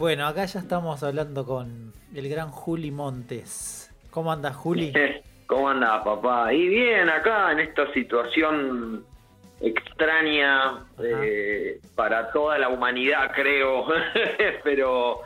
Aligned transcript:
Bueno, 0.00 0.26
acá 0.26 0.46
ya 0.46 0.60
estamos 0.60 1.02
hablando 1.02 1.44
con 1.44 1.92
el 2.14 2.28
gran 2.30 2.50
Juli 2.50 2.90
Montes. 2.90 3.92
¿Cómo 4.10 4.32
andas, 4.32 4.56
Juli? 4.56 4.94
¿Cómo 5.46 5.68
andas, 5.68 6.02
papá? 6.02 6.54
Y 6.54 6.68
bien, 6.68 7.10
acá 7.10 7.52
en 7.52 7.60
esta 7.60 7.92
situación 7.92 9.04
extraña 9.60 10.86
eh, 11.04 11.80
para 11.94 12.32
toda 12.32 12.56
la 12.56 12.70
humanidad, 12.70 13.30
creo. 13.34 13.88
Pero, 14.64 15.20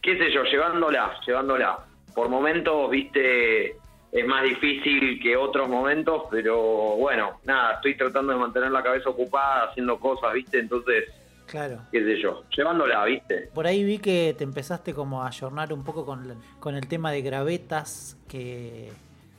qué 0.00 0.16
sé 0.16 0.32
yo, 0.32 0.44
llevándola, 0.44 1.18
llevándola. 1.26 1.80
Por 2.14 2.28
momentos, 2.28 2.90
viste, 2.90 3.70
es 4.12 4.24
más 4.24 4.44
difícil 4.44 5.20
que 5.20 5.36
otros 5.36 5.68
momentos, 5.68 6.24
pero 6.30 6.60
bueno, 6.96 7.40
nada, 7.44 7.72
estoy 7.72 7.96
tratando 7.96 8.34
de 8.34 8.38
mantener 8.38 8.70
la 8.70 8.84
cabeza 8.84 9.08
ocupada 9.08 9.64
haciendo 9.70 9.98
cosas, 9.98 10.34
viste, 10.34 10.58
entonces 10.58 11.08
Claro. 11.52 11.82
qué 11.92 12.02
sé 12.02 12.18
yo, 12.18 12.44
llevándola, 12.56 13.04
¿viste? 13.04 13.50
Por 13.54 13.66
ahí 13.66 13.84
vi 13.84 13.98
que 13.98 14.34
te 14.38 14.42
empezaste 14.42 14.94
como 14.94 15.22
a 15.22 15.26
ayornar 15.26 15.70
un 15.74 15.84
poco 15.84 16.06
con, 16.06 16.40
con 16.58 16.74
el 16.74 16.88
tema 16.88 17.12
de 17.12 17.20
gravetas, 17.20 18.18
que, 18.26 18.88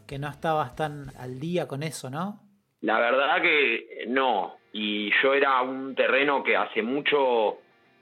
que 0.05 0.19
no 0.19 0.27
estabas 0.29 0.75
tan 0.75 1.07
al 1.17 1.39
día 1.39 1.67
con 1.67 1.81
eso, 1.81 2.11
¿no? 2.11 2.39
La 2.81 2.99
verdad 2.99 3.41
que 3.41 4.05
no, 4.09 4.57
y 4.73 5.09
yo 5.23 5.33
era 5.33 5.59
un 5.63 5.95
terreno 5.95 6.43
que 6.43 6.55
hace 6.55 6.83
mucho 6.83 7.57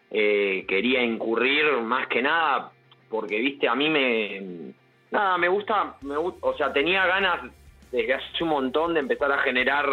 eh, 0.09 0.66
quería 0.67 1.02
incurrir, 1.02 1.71
más 1.81 2.07
que 2.07 2.21
nada, 2.21 2.69
porque, 3.09 3.39
viste, 3.39 3.69
a 3.69 3.75
mí 3.75 3.89
me... 3.89 4.73
Nada, 5.09 5.38
me 5.38 5.47
gusta, 5.47 5.95
me, 6.02 6.17
o 6.17 6.53
sea, 6.57 6.73
tenía 6.73 7.05
ganas 7.05 7.49
desde 7.93 8.13
hace 8.13 8.43
un 8.43 8.49
montón 8.49 8.93
de 8.93 8.99
empezar 8.99 9.31
a 9.31 9.38
generar 9.38 9.85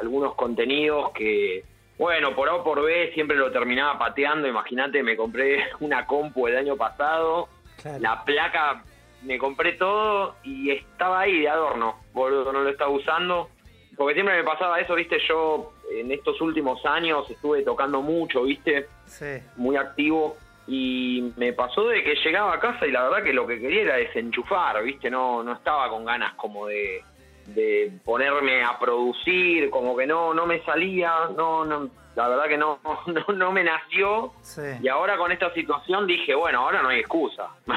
algunos 0.00 0.34
contenidos 0.34 1.12
que, 1.12 1.62
bueno, 1.98 2.34
por 2.34 2.48
A 2.48 2.54
o 2.56 2.64
por 2.64 2.82
B 2.82 3.10
siempre 3.14 3.36
lo 3.36 3.50
terminaba 3.50 3.98
pateando. 3.98 4.46
Imagínate, 4.48 5.02
me 5.02 5.16
compré 5.16 5.64
una 5.80 6.06
compu 6.06 6.46
el 6.48 6.56
año 6.56 6.76
pasado, 6.76 7.48
Claro. 7.80 7.98
la 8.00 8.24
placa, 8.24 8.82
me 9.22 9.38
compré 9.38 9.72
todo 9.72 10.36
y 10.44 10.70
estaba 10.70 11.20
ahí 11.20 11.40
de 11.40 11.48
adorno, 11.48 11.96
boludo, 12.12 12.52
no 12.52 12.60
lo 12.62 12.70
estaba 12.70 12.90
usando. 12.90 13.50
Porque 13.96 14.14
siempre 14.14 14.36
me 14.36 14.44
pasaba 14.44 14.78
eso, 14.80 14.94
viste, 14.94 15.18
yo 15.26 15.72
en 15.90 16.12
estos 16.12 16.38
últimos 16.42 16.84
años 16.84 17.28
estuve 17.30 17.62
tocando 17.62 18.02
mucho, 18.02 18.42
viste, 18.42 18.88
Sí. 19.06 19.38
muy 19.56 19.76
activo 19.76 20.36
y 20.66 21.32
me 21.36 21.52
pasó 21.52 21.86
de 21.88 22.02
que 22.02 22.14
llegaba 22.16 22.54
a 22.54 22.60
casa 22.60 22.86
y 22.86 22.90
la 22.92 23.04
verdad 23.04 23.22
que 23.22 23.32
lo 23.32 23.46
que 23.46 23.58
quería 23.60 23.82
era 23.82 23.96
desenchufar, 23.96 24.82
¿viste? 24.82 25.08
No, 25.10 25.42
no 25.42 25.52
estaba 25.54 25.88
con 25.88 26.04
ganas 26.04 26.34
como 26.34 26.66
de, 26.66 27.02
de 27.46 27.92
ponerme 28.04 28.64
a 28.64 28.78
producir, 28.78 29.70
como 29.70 29.96
que 29.96 30.06
no, 30.06 30.34
no 30.34 30.46
me 30.46 30.62
salía, 30.64 31.12
no, 31.36 31.64
no, 31.64 31.88
la 32.14 32.28
verdad 32.28 32.44
que 32.48 32.56
no, 32.58 32.80
no, 33.06 33.34
no 33.34 33.52
me 33.52 33.62
nació. 33.62 34.32
Sí. 34.42 34.62
Y 34.82 34.88
ahora 34.88 35.16
con 35.16 35.30
esta 35.32 35.52
situación 35.52 36.06
dije, 36.06 36.34
bueno, 36.34 36.60
ahora 36.60 36.82
no 36.82 36.88
hay 36.88 37.00
excusa. 37.00 37.48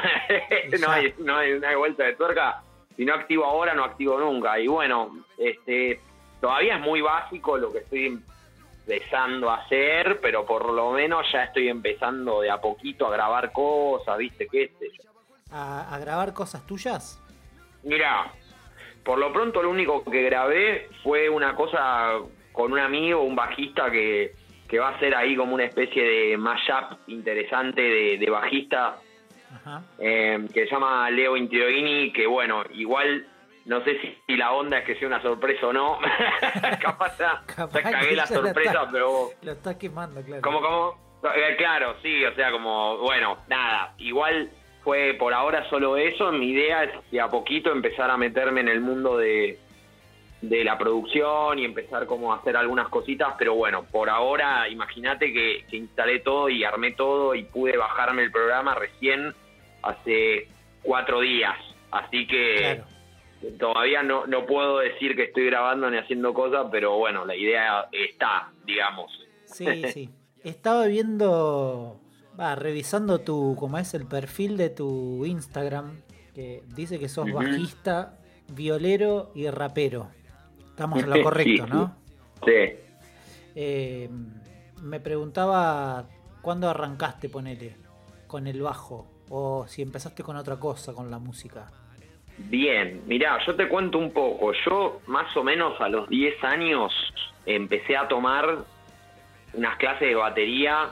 No, 0.80 0.92
hay, 0.92 1.14
no, 1.18 1.36
hay, 1.36 1.54
hay 1.54 1.76
vuelta 1.76 2.04
de 2.04 2.14
tuerca. 2.14 2.62
Si 2.96 3.04
no 3.04 3.16
activo 3.16 3.46
ahora, 3.46 3.74
no 3.74 3.84
activo 3.84 4.20
nunca. 4.20 4.60
Y 4.60 4.68
bueno, 4.68 5.26
este 5.38 6.00
todavía 6.40 6.76
es 6.76 6.82
muy 6.82 7.02
básico 7.02 7.58
lo 7.58 7.72
que 7.72 7.80
estoy 7.80 8.22
empezando 8.86 9.50
a 9.50 9.58
hacer, 9.58 10.20
pero 10.22 10.46
por 10.46 10.72
lo 10.72 10.92
menos 10.92 11.26
ya 11.32 11.46
estoy 11.46 11.70
empezando 11.70 12.42
de 12.42 12.52
a 12.52 12.62
poquito 12.62 13.08
a 13.08 13.12
grabar 13.12 13.52
cosas, 13.52 14.18
¿viste? 14.18 14.48
¿Qué 14.48 14.72
yo? 14.80 15.10
¿A, 15.52 15.94
a 15.94 16.00
grabar 16.00 16.34
cosas 16.34 16.66
tuyas? 16.66 17.22
Mirá, 17.84 18.32
por 19.04 19.18
lo 19.18 19.32
pronto 19.34 19.62
lo 19.64 19.70
único 19.70 20.04
que 20.04 20.24
grabé 20.24 20.90
fue 21.04 21.30
una 21.30 21.56
cosa 21.56 22.14
con 22.52 22.72
un 22.74 22.80
amigo, 22.80 23.22
un 23.24 23.36
bajista 23.36 23.90
que, 23.90 24.34
que 24.68 24.80
va 24.80 24.90
a 24.90 25.00
ser 25.00 25.16
ahí 25.16 25.36
como 25.36 25.56
una 25.56 25.66
especie 25.66 26.04
de 26.04 26.38
mashup 26.38 26.98
interesante 27.08 27.82
de, 27.82 28.18
de 28.18 28.30
bajista 28.30 28.98
Ajá. 29.56 29.82
eh, 29.98 30.46
que 30.54 30.66
se 30.66 30.72
llama 30.72 31.10
Leo 31.10 31.36
Intioini, 31.38 32.12
que 32.12 32.28
bueno, 32.28 32.64
igual 32.74 33.26
no 33.66 33.84
sé 33.84 34.00
si, 34.02 34.18
si 34.28 34.36
la 34.38 34.52
onda 34.54 34.80
es 34.80 34.86
que 34.86 34.96
sea 34.96 35.08
una 35.08 35.22
sorpresa 35.22 35.68
o 35.68 35.74
no. 35.74 36.00
Capaz 36.82 37.18
Capaz 37.56 37.82
cagué 37.82 38.16
la 38.16 38.26
sorpresa, 38.28 38.72
está- 38.72 38.92
pero 38.92 39.30
Lo 39.42 39.52
estás 39.52 39.76
quemando, 39.78 40.22
claro. 40.24 40.42
como, 40.42 40.62
como, 40.62 41.20
eh, 41.36 41.56
claro, 41.58 41.96
sí, 42.02 42.24
o 42.26 42.34
sea, 42.36 42.52
como, 42.52 42.98
bueno, 42.98 43.38
nada, 43.48 43.94
igual 44.00 44.50
fue 44.90 45.14
por 45.20 45.36
ahora 45.36 45.70
solo 45.70 45.98
eso. 45.98 46.32
Mi 46.32 46.48
idea 46.50 46.84
es 46.84 46.92
de 47.12 47.22
a 47.22 47.28
poquito 47.30 47.72
empezar 47.72 48.10
a 48.10 48.18
meterme 48.18 48.62
en 48.62 48.70
el 48.70 48.82
mundo 48.82 49.18
de, 49.18 49.60
de 50.42 50.64
la 50.64 50.80
producción 50.80 51.60
y 51.60 51.66
empezar 51.66 52.08
como 52.08 52.34
a 52.34 52.38
hacer 52.38 52.58
algunas 52.58 52.88
cositas, 52.90 53.36
pero 53.38 53.54
bueno, 53.54 53.84
por 53.84 54.10
ahora 54.10 54.68
imagínate 54.68 55.32
que, 55.32 55.64
que 55.70 55.78
instalé 55.78 56.20
todo 56.22 56.50
y 56.50 56.64
armé 56.64 56.94
todo 56.94 57.36
y 57.36 57.44
pude 57.44 57.78
bajarme 57.78 58.24
el 58.24 58.32
programa 58.32 58.74
recién 58.74 59.32
hace 59.84 60.48
cuatro 60.82 61.20
días, 61.20 61.56
así 61.92 62.26
que 62.26 62.82
Claro. 63.42 63.58
todavía 63.60 64.02
no, 64.02 64.26
no 64.26 64.48
puedo 64.48 64.80
decir 64.80 65.16
que 65.16 65.26
estoy 65.26 65.46
grabando 65.46 65.92
ni 65.92 65.98
haciendo 66.00 66.34
cosas, 66.34 66.66
pero 66.72 66.98
bueno, 66.98 67.26
la 67.26 67.36
idea 67.36 67.86
está, 67.92 68.50
digamos. 68.66 69.12
Sí, 69.46 69.84
sí. 69.94 70.10
Estaba 70.44 70.88
viendo, 70.88 72.00
va, 72.40 72.56
revisando 72.56 73.20
tu, 73.20 73.56
como 73.58 73.78
es 73.78 73.94
el 73.94 74.06
perfil 74.06 74.58
de 74.58 74.70
tu 74.70 75.26
Instagram, 75.26 76.02
que 76.34 76.64
dice 76.76 77.00
que 77.00 77.10
sos 77.10 77.32
bajista, 77.32 78.18
violero 78.54 79.32
y 79.36 79.50
rapero. 79.50 80.08
Estamos 80.70 81.04
en 81.04 81.10
lo 81.10 81.24
correcto, 81.24 81.66
Sí, 81.66 81.72
¿no? 81.72 81.96
Sí. 82.46 82.74
Eh, 83.56 84.10
me 84.82 85.00
preguntaba 85.00 86.06
cuándo 86.42 86.70
arrancaste, 86.70 87.30
ponele, 87.30 87.76
con 88.28 88.48
el 88.48 88.62
bajo, 88.62 89.08
o 89.30 89.66
si 89.68 89.82
empezaste 89.82 90.24
con 90.24 90.38
otra 90.38 90.58
cosa, 90.58 90.94
con 90.94 91.12
la 91.12 91.20
música. 91.20 91.68
Bien, 92.38 93.02
mirá, 93.06 93.38
yo 93.46 93.56
te 93.56 93.68
cuento 93.68 93.98
un 93.98 94.12
poco. 94.12 94.54
Yo 94.66 95.02
más 95.08 95.36
o 95.36 95.44
menos 95.44 95.80
a 95.82 95.90
los 95.90 96.08
10 96.08 96.42
años 96.46 96.94
empecé 97.46 97.98
a 97.98 98.08
tomar 98.08 98.60
unas 99.54 99.78
clases 99.78 100.08
de 100.08 100.16
batería. 100.16 100.90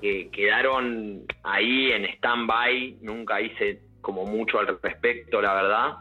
Que 0.00 0.30
quedaron 0.30 1.24
ahí 1.42 1.92
en 1.92 2.04
stand-by. 2.06 2.98
Nunca 3.02 3.40
hice 3.40 3.80
como 4.00 4.24
mucho 4.24 4.58
al 4.58 4.78
respecto, 4.82 5.40
la 5.40 5.54
verdad. 5.54 5.96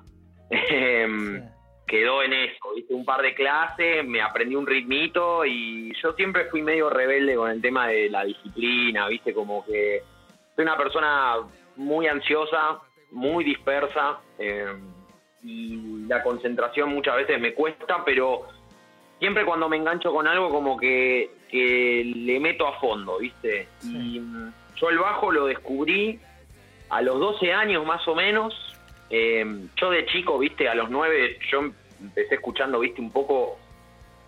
Em, 0.52 1.42
Sí. 1.42 1.46
quedó 1.86 2.24
en 2.24 2.34
eso, 2.34 2.76
hice 2.76 2.94
un 2.94 3.06
par 3.06 3.22
de 3.22 3.34
clases, 3.36 4.06
me 4.06 4.22
aprendí 4.22 4.56
un 4.56 4.66
ritmito 4.66 5.44
y 5.46 5.92
yo 6.02 6.14
siempre 6.14 6.46
fui 6.46 6.62
medio 6.62 6.90
rebelde 6.90 7.36
con 7.36 7.50
el 7.52 7.62
tema 7.62 7.88
de 7.88 8.10
la 8.10 8.24
disciplina, 8.24 9.08
viste, 9.08 9.34
como 9.34 9.66
que 9.66 10.02
soy 10.56 10.64
una 10.64 10.78
persona 10.78 11.36
muy 11.76 12.08
ansiosa, 12.08 12.80
muy 13.12 13.44
dispersa 13.44 14.20
eh, 14.38 14.74
y 15.44 16.06
la 16.08 16.22
concentración 16.22 16.90
muchas 16.90 17.16
veces 17.16 17.40
me 17.40 17.54
cuesta, 17.54 18.04
pero 18.06 18.48
siempre 19.20 19.46
cuando 19.46 19.70
me 19.70 19.78
engancho 19.78 20.12
con 20.12 20.28
algo 20.28 20.50
como 20.50 20.78
que, 20.78 21.32
que 21.50 22.04
le 22.16 22.40
meto 22.40 22.68
a 22.68 22.80
fondo, 22.80 23.18
viste. 23.20 23.68
Sí. 23.80 24.16
Y 24.16 24.20
mm, 24.20 24.54
yo 24.76 24.90
el 24.90 25.00
bajo 25.00 25.32
lo 25.32 25.46
descubrí 25.48 26.20
a 26.90 27.02
los 27.02 27.20
12 27.20 27.54
años 27.54 27.86
más 27.86 28.08
o 28.08 28.16
menos. 28.16 28.54
Eh, 29.10 29.46
yo 29.76 29.90
de 29.90 30.06
chico, 30.06 30.38
viste, 30.38 30.70
a 30.70 30.76
los 30.76 30.90
9 30.90 31.40
yo 31.52 31.72
empecé 32.00 32.36
escuchando, 32.36 32.80
viste, 32.80 33.02
un 33.02 33.12
poco... 33.12 33.58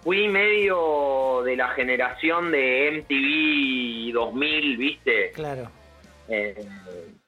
Fui 0.03 0.27
medio 0.27 1.43
de 1.45 1.55
la 1.55 1.67
generación 1.69 2.51
de 2.51 3.03
MTV 3.03 4.11
2000, 4.13 4.77
viste. 4.77 5.31
Claro. 5.31 5.69
Eh, 6.27 6.65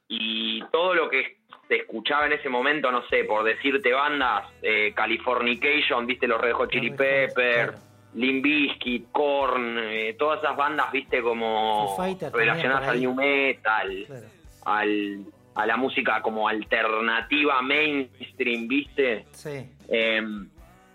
y 0.08 0.60
todo 0.72 0.96
lo 0.96 1.08
que 1.08 1.38
se 1.68 1.76
escuchaba 1.76 2.26
en 2.26 2.34
ese 2.34 2.50
momento, 2.50 2.92
no 2.92 3.08
sé, 3.10 3.26
por 3.26 3.44
decirte 3.44 3.94
bandas, 3.94 4.48
eh, 4.64 4.92
Californication, 4.96 6.08
viste, 6.08 6.28
los 6.28 6.42
Red 6.42 6.54
Hot 6.54 6.72
Chili 6.72 6.90
Peppers, 6.90 7.72
claro. 7.72 7.93
Limp 8.16 8.44
Bizkit, 8.44 9.12
Korn, 9.12 9.78
eh, 9.80 10.16
todas 10.18 10.40
esas 10.42 10.56
bandas, 10.56 10.92
viste, 10.92 11.22
como 11.22 11.96
relacionadas 12.32 12.90
al 12.90 13.00
new 13.00 13.14
metal, 13.14 14.04
Claro. 14.06 14.26
al, 14.66 15.26
a 15.56 15.66
la 15.66 15.78
música 15.78 16.22
como 16.22 16.48
alternativa 16.48 17.62
mainstream, 17.62 18.68
viste. 18.68 19.26
Sí. 19.32 19.66
Eh, 19.90 20.22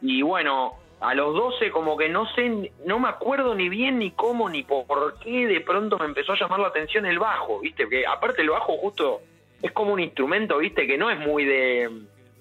y 0.03 0.23
bueno, 0.23 0.75
a 1.01 1.15
los 1.15 1.35
12 1.35 1.71
como 1.71 1.97
que 1.97 2.09
no 2.09 2.27
sé, 2.35 2.73
no 2.85 2.99
me 2.99 3.09
acuerdo 3.09 3.55
ni 3.55 3.69
bien 3.69 3.99
ni 3.99 4.11
cómo 4.13 4.49
ni 4.49 4.63
por 4.63 5.19
qué 5.21 5.47
de 5.47 5.61
pronto 5.61 5.99
me 5.99 6.07
empezó 6.07 6.33
a 6.33 6.39
llamar 6.39 6.61
la 6.61 6.69
atención 6.69 7.07
el 7.07 7.19
bajo, 7.19 7.61
¿viste? 7.61 7.89
Que 7.89 8.07
aparte 8.07 8.43
el 8.43 8.51
bajo 8.51 8.77
justo 8.79 9.21
es 9.63 9.73
como 9.73 9.93
un 9.93 10.01
instrumento, 10.01 10.59
¿viste? 10.59 10.87
Que 10.87 10.97
no 10.99 11.11
es 11.11 11.19
muy 11.19 11.45
de 11.45 11.91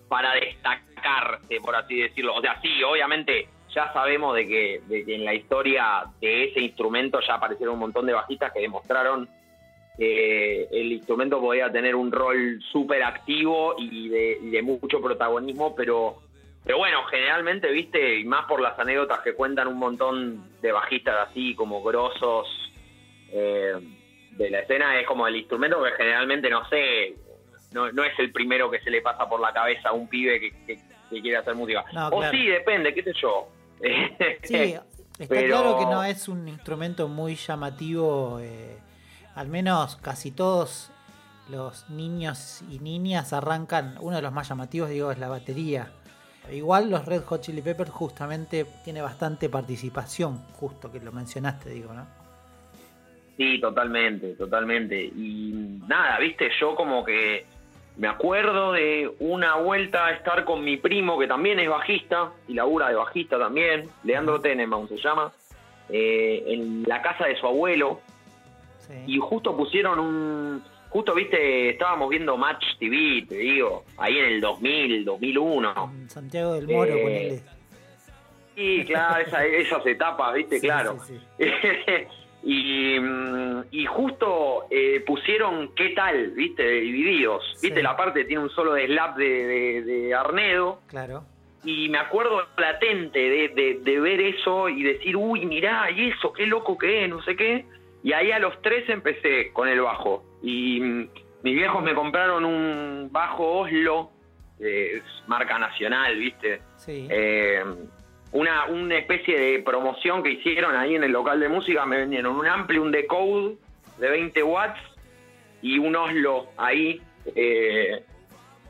para 0.08 0.34
destacarse, 0.36 1.60
por 1.62 1.76
así 1.76 1.98
decirlo. 2.00 2.36
O 2.36 2.42
sea, 2.42 2.60
sí, 2.62 2.82
obviamente 2.84 3.48
ya 3.78 3.94
sabemos 3.94 4.36
de 4.36 4.48
que, 4.48 4.82
de 4.88 5.06
que 5.06 5.14
en 5.16 5.24
la 5.24 5.36
historia 5.36 6.06
de 6.20 6.46
ese 6.46 6.62
instrumento 6.62 7.20
ya 7.22 7.36
aparecieron 7.36 7.76
un 7.76 7.82
montón 7.82 8.08
de 8.08 8.14
bajistas 8.14 8.52
que 8.52 8.62
demostraron 8.62 9.30
que 9.98 10.64
el 10.72 10.92
instrumento 10.94 11.40
podía 11.40 11.72
tener 11.72 11.96
un 11.96 12.12
rol 12.12 12.60
súper 12.72 13.04
activo 13.04 13.76
y 13.78 14.10
de, 14.10 14.38
y 14.42 14.50
de 14.50 14.62
mucho 14.64 15.00
protagonismo, 15.02 15.76
pero 15.76 16.18
pero 16.64 16.80
bueno, 16.80 17.04
generalmente, 17.06 17.72
viste, 17.72 18.20
y 18.20 18.26
más 18.26 18.46
por 18.46 18.60
las 18.60 18.78
anécdotas 18.78 19.20
que 19.22 19.34
cuentan 19.36 19.68
un 19.70 19.78
montón 19.78 20.44
de 20.62 20.72
bajistas 20.74 21.30
así 21.30 21.56
como 21.56 21.82
grosos, 21.82 22.46
eh, 23.32 23.74
de 24.32 24.50
la 24.50 24.60
escena 24.60 25.00
es 25.00 25.08
como 25.08 25.26
el 25.28 25.36
instrumento 25.38 25.82
que 25.84 25.92
generalmente 25.92 26.50
no 26.50 26.68
sé, 26.68 27.14
no, 27.74 27.92
no 27.94 28.04
es 28.04 28.18
el 28.20 28.32
primero 28.34 28.70
que 28.70 28.80
se 28.82 28.90
le 28.92 29.02
pasa 29.02 29.30
por 29.30 29.40
la 29.40 29.54
cabeza 29.54 29.90
a 29.90 29.94
un 29.94 30.10
pibe 30.10 30.40
que, 30.40 30.52
que- 30.66 30.80
que 31.10 31.22
quiere 31.22 31.38
hacer 31.38 31.56
música. 31.56 31.86
No, 31.94 32.08
o 32.10 32.18
claro. 32.20 32.38
sí, 32.38 32.46
depende, 32.48 32.94
qué 32.94 33.02
sé 33.02 33.14
yo. 33.14 33.48
Sí, 34.44 34.56
está 35.20 35.26
Pero- 35.28 35.48
claro 35.48 35.80
que 35.80 35.86
no 35.86 36.04
es 36.04 36.28
un 36.28 36.48
instrumento 36.48 37.08
muy 37.08 37.36
llamativo. 37.36 38.40
eh, 38.42 38.78
al 39.36 39.48
menos 39.50 39.98
casi 39.98 40.32
todos 40.32 40.90
los 41.50 41.88
niños 41.92 42.64
y 42.72 42.80
niñas 42.80 43.34
arrancan. 43.34 43.96
Uno 44.02 44.16
de 44.16 44.22
los 44.24 44.34
más 44.34 44.50
llamativos, 44.50 44.90
digo, 44.90 45.12
es 45.12 45.20
la 45.20 45.28
batería. 45.30 45.92
Igual 46.52 46.90
los 46.90 47.06
Red 47.06 47.24
Hot 47.26 47.42
Chili 47.42 47.62
Peppers 47.62 47.92
justamente 47.92 48.66
tiene 48.84 49.02
bastante 49.02 49.48
participación, 49.50 50.38
justo 50.54 50.92
que 50.92 51.00
lo 51.02 51.12
mencionaste, 51.12 51.70
digo, 51.70 51.94
¿no? 51.94 52.08
Sí, 53.38 53.60
totalmente, 53.62 54.34
totalmente. 54.34 55.04
Y 55.06 55.80
nada, 55.88 56.18
viste, 56.20 56.50
yo 56.60 56.74
como 56.76 57.06
que 57.06 57.46
me 57.98 58.08
acuerdo 58.08 58.74
de 58.74 59.12
una 59.20 59.56
vuelta 59.56 60.06
a 60.08 60.12
estar 60.12 60.46
con 60.46 60.64
mi 60.64 60.78
primo, 60.78 61.18
que 61.18 61.28
también 61.28 61.60
es 61.60 61.68
bajista, 61.70 62.32
y 62.48 62.54
labura 62.54 62.90
de 62.90 62.96
bajista 62.96 63.40
también, 63.40 63.90
Leandro 64.04 64.40
Tenenbaum 64.40 64.88
se 64.88 64.98
llama, 64.98 65.32
eh, 65.90 66.44
en 66.48 66.84
la 66.84 67.02
casa 67.02 67.26
de 67.26 67.36
su 67.38 67.48
abuelo, 67.48 68.00
Sí. 68.88 68.94
y 69.08 69.18
justo 69.18 69.56
pusieron 69.58 70.00
un... 70.00 70.64
Justo, 70.90 71.14
viste, 71.14 71.72
estábamos 71.72 72.10
viendo 72.10 72.38
Match 72.38 72.64
TV, 72.80 73.26
te 73.28 73.36
digo, 73.36 73.84
ahí 73.98 74.18
en 74.18 74.26
el 74.26 74.40
2000, 74.42 75.04
2001. 75.04 75.74
Con 75.74 76.10
Santiago 76.10 76.54
del 76.54 76.68
Moro, 76.68 76.94
Eh, 76.94 77.02
ponele. 77.04 77.42
Sí, 78.56 78.86
claro, 78.88 79.22
esa- 79.22 79.46
esas 79.46 79.86
etapas, 79.86 80.34
viste, 80.36 80.60
Sí, 80.60 80.68
claro. 80.68 80.98
sí. 81.06 81.20
y, 82.50 82.98
mm, 82.98 83.64
y 83.72 83.86
justo 83.86 84.68
eh, 84.72 85.04
pusieron 85.06 85.76
qué 85.76 85.90
tal, 85.90 86.30
viste, 86.32 86.64
de 86.64 86.80
divididos. 86.80 87.44
Viste, 87.62 87.84
la 87.84 87.98
parte 87.98 88.24
tiene 88.24 88.44
un 88.44 88.50
solo 88.52 88.74
de 88.74 88.86
slap 88.86 89.18
de, 89.18 89.26
de- 89.46 89.82
de 89.82 90.16
Arnedo. 90.16 90.80
Claro. 90.88 91.26
Y 91.66 91.90
me 91.90 91.98
acuerdo 91.98 92.48
latente 92.58 93.20
de, 93.20 93.48
de- 93.50 93.80
de 93.82 94.00
ver 94.00 94.22
eso 94.22 94.70
y 94.70 94.82
decir, 94.84 95.18
uy, 95.18 95.46
mirá, 95.46 95.92
y 95.92 96.10
eso, 96.12 96.32
qué 96.32 96.46
loco 96.46 96.78
que 96.78 97.04
es, 97.04 97.10
no 97.10 97.22
sé 97.24 97.36
qué. 97.36 97.66
Y 98.02 98.14
ahí 98.14 98.32
a 98.32 98.40
los 98.40 98.62
tres 98.62 98.88
empecé 98.88 99.52
con 99.52 99.68
el 99.68 99.82
bajo. 99.82 100.24
Y 100.42 100.80
mm, 100.80 101.10
mis 101.44 101.56
viejos 101.56 101.84
me 101.84 101.94
compraron 101.94 102.46
un 102.46 103.10
bajo 103.12 103.60
Oslo, 103.60 104.12
marca 105.28 105.60
nacional, 105.60 106.16
viste. 106.18 106.62
Sí. 106.78 107.08
Eh, 107.12 107.62
una, 108.32 108.66
una 108.66 108.98
especie 108.98 109.38
de 109.40 109.60
promoción 109.60 110.22
que 110.24 110.32
hicieron 110.32 110.76
ahí 110.76 110.96
en 110.96 111.04
el 111.04 111.12
local 111.12 111.40
de 111.40 111.50
música, 111.50 111.86
me 111.86 111.98
vendieron 111.98 112.36
un 112.36 112.48
ampli, 112.48 112.78
un 112.78 112.92
decode 112.92 113.56
de 113.98 114.10
20 114.10 114.44
watts 114.44 114.80
y 115.62 115.80
un 115.80 115.96
Oslo 115.96 116.48
ahí, 116.58 117.02
eh, 117.36 118.04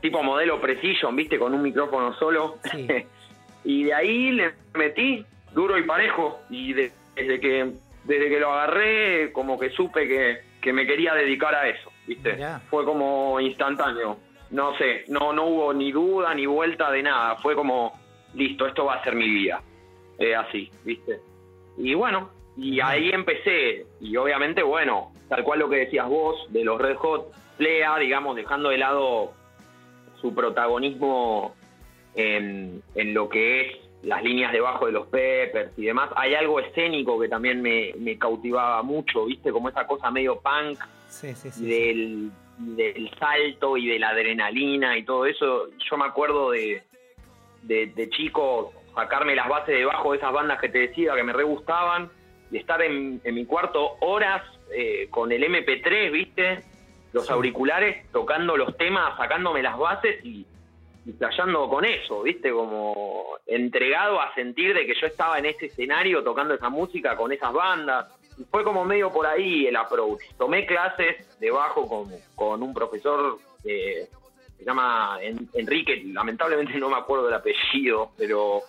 tipo 0.00 0.22
modelo 0.22 0.60
Precision, 0.60 1.14
viste, 1.16 1.38
con 1.38 1.52
un 1.54 1.62
micrófono 1.62 2.14
solo. 2.14 2.56
Sí. 2.70 2.86
y 3.64 3.84
de 3.84 3.94
ahí 3.94 4.30
le 4.30 4.52
metí 4.74 5.24
duro 5.52 5.76
y 5.78 5.82
parejo 5.82 6.40
y 6.50 6.72
de- 6.72 6.92
desde 7.14 7.40
que 7.40 7.72
desde 8.04 8.30
que 8.30 8.40
lo 8.40 8.52
agarré 8.52 9.32
como 9.32 9.58
que 9.58 9.68
supe 9.70 10.08
que, 10.08 10.38
que 10.62 10.72
me 10.72 10.86
quería 10.86 11.12
dedicar 11.14 11.54
a 11.54 11.68
eso, 11.68 11.90
viste. 12.06 12.32
Mirá. 12.34 12.60
Fue 12.70 12.84
como 12.86 13.38
instantáneo. 13.40 14.16
No 14.50 14.74
sé, 14.78 15.04
no, 15.08 15.32
no 15.34 15.44
hubo 15.44 15.74
ni 15.74 15.92
duda 15.92 16.32
ni 16.32 16.46
vuelta 16.46 16.90
de 16.90 17.02
nada. 17.02 17.36
Fue 17.36 17.54
como, 17.54 17.98
listo, 18.34 18.66
esto 18.66 18.84
va 18.84 18.94
a 18.94 19.04
ser 19.04 19.14
mi 19.14 19.28
vida. 19.28 19.62
Eh, 20.18 20.34
así, 20.34 20.70
¿viste? 20.84 21.20
Y 21.76 21.94
bueno, 21.94 22.30
y 22.56 22.80
ahí 22.80 23.10
empecé. 23.10 23.86
Y 24.00 24.16
obviamente, 24.16 24.62
bueno, 24.62 25.12
tal 25.28 25.44
cual 25.44 25.60
lo 25.60 25.68
que 25.68 25.76
decías 25.76 26.08
vos, 26.08 26.52
de 26.52 26.64
los 26.64 26.80
Red 26.80 26.96
Hot, 26.96 27.32
Plea, 27.56 27.98
digamos, 27.98 28.36
dejando 28.36 28.70
de 28.70 28.78
lado 28.78 29.32
su 30.20 30.34
protagonismo 30.34 31.54
en, 32.14 32.82
en 32.94 33.14
lo 33.14 33.28
que 33.28 33.60
es 33.60 33.76
las 34.02 34.22
líneas 34.22 34.52
debajo 34.52 34.86
de 34.86 34.92
los 34.92 35.06
Peppers 35.08 35.72
y 35.76 35.84
demás. 35.84 36.10
Hay 36.16 36.34
algo 36.34 36.60
escénico 36.60 37.18
que 37.18 37.28
también 37.28 37.62
me, 37.62 37.92
me 37.98 38.18
cautivaba 38.18 38.82
mucho, 38.82 39.26
¿viste? 39.26 39.50
Como 39.50 39.68
esa 39.68 39.86
cosa 39.86 40.10
medio 40.10 40.40
punk 40.40 40.78
Sí, 41.08 41.34
sí, 41.34 41.64
del, 41.64 42.30
del 42.58 43.10
salto 43.18 43.76
y 43.76 43.88
de 43.88 43.98
la 43.98 44.10
adrenalina 44.10 44.96
y 44.98 45.04
todo 45.04 45.26
eso. 45.26 45.68
Yo 45.90 45.96
me 45.96 46.04
acuerdo 46.04 46.50
de, 46.50 46.82
de, 47.68 47.86
de 47.94 48.10
chico 48.10 48.72
sacarme 48.94 49.36
las 49.36 49.48
bases 49.48 49.76
debajo 49.76 50.10
de 50.12 50.18
esas 50.18 50.32
bandas 50.32 50.60
que 50.60 50.68
te 50.68 50.78
decía 50.80 51.14
que 51.14 51.22
me 51.22 51.32
re 51.32 51.44
gustaban 51.44 52.10
y 52.50 52.56
estar 52.56 52.80
en, 52.82 53.20
en 53.22 53.34
mi 53.34 53.44
cuarto 53.46 53.96
horas 54.00 54.42
eh, 54.74 55.06
con 55.10 55.30
el 55.30 55.42
MP3, 55.44 56.10
¿viste? 56.10 56.62
Los 57.12 57.26
Sí. 57.26 57.32
auriculares 57.32 58.10
tocando 58.10 58.56
los 58.56 58.76
temas, 58.76 59.16
sacándome 59.16 59.62
las 59.62 59.78
bases 59.78 60.24
y, 60.24 60.46
y 61.04 61.12
playando 61.12 61.68
con 61.68 61.84
eso, 61.84 62.22
¿viste? 62.22 62.50
Como 62.50 63.36
entregado 63.46 64.20
a 64.20 64.34
sentir 64.34 64.74
de 64.74 64.84
que 64.86 64.94
yo 65.00 65.06
estaba 65.06 65.38
en 65.38 65.46
ese 65.46 65.66
escenario 65.66 66.22
tocando 66.24 66.54
esa 66.54 66.68
música 66.68 67.16
con 67.16 67.30
esas 67.32 67.52
bandas. 67.52 68.06
Y 68.38 68.44
fue 68.44 68.62
como 68.64 68.84
medio 68.84 69.10
por 69.12 69.26
ahí 69.26 69.66
el 69.66 69.76
approach. 69.76 70.20
Tomé 70.36 70.64
clases 70.66 71.38
de 71.40 71.50
bajo 71.50 71.88
con, 71.88 72.10
con 72.34 72.62
un 72.62 72.72
profesor 72.74 73.38
que 73.62 74.06
se 74.58 74.64
llama 74.64 75.18
En- 75.22 75.48
Enrique, 75.54 76.02
lamentablemente 76.06 76.76
no 76.78 76.88
me 76.90 76.96
acuerdo 76.96 77.26
del 77.26 77.34
apellido, 77.34 78.10
pero 78.16 78.62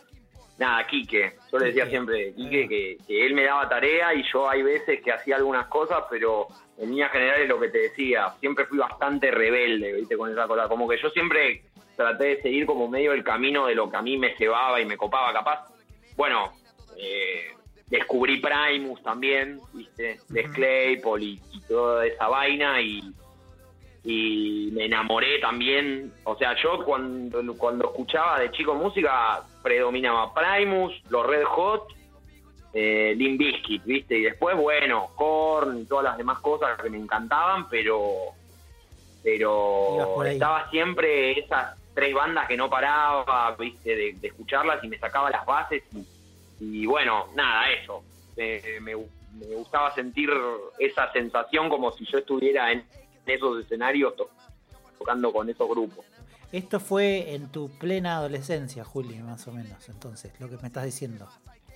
nada, 0.57 0.85
Quique. 0.87 1.33
Yo 1.51 1.57
le 1.57 1.67
decía 1.67 1.87
siempre, 1.87 2.33
Quique, 2.33 2.67
que, 2.67 2.97
que 3.07 3.25
él 3.25 3.33
me 3.33 3.43
daba 3.43 3.67
tarea 3.67 4.13
y 4.13 4.23
yo 4.31 4.49
hay 4.49 4.61
veces 4.61 5.01
que 5.01 5.11
hacía 5.11 5.37
algunas 5.37 5.67
cosas, 5.67 6.03
pero 6.09 6.47
en 6.77 6.89
líneas 6.91 7.11
generales 7.11 7.49
lo 7.49 7.59
que 7.59 7.69
te 7.69 7.79
decía, 7.79 8.33
siempre 8.39 8.65
fui 8.65 8.77
bastante 8.77 9.31
rebelde, 9.31 9.93
¿viste? 9.93 10.15
Con 10.15 10.31
esa 10.31 10.47
cosa. 10.47 10.67
Como 10.67 10.87
que 10.87 10.97
yo 11.01 11.09
siempre 11.09 11.63
traté 11.95 12.25
de 12.35 12.41
seguir 12.41 12.65
como 12.65 12.87
medio 12.87 13.11
el 13.13 13.23
camino 13.23 13.65
de 13.67 13.75
lo 13.75 13.89
que 13.89 13.97
a 13.97 14.01
mí 14.01 14.17
me 14.17 14.35
cebaba 14.37 14.79
y 14.79 14.85
me 14.85 14.95
copaba, 14.95 15.33
capaz. 15.33 15.67
Bueno, 16.15 16.53
eh, 16.97 17.47
descubrí 17.87 18.39
Primus 18.41 19.01
también, 19.03 19.59
¿viste? 19.73 20.19
Les 20.29 20.45
Ujú. 20.45 20.53
Claypool 20.53 21.23
y, 21.23 21.41
y 21.51 21.61
toda 21.67 22.05
esa 22.05 22.27
vaina 22.27 22.81
y, 22.81 23.01
y 24.11 24.69
me 24.71 24.85
enamoré 24.85 25.39
también. 25.39 26.11
O 26.23 26.35
sea, 26.35 26.55
yo 26.61 26.83
cuando, 26.83 27.41
cuando 27.57 27.85
escuchaba 27.89 28.39
de 28.39 28.51
chico 28.51 28.73
música 28.73 29.43
predominaba 29.61 30.33
Primus, 30.33 30.93
los 31.09 31.25
Red 31.27 31.43
Hot, 31.43 31.83
eh, 32.73 33.13
Limp 33.15 33.39
Bizkit, 33.39 33.83
¿viste? 33.83 34.17
Y 34.17 34.23
después, 34.23 34.55
bueno, 34.57 35.09
Korn 35.15 35.79
y 35.81 35.85
todas 35.85 36.05
las 36.05 36.17
demás 36.17 36.39
cosas 36.39 36.81
que 36.81 36.89
me 36.89 36.97
encantaban, 36.97 37.67
pero 37.69 38.33
pero 39.21 39.97
estaba 40.33 40.69
siempre 40.69 41.37
esas 41.39 41.75
tres 41.93 42.13
bandas 42.13 42.47
que 42.47 42.55
no 42.57 42.69
paraba, 42.69 43.55
¿viste? 43.59 43.95
De, 43.95 44.13
de 44.13 44.27
escucharlas 44.27 44.83
y 44.83 44.87
me 44.87 44.97
sacaba 44.97 45.29
las 45.29 45.45
bases 45.45 45.83
y, 45.93 46.81
y 46.81 46.85
bueno, 46.85 47.27
nada, 47.35 47.69
eso. 47.71 48.03
Me, 48.37 48.61
me- 48.81 48.95
me 49.31 49.55
gustaba 49.55 49.93
sentir 49.93 50.29
esa 50.79 51.11
sensación 51.11 51.69
como 51.69 51.91
si 51.91 52.03
yo 52.05 52.17
estuviera 52.17 52.71
en 52.71 52.83
esos 53.29 53.63
escenarios 53.63 54.15
to- 54.15 54.29
tocando 54.97 55.31
con 55.31 55.49
esos 55.49 55.67
grupos. 55.69 56.05
Esto 56.51 56.79
fue 56.79 57.35
en 57.35 57.49
tu 57.51 57.69
plena 57.77 58.17
adolescencia, 58.17 58.83
Juli, 58.83 59.15
más 59.19 59.47
o 59.47 59.51
menos, 59.51 59.87
entonces, 59.89 60.33
lo 60.39 60.49
que 60.49 60.57
me 60.57 60.67
estás 60.67 60.85
diciendo. 60.85 61.27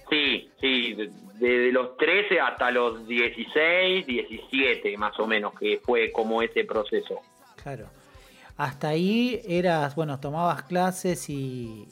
Sí, 0.09 0.49
sí, 0.59 0.93
de- 0.93 1.11
desde 1.35 1.71
los 1.71 1.95
13 1.97 2.39
hasta 2.39 2.69
los 2.71 3.07
16, 3.07 4.05
17 4.05 4.97
más 4.97 5.17
o 5.19 5.27
menos, 5.27 5.53
que 5.57 5.79
fue 5.83 6.11
como 6.11 6.41
ese 6.41 6.63
proceso. 6.65 7.21
Claro. 7.61 7.87
Hasta 8.57 8.89
ahí 8.89 9.41
eras, 9.47 9.95
bueno, 9.95 10.19
tomabas 10.19 10.63
clases 10.63 11.29
y, 11.29 11.87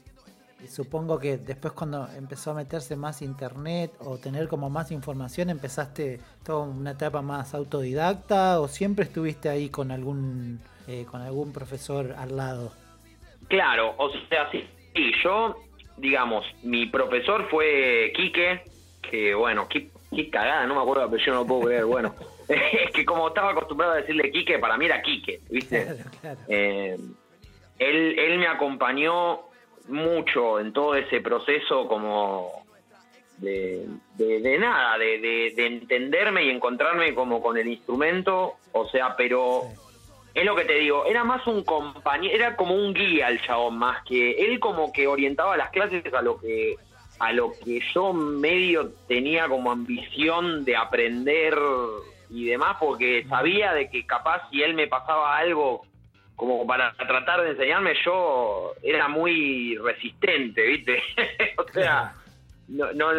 y 0.63 0.67
supongo 0.67 1.19
que 1.19 1.37
después 1.37 1.73
cuando 1.73 2.07
empezó 2.15 2.51
a 2.51 2.53
meterse 2.53 2.95
más 2.95 3.21
internet 3.21 3.91
o 3.99 4.17
tener 4.17 4.47
como 4.47 4.69
más 4.69 4.91
información, 4.91 5.49
empezaste 5.49 6.19
toda 6.43 6.65
una 6.65 6.91
etapa 6.91 7.21
más 7.21 7.53
autodidacta 7.53 8.59
o 8.59 8.67
siempre 8.67 9.05
estuviste 9.05 9.49
ahí 9.49 9.69
con 9.69 9.91
algún 9.91 10.59
eh, 10.87 11.05
con 11.09 11.21
algún 11.21 11.53
profesor 11.53 12.13
al 12.17 12.35
lado. 12.35 12.73
Claro, 13.47 13.95
o 13.97 14.09
sea, 14.29 14.49
sí, 14.51 14.67
sí, 14.95 15.11
yo, 15.23 15.55
digamos, 15.97 16.45
mi 16.63 16.85
profesor 16.85 17.47
fue 17.49 18.11
Quique, 18.15 18.61
que 19.01 19.33
bueno, 19.33 19.67
qué, 19.67 19.89
qué 20.15 20.29
cagada, 20.29 20.65
no 20.65 20.75
me 20.75 20.81
acuerdo, 20.81 21.09
pero 21.09 21.23
yo 21.23 21.33
no 21.33 21.39
lo 21.41 21.47
puedo 21.47 21.61
creer, 21.61 21.85
bueno. 21.85 22.15
es 22.47 22.91
que 22.91 23.05
como 23.05 23.27
estaba 23.27 23.51
acostumbrado 23.51 23.93
a 23.93 23.97
decirle 23.97 24.31
Quique, 24.31 24.59
para 24.59 24.77
mí 24.77 24.85
era 24.85 25.01
Quique, 25.01 25.41
¿viste? 25.49 25.85
Claro, 25.85 26.09
claro. 26.21 26.39
Eh, 26.47 26.97
él, 27.79 28.19
él 28.19 28.39
me 28.39 28.47
acompañó 28.47 29.50
mucho 29.88 30.59
en 30.59 30.73
todo 30.73 30.95
ese 30.95 31.21
proceso 31.21 31.88
como 31.88 32.51
de, 33.38 33.88
nada, 34.59 34.97
de, 34.97 35.19
de- 35.19 35.53
de 35.55 35.65
entenderme 35.65 36.43
y 36.45 36.50
encontrarme 36.50 37.13
como 37.15 37.41
con 37.41 37.57
el 37.57 37.67
instrumento, 37.67 38.55
o 38.71 38.88
sea, 38.89 39.15
pero 39.15 39.63
es 40.33 40.45
lo 40.45 40.55
que 40.55 40.65
te 40.65 40.75
digo, 40.75 41.05
era 41.05 41.23
más 41.23 41.45
un 41.47 41.63
compañero, 41.63 42.35
era 42.35 42.55
como 42.55 42.75
un 42.75 42.93
guía 42.93 43.29
el 43.29 43.41
chabón, 43.41 43.77
más 43.77 44.03
que 44.05 44.31
él 44.45 44.59
como 44.59 44.93
que 44.93 45.07
orientaba 45.07 45.57
las 45.57 45.71
clases 45.71 46.03
a 46.13 46.21
lo 46.21 46.39
que 46.39 46.75
a 47.19 47.33
lo 47.33 47.51
que 47.63 47.79
yo 47.93 48.13
medio 48.13 48.93
tenía 49.07 49.47
como 49.47 49.71
ambición 49.71 50.65
de 50.65 50.75
aprender 50.75 51.55
y 52.31 52.45
demás, 52.45 52.77
porque 52.79 53.25
sabía 53.29 53.73
de 53.73 53.89
que 53.91 54.07
capaz 54.07 54.50
si 54.50 54.63
él 54.63 54.73
me 54.73 54.88
pasaba 54.88 55.38
algo 55.38 55.85
como 56.41 56.65
para 56.65 56.91
tratar 56.93 57.43
de 57.43 57.51
enseñarme, 57.51 57.93
yo 58.03 58.74
era 58.81 59.07
muy 59.07 59.77
resistente, 59.77 60.65
¿viste? 60.65 61.00
o 61.60 61.71
sea, 61.71 62.15
no, 62.67 62.91
no, 62.93 63.10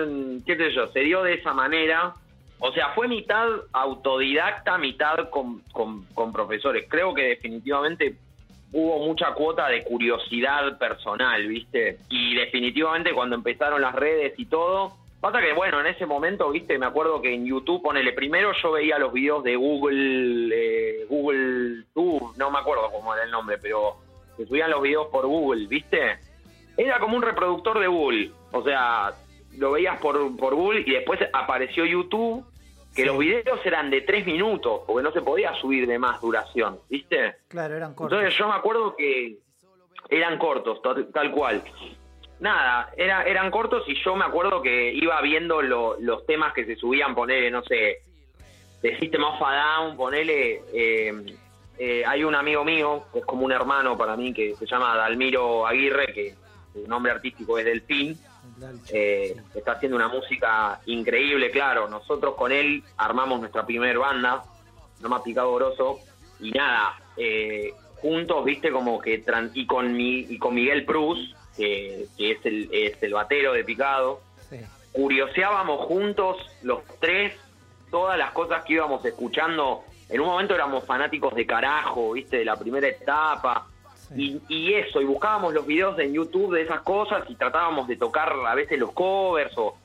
qué 0.45 0.57
sé 0.57 0.73
yo, 0.73 0.89
se 0.89 1.01
dio 1.01 1.23
de 1.23 1.35
esa 1.35 1.55
manera. 1.55 2.15
O 2.59 2.73
sea, 2.73 2.89
fue 2.97 3.07
mitad 3.07 3.47
autodidacta, 3.73 4.77
mitad 4.77 5.31
con, 5.31 5.61
con, 5.71 6.05
con 6.07 6.33
profesores. 6.33 6.87
Creo 6.89 7.15
que 7.15 7.23
definitivamente 7.23 8.17
hubo 8.73 9.07
mucha 9.07 9.33
cuota 9.35 9.69
de 9.69 9.85
curiosidad 9.85 10.77
personal, 10.77 11.47
¿viste? 11.47 11.99
Y 12.09 12.35
definitivamente 12.35 13.13
cuando 13.13 13.37
empezaron 13.37 13.83
las 13.83 13.95
redes 13.95 14.35
y 14.37 14.47
todo, 14.47 14.97
pasa 15.23 15.41
que 15.41 15.53
bueno, 15.53 15.79
en 15.81 15.87
ese 15.87 16.05
momento, 16.05 16.51
¿viste? 16.51 16.77
Me 16.79 16.87
acuerdo 16.87 17.23
que 17.23 17.33
en 17.33 17.47
YouTube, 17.47 17.81
ponele, 17.81 18.13
primero 18.13 18.51
yo 18.61 18.73
veía 18.73 18.99
los 18.99 19.13
videos 19.13 19.45
de 19.45 19.55
Google, 19.55 20.51
eh, 20.53 21.07
Google 21.09 21.85
Tube, 21.95 22.33
no 22.37 22.51
me 22.51 22.59
acuerdo 22.59 22.91
cómo 22.91 23.15
era 23.15 23.23
el 23.23 23.31
nombre, 23.31 23.57
pero 23.59 23.99
se 24.37 24.45
subían 24.47 24.73
los 24.73 24.83
videos 24.83 25.07
por 25.13 25.25
Google, 25.25 25.69
¿viste? 25.69 26.19
Era 26.77 26.99
como 26.99 27.17
un 27.17 27.23
reproductor 27.23 27.79
de 27.79 27.87
Google, 27.87 28.33
o 28.51 28.65
sea, 28.65 29.13
lo 29.57 29.71
veías 29.71 30.01
por, 30.01 30.37
por 30.37 30.57
Google 30.57 30.83
y 30.85 30.91
después 30.91 31.21
apareció 31.33 31.85
YouTube 31.87 32.45
que 32.93 33.07
los 33.07 33.17
videos 33.17 33.65
eran 33.65 33.91
de 33.91 34.01
tres 34.01 34.27
minutos, 34.27 34.83
porque 34.89 35.05
no 35.05 35.13
se 35.13 35.23
podía 35.23 35.55
subir 35.55 35.87
de 35.87 36.01
más 36.01 36.21
duración, 36.21 36.81
¿viste? 36.91 37.37
Claro, 37.47 37.77
eran 37.77 37.95
cortos. 37.95 38.19
Entonces 38.19 38.37
yo 38.37 38.49
me 38.49 38.55
acuerdo 38.55 38.97
que 38.97 39.39
eran 40.11 40.37
cortos, 40.37 40.83
tal 40.83 41.31
cual. 41.31 41.63
Nada, 42.43 42.91
era, 42.97 43.23
eran 43.23 43.53
cortos 43.53 43.85
y 43.87 43.95
yo 44.03 44.17
me 44.17 44.25
acuerdo 44.25 44.63
que 44.63 44.93
iba 44.93 45.21
viendo 45.21 45.63
los 45.63 46.27
temas 46.27 46.53
que 46.53 46.65
se 46.65 46.75
subían, 46.75 47.15
ponele, 47.15 47.53
no 47.53 47.63
sé, 47.63 48.03
de 48.83 48.99
System 48.99 49.23
of 49.23 49.41
a 49.41 49.55
Down, 49.55 49.97
ponele, 49.97 50.61
eh, 50.75 51.37
eh, 51.79 52.03
hay 52.05 52.25
un 52.25 52.35
amigo 52.35 52.65
mío, 52.65 53.05
que 53.13 53.21
es 53.21 53.25
como 53.25 53.45
un 53.45 53.53
hermano 53.53 53.97
para 53.97 54.17
mí, 54.17 54.35
que 54.35 54.57
se 54.57 54.67
llama 54.67 54.97
Dalmiro 54.97 55.65
Aguirre, 55.65 56.13
que 56.13 56.35
su 56.73 56.85
nombre 56.89 57.13
artístico 57.13 57.61
es 57.61 57.65
Delfín, 57.65 58.19
eh, 58.93 59.37
está 59.55 59.75
haciendo 59.75 59.97
una 59.97 60.09
música 60.09 60.81
increíble, 60.87 61.49
claro. 61.53 61.89
Nosotros 61.89 62.35
con 62.35 62.51
él 62.51 62.83
armamos 62.97 63.39
nuestra 63.39 63.65
primer 63.65 63.99
banda, 63.99 64.43
No 65.01 65.09
más 65.09 65.23
picado 65.23 65.55
grosso, 65.55 66.01
y 66.41 66.51
nada, 66.51 67.01
eh, 67.17 67.73
juntos, 68.01 68.45
viste, 68.45 68.73
como 68.73 69.01
que 69.01 69.23
y 69.55 69.65
con 69.65 69.93
mi, 69.93 70.27
y 70.29 70.39
con 70.39 70.55
Miguel 70.57 70.85
Prus, 70.85 71.37
que, 71.57 72.09
es, 72.19 72.47
el, 72.47 72.69
es 72.73 73.03
el 73.03 73.13
batero 73.13 73.53
de 73.53 73.65
Picado, 73.65 74.21
curioseábamos 74.93 75.87
juntos 75.87 76.37
los 76.63 76.83
tres 77.01 77.35
todas 77.91 78.19
las 78.19 78.33
cosas 78.33 78.65
que 78.65 78.75
íbamos 78.75 79.05
escuchando. 79.05 79.85
En 80.09 80.21
un 80.21 80.27
momento 80.27 80.55
éramos 80.55 80.85
fanáticos 80.85 81.35
de 81.35 81.47
carajo, 81.47 82.13
viste, 82.13 82.39
de 82.39 82.45
la 82.45 82.57
primera 82.57 82.89
etapa. 82.89 83.69
Y, 84.15 84.75
eso, 84.75 85.01
y 85.01 85.05
buscábamos 85.07 85.55
los 85.55 85.67
videos 85.67 85.99
en 85.99 86.13
YouTube 86.13 86.55
de 86.55 86.63
esas 86.63 86.83
cosas 86.83 87.25
y 87.29 87.35
tratábamos 87.35 87.89
de 87.89 87.97
tocar 87.97 88.35
a 88.47 88.55
veces 88.55 88.79
los 88.79 88.93
covers 88.93 89.57
o... 89.57 89.77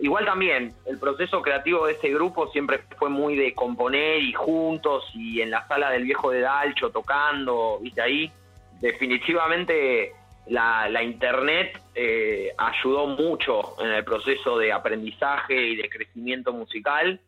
Igual 0.00 0.24
también, 0.24 0.74
el 0.86 0.96
proceso 0.98 1.42
creativo 1.42 1.86
de 1.86 1.94
ese 1.94 2.08
grupo 2.10 2.48
siempre 2.52 2.80
fue 2.98 3.08
muy 3.08 3.34
de 3.34 3.52
componer 3.52 4.22
y 4.22 4.32
juntos 4.32 5.04
y 5.12 5.40
en 5.40 5.50
la 5.50 5.66
sala 5.66 5.90
del 5.90 6.04
viejo 6.04 6.30
de 6.30 6.40
Dalcho 6.40 6.90
tocando, 6.90 7.80
viste 7.80 8.00
ahí. 8.00 8.32
Definitivamente 8.80 10.12
la, 10.48 10.88
la 10.88 11.02
internet 11.02 11.80
eh, 11.94 12.50
ayudó 12.56 13.06
mucho 13.06 13.80
en 13.82 13.92
el 13.92 14.04
proceso 14.04 14.58
de 14.58 14.72
aprendizaje 14.72 15.54
y 15.54 15.76
de 15.76 15.88
crecimiento 15.88 16.52
musical. 16.52 17.20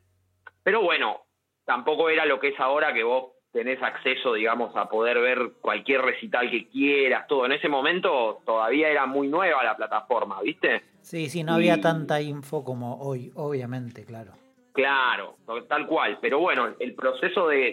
Pero 0.62 0.82
bueno, 0.82 1.22
tampoco 1.64 2.08
era 2.10 2.24
lo 2.24 2.40
que 2.40 2.48
es 2.48 2.60
ahora 2.60 2.92
que 2.92 3.02
vos 3.02 3.32
tenés 3.52 3.82
acceso, 3.82 4.34
digamos, 4.34 4.74
a 4.76 4.88
poder 4.88 5.18
ver 5.20 5.52
cualquier 5.60 6.02
recital 6.02 6.50
que 6.50 6.68
quieras, 6.68 7.26
todo. 7.26 7.46
En 7.46 7.52
ese 7.52 7.68
momento 7.68 8.40
todavía 8.46 8.88
era 8.88 9.06
muy 9.06 9.28
nueva 9.28 9.64
la 9.64 9.76
plataforma, 9.76 10.40
¿viste? 10.42 10.82
Sí, 11.00 11.28
sí, 11.28 11.42
no 11.42 11.54
había 11.54 11.80
tanta 11.80 12.20
info 12.20 12.64
como 12.64 13.00
hoy, 13.00 13.32
obviamente, 13.34 14.04
claro. 14.04 14.32
Claro, 14.72 15.36
tal 15.68 15.86
cual. 15.86 16.18
Pero 16.20 16.38
bueno, 16.38 16.68
el 16.78 16.94
proceso 16.94 17.48
de, 17.48 17.72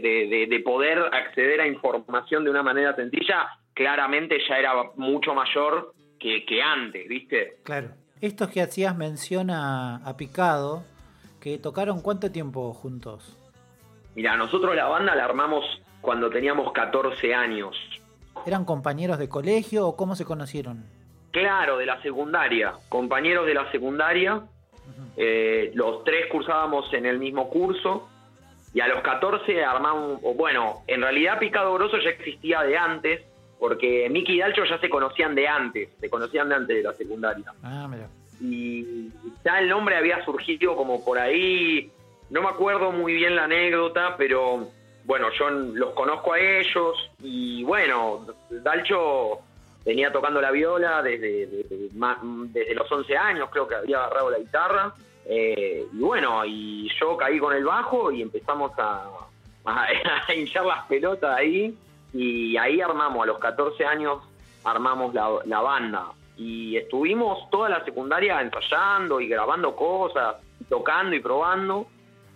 de, 0.49 0.59
poder 0.61 0.97
acceder 1.13 1.61
a 1.61 1.67
información 1.67 2.43
de 2.43 2.49
una 2.49 2.63
manera 2.63 2.95
sencilla 2.95 3.47
claramente 3.77 4.39
ya 4.49 4.57
era 4.57 4.73
mucho 4.95 5.35
mayor 5.35 5.93
que, 6.19 6.43
que 6.45 6.63
antes, 6.63 7.07
¿viste? 7.07 7.57
Claro. 7.63 7.89
Estos 8.19 8.49
que 8.49 8.63
hacías 8.63 8.97
mención 8.97 9.51
a, 9.51 9.97
a 9.97 10.17
Picado, 10.17 10.83
que 11.39 11.59
tocaron 11.59 12.01
cuánto 12.01 12.31
tiempo 12.31 12.73
juntos? 12.73 13.37
Mira, 14.15 14.35
nosotros 14.35 14.75
la 14.75 14.87
banda 14.87 15.13
la 15.13 15.25
armamos 15.25 15.63
cuando 16.01 16.27
teníamos 16.31 16.71
14 16.73 17.35
años. 17.35 17.77
¿Eran 18.47 18.65
compañeros 18.65 19.19
de 19.19 19.29
colegio 19.29 19.87
o 19.87 19.95
cómo 19.95 20.15
se 20.15 20.25
conocieron? 20.25 20.83
Claro, 21.29 21.77
de 21.77 21.85
la 21.85 22.01
secundaria, 22.01 22.73
compañeros 22.89 23.45
de 23.45 23.53
la 23.53 23.71
secundaria. 23.71 24.41
Eh, 25.15 25.71
los 25.75 26.03
tres 26.03 26.25
cursábamos 26.31 26.91
en 26.93 27.05
el 27.05 27.19
mismo 27.19 27.47
curso 27.49 28.09
y 28.73 28.79
a 28.79 28.87
los 28.87 29.01
14 29.01 29.63
armamos, 29.63 30.19
bueno, 30.35 30.81
en 30.87 31.01
realidad 31.01 31.37
Picado 31.37 31.73
Grosso 31.75 31.99
ya 31.99 32.09
existía 32.09 32.63
de 32.63 32.77
antes, 32.77 33.21
porque 33.59 34.07
Miki 34.09 34.33
y 34.33 34.39
Dalcho 34.39 34.63
ya 34.65 34.79
se 34.79 34.89
conocían 34.89 35.35
de 35.35 35.47
antes, 35.47 35.89
se 35.99 36.09
conocían 36.09 36.49
de 36.49 36.55
antes 36.55 36.77
de 36.77 36.83
la 36.83 36.93
secundaria. 36.93 37.45
Ah, 37.63 37.87
mira. 37.89 38.07
Y 38.39 39.09
ya 39.43 39.59
el 39.59 39.69
nombre 39.69 39.95
había 39.95 40.23
surgido 40.23 40.75
como 40.75 41.03
por 41.03 41.17
ahí 41.17 41.91
no 42.29 42.41
me 42.41 42.49
acuerdo 42.49 42.91
muy 42.91 43.13
bien 43.13 43.35
la 43.35 43.45
anécdota, 43.45 44.15
pero 44.17 44.67
bueno, 45.05 45.29
yo 45.37 45.49
los 45.49 45.93
conozco 45.93 46.33
a 46.33 46.39
ellos 46.39 47.09
y 47.21 47.63
bueno, 47.63 48.25
Dalcho 48.49 49.39
venía 49.85 50.11
tocando 50.11 50.41
la 50.41 50.51
viola 50.51 51.01
desde, 51.01 51.47
desde, 51.47 52.75
los 52.75 52.91
11 52.91 53.17
años, 53.17 53.49
creo 53.49 53.67
que 53.67 53.75
había 53.75 53.97
agarrado 53.97 54.31
la 54.31 54.39
guitarra. 54.39 54.93
Eh, 55.25 55.85
y 55.91 55.99
bueno, 55.99 56.43
y 56.45 56.89
yo 56.99 57.15
caí 57.17 57.39
con 57.39 57.53
el 57.53 57.63
bajo 57.63 58.11
y 58.11 58.21
empezamos 58.21 58.71
a, 58.77 59.09
a, 59.65 59.87
hinchar 60.35 60.65
las 60.65 60.85
pelotas 60.87 61.37
ahí. 61.37 61.73
Y 62.13 62.57
ahí 62.57 62.81
armamos, 62.81 63.23
a 63.23 63.25
los 63.25 63.39
14 63.39 63.85
años, 63.85 64.19
armamos 64.63 65.13
la, 65.13 65.29
la 65.45 65.61
banda. 65.61 66.11
Y 66.35 66.77
estuvimos 66.77 67.49
toda 67.49 67.69
la 67.69 67.83
secundaria 67.83 68.41
ensayando 68.41 69.19
y 69.19 69.27
grabando 69.27 69.75
cosas, 69.75 70.37
tocando 70.69 71.15
y 71.15 71.19
probando 71.19 71.87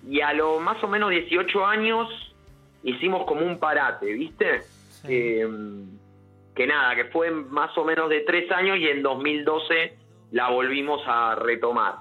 y 0.07 0.21
a 0.21 0.33
lo 0.33 0.59
más 0.59 0.83
o 0.83 0.87
menos 0.87 1.11
18 1.11 1.65
años 1.65 2.07
hicimos 2.83 3.25
como 3.25 3.45
un 3.45 3.59
parate, 3.59 4.11
¿viste? 4.13 4.61
Eh, 5.07 5.47
que 6.55 6.67
nada, 6.67 6.95
que 6.95 7.05
fue 7.05 7.31
más 7.31 7.77
o 7.77 7.85
menos 7.85 8.09
de 8.09 8.21
tres 8.21 8.51
años 8.51 8.77
y 8.77 8.87
en 8.87 9.03
2012 9.03 9.97
la 10.31 10.49
volvimos 10.49 11.01
a 11.05 11.35
retomar. 11.35 11.95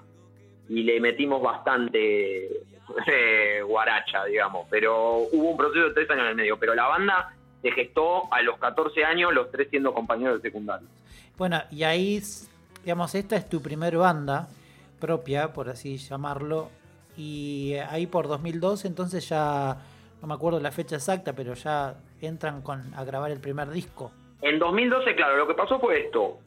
Y 0.69 0.85
le 0.85 1.01
metimos 1.01 1.43
bastante 1.43 2.47
eh, 3.07 3.63
guaracha, 3.63 4.25
digamos. 4.25 4.67
Pero 4.71 5.19
hubo 5.33 5.51
un 5.51 5.57
proceso 5.57 5.89
de 5.89 5.95
tres 5.95 6.11
años 6.11 6.25
en 6.25 6.31
el 6.31 6.37
medio. 6.37 6.59
Pero 6.59 6.75
la 6.75 6.87
banda 6.87 7.35
se 7.63 7.73
gestó 7.73 8.33
a 8.33 8.43
los 8.43 8.59
14 8.59 9.05
años, 9.05 9.33
los 9.33 9.51
tres 9.51 9.69
siendo 9.71 9.93
compañeros 9.93 10.43
de 10.43 10.49
secundario. 10.49 10.89
Bueno, 11.37 11.61
y 11.71 11.85
ahí, 11.85 12.21
digamos, 12.83 13.15
esta 13.15 13.37
es 13.37 13.49
tu 13.49 13.61
primer 13.63 13.97
banda 13.97 14.49
propia, 15.01 15.53
por 15.53 15.69
así 15.69 15.97
llamarlo 15.97 16.71
y 17.17 17.75
ahí 17.89 18.07
por 18.07 18.29
2002 18.29 18.85
entonces 18.85 19.29
ya 19.29 19.77
no 20.21 20.29
me 20.29 20.35
acuerdo 20.35 20.61
la 20.61 20.71
fecha 20.71 20.97
exacta, 20.97 21.33
pero 21.35 21.55
ya 21.55 21.95
entran 22.21 22.63
con 22.63 22.95
a 22.95 23.05
grabar 23.05 23.31
el 23.31 23.41
primer 23.41 23.71
disco. 23.71 24.13
En 24.43 24.59
2012, 24.59 25.15
claro, 25.15 25.37
lo 25.37 25.47
que 25.47 25.55
pasó 25.55 25.81
fue 25.81 26.01
esto. 26.07 26.39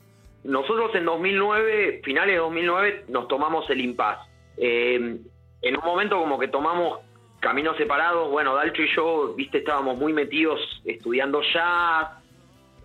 Nosotros 0.44 0.94
en 0.96 1.06
2009, 1.06 2.02
finales 2.04 2.36
de 2.36 2.40
2009, 2.40 3.06
nos 3.08 3.28
tomamos 3.28 3.70
el 3.70 3.82
impas. 3.82 4.20
Eh, 4.58 5.20
en 5.62 5.78
un 5.78 5.84
momento 5.84 6.20
como 6.20 6.38
que 6.38 6.48
tomamos 6.48 7.00
caminos 7.44 7.76
separados, 7.76 8.32
bueno, 8.32 8.56
Dalcho 8.56 8.82
y 8.82 8.96
yo, 8.96 9.34
viste, 9.36 9.58
estábamos 9.60 9.98
muy 9.98 10.14
metidos 10.14 10.62
estudiando 10.86 11.42
jazz, 11.54 12.08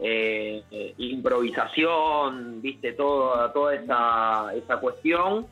eh, 0.00 0.62
eh, 0.70 0.94
improvisación, 0.98 2.60
viste, 2.60 2.92
toda, 2.92 3.52
toda 3.52 3.76
esa, 3.76 4.52
esa 4.54 4.76
cuestión. 4.78 5.46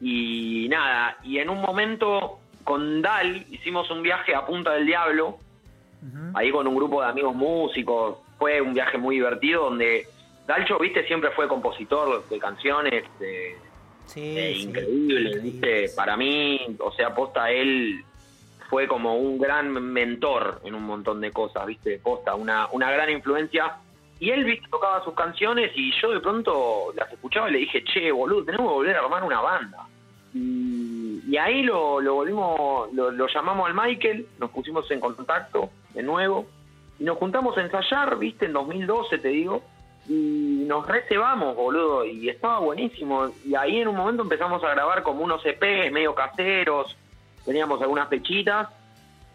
Y 0.00 0.68
nada, 0.70 1.18
y 1.24 1.38
en 1.38 1.50
un 1.50 1.60
momento 1.60 2.38
con 2.62 3.02
Dal 3.02 3.44
hicimos 3.50 3.90
un 3.90 4.02
viaje 4.02 4.34
a 4.34 4.46
Punta 4.46 4.72
del 4.72 4.86
Diablo, 4.86 5.38
ahí 6.34 6.50
con 6.50 6.66
un 6.66 6.76
grupo 6.76 7.02
de 7.02 7.08
amigos 7.08 7.34
músicos. 7.34 8.18
Fue 8.38 8.60
un 8.60 8.72
viaje 8.72 8.98
muy 8.98 9.16
divertido 9.16 9.64
donde 9.64 10.06
Dalcho, 10.46 10.78
viste, 10.78 11.04
siempre 11.06 11.30
fue 11.30 11.48
compositor 11.48 12.28
de 12.28 12.38
canciones 12.38 13.04
de, 13.18 14.52
increíbles, 14.52 15.42
viste. 15.42 15.88
Para 15.96 16.16
mí, 16.16 16.60
o 16.78 16.92
sea, 16.92 17.14
posta 17.14 17.50
él 17.50 18.04
fue 18.68 18.86
como 18.88 19.16
un 19.16 19.38
gran 19.38 19.70
mentor 19.72 20.60
en 20.64 20.74
un 20.74 20.84
montón 20.84 21.20
de 21.20 21.30
cosas, 21.30 21.66
viste, 21.66 21.98
posta, 21.98 22.34
una, 22.34 22.68
una 22.72 22.90
gran 22.90 23.10
influencia. 23.10 23.76
Y 24.20 24.30
él, 24.30 24.44
viste, 24.44 24.68
tocaba 24.68 25.02
sus 25.04 25.14
canciones 25.14 25.72
y 25.74 25.92
yo 26.00 26.10
de 26.10 26.20
pronto 26.20 26.92
las 26.94 27.12
escuchaba 27.12 27.48
y 27.50 27.52
le 27.52 27.58
dije, 27.58 27.84
che, 27.84 28.10
boludo, 28.12 28.44
tenemos 28.44 28.68
que 28.68 28.74
volver 28.74 28.96
a 28.96 29.00
armar 29.00 29.24
una 29.24 29.40
banda. 29.40 29.86
Y, 30.34 31.36
ahí 31.36 31.62
lo, 31.62 32.00
lo 32.00 32.14
volvimos, 32.14 32.92
lo, 32.92 33.10
lo, 33.10 33.26
llamamos 33.26 33.68
al 33.68 33.74
Michael, 33.74 34.26
nos 34.38 34.50
pusimos 34.50 34.88
en 34.90 35.00
contacto 35.00 35.70
de 35.92 36.02
nuevo 36.02 36.46
y 36.98 37.04
nos 37.04 37.18
juntamos 37.18 37.56
a 37.58 37.62
ensayar, 37.62 38.16
viste, 38.18 38.46
en 38.46 38.52
2012 38.52 39.18
te 39.18 39.28
digo, 39.28 39.62
y 40.08 40.64
nos 40.66 40.86
recebamos, 40.86 41.56
boludo, 41.56 42.04
y 42.04 42.28
estaba 42.28 42.58
buenísimo. 42.58 43.30
Y 43.44 43.54
ahí 43.54 43.80
en 43.80 43.88
un 43.88 43.96
momento 43.96 44.22
empezamos 44.22 44.62
a 44.62 44.70
grabar 44.70 45.02
como 45.02 45.24
unos 45.24 45.44
EPs 45.44 45.90
medio 45.92 46.14
caseros, 46.14 46.96
teníamos 47.44 47.80
algunas 47.82 48.08
fechitas, 48.08 48.68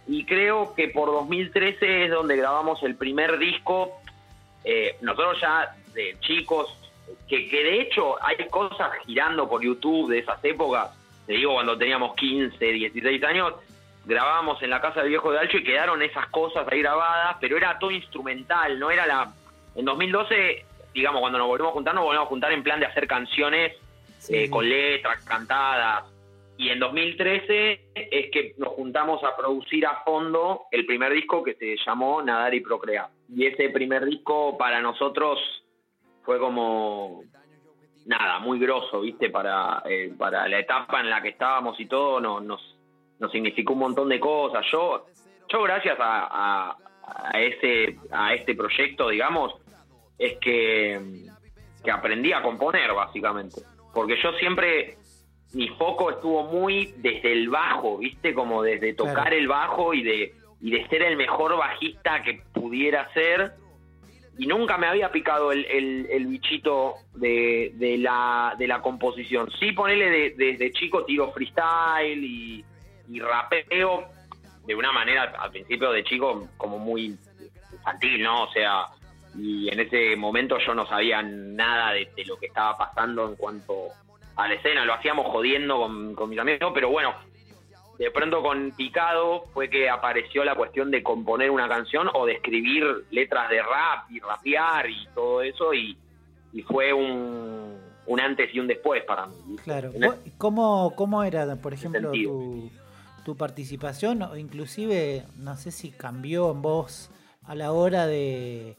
y 0.07 0.25
creo 0.25 0.73
que 0.75 0.87
por 0.87 1.07
2013 1.11 2.05
es 2.05 2.11
donde 2.11 2.35
grabamos 2.35 2.81
el 2.83 2.95
primer 2.95 3.37
disco. 3.37 3.91
Eh, 4.63 4.97
nosotros 5.01 5.39
ya 5.39 5.75
de 5.93 6.17
chicos, 6.19 6.75
que, 7.27 7.47
que 7.47 7.63
de 7.63 7.81
hecho 7.81 8.21
hay 8.23 8.37
cosas 8.49 8.91
girando 9.05 9.47
por 9.47 9.61
YouTube 9.61 10.09
de 10.09 10.19
esas 10.19 10.43
épocas, 10.43 10.91
te 11.27 11.33
digo 11.33 11.53
cuando 11.53 11.77
teníamos 11.77 12.15
15, 12.15 12.57
16 12.65 13.23
años, 13.23 13.53
grabábamos 14.05 14.61
en 14.63 14.71
la 14.71 14.81
casa 14.81 15.01
del 15.01 15.09
viejo 15.09 15.31
de 15.31 15.39
Alcho 15.39 15.57
y 15.57 15.63
quedaron 15.63 16.01
esas 16.01 16.27
cosas 16.29 16.67
ahí 16.71 16.81
grabadas, 16.81 17.37
pero 17.39 17.55
era 17.55 17.77
todo 17.77 17.91
instrumental, 17.91 18.79
no 18.79 18.89
era 18.89 19.05
la 19.05 19.31
en 19.75 19.85
2012, 19.85 20.65
digamos, 20.93 21.21
cuando 21.21 21.37
nos 21.37 21.47
volvimos 21.47 21.69
a 21.69 21.73
juntar, 21.73 21.93
nos 21.93 22.03
volvimos 22.03 22.25
a 22.25 22.29
juntar 22.29 22.51
en 22.51 22.63
plan 22.63 22.79
de 22.79 22.87
hacer 22.87 23.07
canciones 23.07 23.77
eh, 24.27 24.49
con 24.49 24.67
letras 24.67 25.23
cantadas. 25.23 26.05
Y 26.59 26.67
en 26.71 26.79
2013 26.79 27.91
es 27.95 28.31
que 28.31 28.53
nos 28.57 28.73
juntamos 28.73 29.23
a 29.23 29.33
producir 29.37 29.85
a 29.85 30.03
fondo 30.03 30.63
el 30.71 30.85
primer 30.85 31.13
disco 31.13 31.41
que 31.41 31.53
se 31.53 31.77
llamó 31.85 32.21
Nadar 32.21 32.53
y 32.53 32.59
Procrear. 32.59 33.07
Y 33.33 33.45
ese 33.45 33.69
primer 33.69 34.03
disco 34.03 34.57
para 34.57 34.81
nosotros 34.81 35.39
fue 36.23 36.37
como 36.37 37.23
nada, 38.05 38.39
muy 38.39 38.59
grosso, 38.59 38.99
¿viste? 38.99 39.29
Para, 39.29 39.81
eh, 39.85 40.13
la 40.19 40.59
etapa 40.59 40.99
en 40.99 41.09
la 41.09 41.21
que 41.21 41.29
estábamos 41.29 41.79
y 41.79 41.85
todo, 41.85 42.19
nos, 42.19 42.77
nos 43.19 43.31
significó 43.31 43.71
un 43.71 43.79
montón 43.79 44.09
de 44.09 44.19
cosas. 44.19 44.65
Yo, 44.69 45.05
yo 45.47 45.63
gracias 45.63 45.97
a, 45.97 46.71
a, 46.73 46.77
a 47.31 47.41
este 48.33 48.55
proyecto, 48.57 49.07
digamos, 49.07 49.53
es 50.17 50.37
que, 50.39 50.99
que 51.81 51.89
aprendí 51.89 52.33
a 52.33 52.41
componer, 52.41 52.93
básicamente. 52.93 53.61
Porque 53.93 54.17
yo 54.21 54.33
siempre, 54.33 54.97
mi 55.53 55.67
foco 55.69 56.11
estuvo 56.11 56.43
muy 56.43 56.93
desde 56.97 57.31
el 57.31 57.49
bajo, 57.49 57.97
¿viste? 57.97 58.33
Como 58.33 58.61
desde 58.61 58.93
tocar 58.93 59.33
el 59.33 59.47
bajo 59.47 59.93
y 59.93 60.03
de, 60.03 60.33
y 60.61 60.71
de 60.71 60.87
ser 60.87 61.03
el 61.03 61.17
mejor 61.17 61.57
bajista 61.57 62.21
que 62.23 62.41
pudiera 62.53 63.11
ser. 63.13 63.53
Y 64.37 64.47
nunca 64.47 64.77
me 64.77 64.87
había 64.87 65.11
picado 65.11 65.51
el, 65.51 65.65
el, 65.65 66.27
bichito 66.27 66.93
de, 67.15 67.73
de, 67.75 67.97
la, 67.97 68.55
de 68.57 68.67
la 68.67 68.81
composición. 68.81 69.49
Sí, 69.59 69.73
ponele 69.73 70.31
desde 70.31 70.71
chico 70.71 71.03
tiro 71.03 71.31
freestyle 71.33 72.23
y, 72.23 72.63
y 73.09 73.19
rapeo 73.19 74.07
de 74.65 74.75
una 74.75 74.91
manera 74.91 75.23
al 75.23 75.51
principio 75.51 75.91
de 75.91 76.03
chico 76.03 76.47
como 76.55 76.77
muy 76.77 77.17
infantil, 77.73 78.23
¿no? 78.23 78.43
O 78.43 78.51
sea, 78.51 78.85
y 79.35 79.67
en 79.67 79.79
ese 79.79 80.15
momento 80.15 80.57
yo 80.59 80.73
no 80.73 80.87
sabía 80.87 81.21
nada 81.21 81.93
de, 81.93 82.07
lo 82.25 82.37
que 82.37 82.47
estaba 82.47 82.77
pasando 82.77 83.27
en 83.29 83.35
cuanto 83.35 83.87
a 84.39 84.48
la 84.48 84.53
escena, 84.53 84.86
lo 84.86 84.93
hacíamos 84.93 85.25
jodiendo 85.27 85.81
con, 86.15 86.29
mis 86.29 86.39
amigos, 86.39 86.72
pero 86.74 86.89
bueno, 86.89 87.13
de 87.98 88.10
pronto 88.10 88.41
con 88.41 88.72
Picado 88.72 89.43
fue 89.53 89.69
que 89.69 89.89
apareció 89.89 90.46
la 90.46 90.55
cuestión 90.55 90.89
de 90.91 91.03
componer 91.03 91.51
una 91.51 91.67
canción 91.67 92.10
o 92.13 92.25
de 92.25 92.34
escribir 92.34 92.84
letras 93.12 93.50
de 93.50 93.62
rap 93.62 94.10
y 94.10 94.19
rapear 94.19 94.89
y 94.89 95.08
todo 95.13 95.41
eso 95.41 95.74
y, 95.74 95.98
fue 96.67 96.93
un, 96.93 97.77
un, 98.08 98.19
antes 98.19 98.53
y 98.53 98.60
un 98.60 98.67
después 98.67 99.03
para 99.03 99.27
mí. 99.27 99.58
Claro, 99.63 99.91
¿Cómo, 100.38 100.96
cómo 100.96 101.24
era, 101.24 101.55
por 101.58 101.73
ejemplo, 101.73 102.12
tu, 102.12 102.71
tu 103.25 103.36
participación 103.36 104.21
o 104.21 104.38
inclusive, 104.38 105.25
no 105.38 105.58
sé 105.58 105.71
si 105.71 105.91
cambió 105.91 106.52
en 106.52 106.62
vos 106.62 107.12
a 107.43 107.56
la 107.56 107.71
hora 107.73 108.08
de 108.08 108.78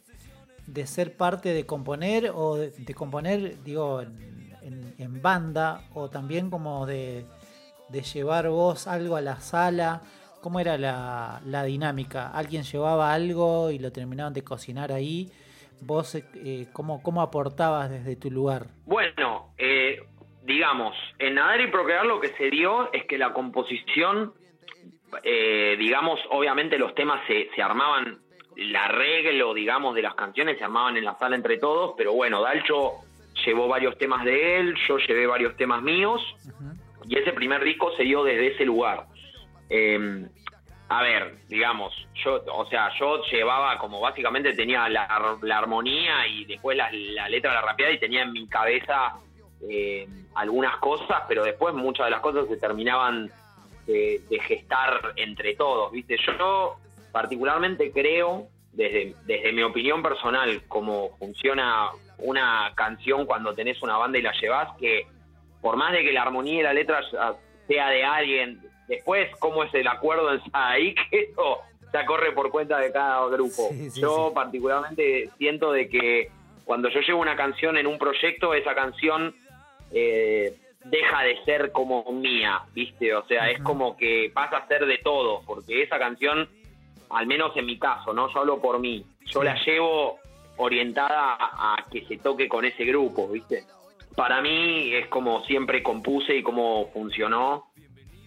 de 0.73 0.87
ser 0.87 1.17
parte 1.17 1.53
de 1.53 1.67
componer 1.67 2.31
o 2.35 2.57
de, 2.57 2.95
componer, 2.95 3.63
digo, 3.65 4.03
en, 4.63 5.23
banda 5.23 5.83
o 5.95 6.09
también 6.09 6.51
como 6.51 6.87
de, 6.87 7.25
llevar 8.13 8.49
vos 8.49 8.87
algo 8.87 9.17
a 9.17 9.21
la 9.21 9.37
sala? 9.37 10.03
¿Cómo 10.41 10.61
era 10.61 10.79
la, 10.79 11.65
dinámica? 11.65 12.31
¿Alguien 12.31 12.63
llevaba 12.63 13.13
algo 13.13 13.71
y 13.71 13.79
lo 13.79 13.93
terminaban 13.93 14.33
de 14.33 14.43
cocinar 14.43 14.93
ahí? 14.93 15.31
¿Vos 15.83 16.15
eh, 16.15 16.67
¿cómo, 16.73 17.03
cómo 17.03 17.23
aportabas 17.23 17.91
desde 17.91 18.17
tu 18.17 18.31
lugar? 18.31 18.67
Bueno, 18.85 19.55
eh, 19.57 20.03
digamos, 20.43 20.95
en 21.19 21.35
Nadar 21.35 21.61
y 21.61 21.69
Procrear 21.69 22.05
lo 22.05 22.21
que 22.21 22.29
se 22.29 22.51
dio 22.51 22.93
es 22.93 23.05
que 23.07 23.17
la 23.17 23.33
composición, 23.33 24.35
eh, 25.23 25.77
digamos, 25.79 26.21
obviamente 26.31 26.79
los 26.79 26.95
temas 26.95 27.21
se, 27.27 27.49
se 27.55 27.63
armaban 27.63 28.21
el 28.57 28.77
arreglo, 28.77 29.55
digamos, 29.55 29.95
de 29.95 30.03
las 30.03 30.15
canciones 30.15 30.59
se 30.59 30.65
armaban 30.65 30.97
en 30.97 31.05
la 31.05 31.17
sala 31.19 31.35
entre 31.35 31.57
todos, 31.57 31.95
pero 31.97 32.13
bueno, 32.13 32.43
Dalcho 32.43 32.93
llevó 33.45 33.69
varios 33.69 33.97
temas 33.99 34.25
de 34.25 34.59
él, 34.59 34.75
yo 34.89 34.99
llevé 34.99 35.27
varios 35.27 35.57
temas 35.57 35.83
míos, 35.83 36.23
y 37.07 37.19
ese 37.19 37.33
primer 37.33 37.63
disco 37.65 37.91
se 37.97 38.05
dio 38.05 38.23
desde 38.25 38.55
ese 38.55 38.65
lugar. 38.65 39.07
Em, 39.69 40.29
a 40.89 41.03
ver, 41.03 41.37
digamos, 41.49 41.95
yo, 42.25 42.43
o 42.53 42.67
sea, 42.67 42.91
yo 42.99 43.23
llevaba 43.31 43.79
como 43.79 44.01
básicamente 44.01 44.53
tenía 44.55 44.89
la, 44.89 45.05
armonía 45.05 46.27
y 46.27 46.45
después 46.45 46.77
la, 46.77 46.91
letra 47.29 47.55
la 47.55 47.63
rapeada 47.63 47.93
y 47.93 48.01
tenía 48.01 48.23
en 48.23 48.33
mi 48.33 48.49
cabeza 48.49 49.15
eh, 49.69 50.09
algunas 50.35 50.77
cosas, 50.79 51.23
pero 51.29 51.45
después 51.45 51.75
muchas 51.75 52.07
de 52.07 52.11
las 52.11 52.21
cosas 52.21 52.49
se 52.49 52.57
terminaban 52.57 53.31
de, 53.87 54.21
de 54.29 54.41
gestar 54.41 55.13
entre 55.17 55.55
todos, 55.55 55.93
¿viste? 55.93 56.17
Yo 56.27 56.77
particularmente 57.13 57.93
creo, 57.93 58.49
desde, 58.73 59.15
desde 59.27 59.53
mi 59.53 59.63
opinión 59.63 60.03
personal, 60.03 60.63
cómo 60.69 61.17
funciona 61.19 61.91
una 62.23 62.73
canción 62.75 63.27
cuando 63.27 63.55
tenés 63.55 63.83
una 63.83 63.97
banda 63.97 64.19
y 64.19 64.23
la 64.23 64.33
llevas, 64.33 64.77
que 64.79 65.07
por 65.61 65.77
más 65.77 65.93
de 65.93 66.03
que 66.03 66.13
la 66.13 66.23
armonía 66.23 66.61
y 66.61 66.63
la 66.63 66.73
letra 66.73 67.01
sea 67.69 67.89
de 67.89 68.05
alguien, 68.05 68.61
después 68.89 69.29
cómo 69.39 69.65
es 69.65 69.73
el 69.75 69.87
acuerdo 69.87 70.33
en 70.33 70.41
ahí, 70.53 70.95
que 71.11 71.21
eso 71.23 71.59
ya 71.93 72.07
corre 72.07 72.33
por 72.33 72.51
cuenta 72.51 72.79
de 72.79 72.93
cada 72.93 73.27
grupo. 73.29 73.71
yo 73.97 74.33
particularmente 74.35 75.31
siento 75.39 75.73
de 75.73 75.89
que 75.89 76.31
cuando 76.65 76.89
yo 76.89 77.01
llevo 77.01 77.21
una 77.21 77.37
canción 77.37 77.77
en 77.77 77.87
un 77.87 77.99
proyecto, 77.99 78.55
esa 78.55 78.75
canción 78.75 79.35
eh, 79.93 80.57
deja 80.85 81.23
de 81.23 81.45
ser 81.45 81.73
como 81.73 82.05
mía, 82.13 82.61
¿viste? 82.73 83.13
O 83.15 83.27
sea, 83.27 83.51
es 83.51 83.61
como 83.61 83.97
que 83.97 84.31
pasa 84.33 84.59
a 84.59 84.69
ser 84.69 84.87
de 84.87 84.99
todo, 84.99 85.43
porque 85.47 85.83
esa 85.83 85.99
canción 85.99 86.49
al 87.11 87.27
menos 87.27 87.57
en 87.57 87.67
mi 87.67 87.79
caso, 87.79 88.13
¿no? 88.13 88.33
Yo 88.33 88.41
hablo 88.41 88.61
por 88.61 88.79
mí. 88.79 89.05
Yo 89.27 89.43
la 89.43 89.57
llevo 89.65 90.19
orientada 90.61 91.37
a, 91.41 91.87
que 91.91 92.05
se 92.07 92.19
toque 92.19 92.49
con 92.49 92.65
ese 92.65 92.85
grupo, 92.85 93.29
¿viste? 93.29 93.65
Para 94.15 94.41
mí 94.41 94.93
es 94.95 95.09
como 95.09 95.45
siempre 95.45 95.83
compuse 95.83 96.37
y 96.37 96.43
cómo 96.43 96.91
funcionó. 96.93 97.71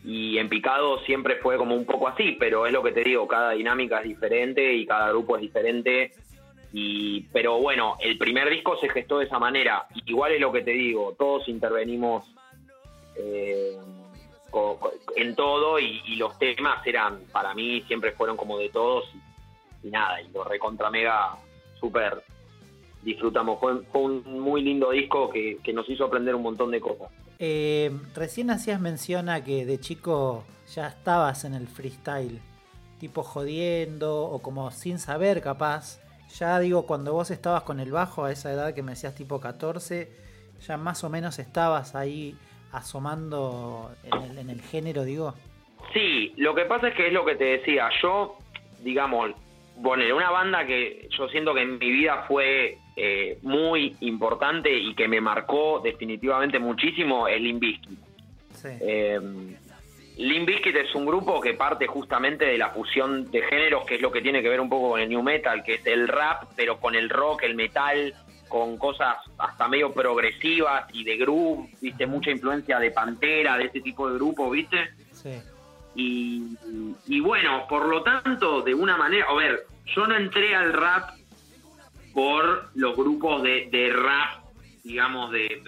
Y 0.04 0.38
en 0.38 0.50
Picado 0.50 1.00
siempre 1.06 1.38
fue 1.38 1.58
como 1.58 1.76
un 1.76 1.86
poco 1.86 2.10
así, 2.10 2.36
pero 2.38 2.65
es 2.65 2.74
lo 2.74 2.84
que 2.84 2.91
te 2.91 3.04
digo, 3.04 3.28
cada 3.28 3.52
dinámica 3.52 4.00
es 4.00 4.06
diferente 4.06 4.74
y 4.74 4.86
cada 4.86 5.10
grupo 5.10 5.38
es 5.38 5.41
diferente. 5.43 6.12
Y, 6.74 7.22
pero 7.32 7.60
bueno, 7.60 7.98
el 8.02 8.17
primer 8.17 8.50
disco 8.50 8.78
se 8.78 8.89
gestó 8.89 9.19
de 9.19 9.26
esa 9.26 9.39
manera. 9.39 9.86
Igual 10.06 10.34
es 10.34 10.41
lo 10.41 10.52
que 10.52 10.62
te 10.62 10.72
digo, 10.72 11.15
todos 11.17 11.48
intervenimos 11.48 12.26
eh, 13.15 13.78
en 15.15 15.36
todo 15.36 15.80
y, 15.80 16.15
los 16.15 16.38
temas 16.38 16.86
eran, 16.86 17.22
para 17.32 17.54
mí, 17.54 17.82
siempre 17.88 18.12
fueron 18.12 18.38
como 18.38 18.58
de 18.58 18.69
todos 18.69 19.06
y, 19.84 19.89
nada, 19.89 20.22
y 20.22 20.30
lo 20.30 20.43
recontra 20.43 20.89
mega 20.89 21.38
súper 21.84 22.24
disfrutamos. 23.04 23.60
Fue, 23.60 23.74
un 24.02 24.24
muy 24.39 24.62
lindo 24.62 24.91
disco 24.91 25.30
que, 25.30 25.60
nos 25.74 25.89
hizo 25.89 26.06
aprender 26.06 26.34
un 26.34 26.43
montón 26.43 26.72
de 26.72 26.80
cosas. 26.80 27.12
Eh, 27.39 27.91
recién 28.15 28.50
hacías 28.50 28.80
mención 28.80 29.28
a 29.28 29.43
que 29.43 29.65
de 29.65 29.80
chico 29.80 30.46
ya 30.74 30.88
estabas 30.88 31.43
en 31.43 31.54
el 31.54 31.67
freestyle, 31.67 32.39
tipo 33.00 33.22
jodiendo 33.24 34.24
o 34.24 34.41
como 34.41 34.72
sin 34.72 34.98
saber 34.98 35.41
capaz. 35.41 36.00
Ya 36.39 36.58
digo, 36.60 36.88
cuando 36.88 37.12
vos 37.13 37.30
estabas 37.30 37.63
con 37.63 37.80
el 37.80 37.91
bajo 37.91 38.24
a 38.24 38.32
esa 38.32 38.52
edad 38.52 38.74
que 38.74 38.82
me 38.82 38.93
decías 38.93 39.13
tipo 39.13 39.39
14, 39.39 40.10
ya 40.65 40.78
más 40.78 41.04
o 41.04 41.10
menos 41.10 41.38
estabas 41.38 41.96
ahí 41.96 42.36
asomando 42.72 43.91
en 44.39 44.50
el, 44.50 44.62
género, 44.62 45.04
digo? 45.04 45.36
Sí, 45.93 46.34
lo 46.38 46.56
que 46.56 46.65
pasa 46.65 46.88
es 46.88 46.96
que 46.96 47.08
es 47.08 47.13
lo 47.13 47.24
que 47.24 47.36
te 47.36 47.43
decía, 47.43 47.88
yo, 48.02 48.38
digamos, 48.80 49.32
bueno, 49.75 50.15
una 50.15 50.29
banda 50.29 50.65
que 50.65 51.07
yo 51.09 51.27
siento 51.29 51.53
que 51.53 51.62
en 51.62 51.77
mi 51.77 51.91
vida 51.91 52.25
fue 52.27 52.77
eh, 52.95 53.38
muy 53.41 53.95
importante 54.01 54.71
y 54.71 54.93
que 54.93 55.07
me 55.07 55.19
marcó 55.19 55.81
definitivamente 55.83 56.59
muchísimo 56.59 57.27
es 57.27 57.41
Limbisky. 57.41 57.97
Sí. 58.53 58.69
Eh, 58.81 59.19
es 60.15 60.95
un 60.95 61.05
grupo 61.05 61.41
que 61.41 61.53
parte 61.53 61.88
justamente 61.88 62.45
de 62.45 62.57
la 62.57 62.69
fusión 62.69 63.31
de 63.31 63.41
géneros, 63.41 63.86
que 63.86 63.95
es 63.95 64.01
lo 64.01 64.12
que 64.12 64.21
tiene 64.21 64.41
que 64.41 64.49
ver 64.49 64.62
un 64.62 64.69
poco 64.69 64.91
con 64.91 65.01
el 65.01 65.09
new 65.09 65.23
metal, 65.23 65.63
que 65.63 65.75
es 65.75 65.86
el 65.88 66.07
rap, 66.07 66.43
pero 66.55 66.79
con 66.79 66.95
el 66.95 67.09
rock, 67.09 67.43
el 67.43 67.55
metal, 67.55 68.13
con 68.47 68.77
cosas 68.77 69.17
hasta 69.38 69.67
medio 69.67 69.91
progresivas 69.91 70.86
y 70.93 71.03
de 71.03 71.17
groove, 71.17 71.69
viste, 71.81 72.05
mucha 72.05 72.29
influencia 72.29 72.77
de 72.79 72.91
Pantera, 72.91 73.57
de 73.57 73.65
ese 73.65 73.81
tipo 73.81 74.07
de 74.07 74.15
grupos, 74.15 74.51
viste. 74.51 74.77
Sí. 75.12 75.41
Y, 75.95 76.58
y 77.08 77.19
bueno, 77.19 77.65
por 77.67 77.88
lo 77.88 78.01
tanto, 78.03 78.62
de 78.62 78.73
una 78.73 78.97
manera, 78.97 79.27
a 79.29 79.34
ver, 79.36 79.67
yo 79.95 80.08
no 80.08 80.15
entré 80.15 80.56
al 80.56 80.73
rap 80.73 81.12
por 82.13 82.69
los 82.75 82.95
grupos 82.95 83.43
de, 83.43 83.67
de 83.71 83.91
rap, 83.91 84.43
digamos, 84.84 85.32
de, 85.32 85.62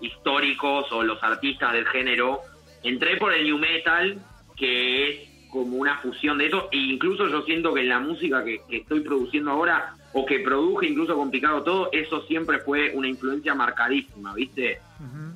históricos 0.00 0.90
o 0.92 1.02
los 1.02 1.22
artistas 1.22 1.72
del 1.72 1.86
género. 1.86 2.40
Entré 2.82 3.16
por 3.16 3.34
el 3.34 3.44
new 3.44 3.58
metal, 3.58 4.18
que 4.56 5.08
es 5.08 5.28
como 5.50 5.76
una 5.76 5.98
fusión 5.98 6.38
de 6.38 6.46
eso, 6.46 6.68
e 6.70 6.76
incluso 6.76 7.26
yo 7.28 7.42
siento 7.42 7.72
que 7.74 7.80
en 7.80 7.88
la 7.88 8.00
música 8.00 8.44
que, 8.44 8.60
estoy 8.70 9.00
produciendo 9.00 9.50
ahora, 9.50 9.94
o 10.12 10.24
que 10.24 10.40
produje 10.40 10.86
incluso 10.86 11.14
complicado 11.14 11.62
todo, 11.62 11.90
eso 11.92 12.22
siempre 12.26 12.58
fue 12.60 12.92
una 12.94 13.08
influencia 13.08 13.54
marcadísima, 13.54 14.34
¿viste? 14.34 14.80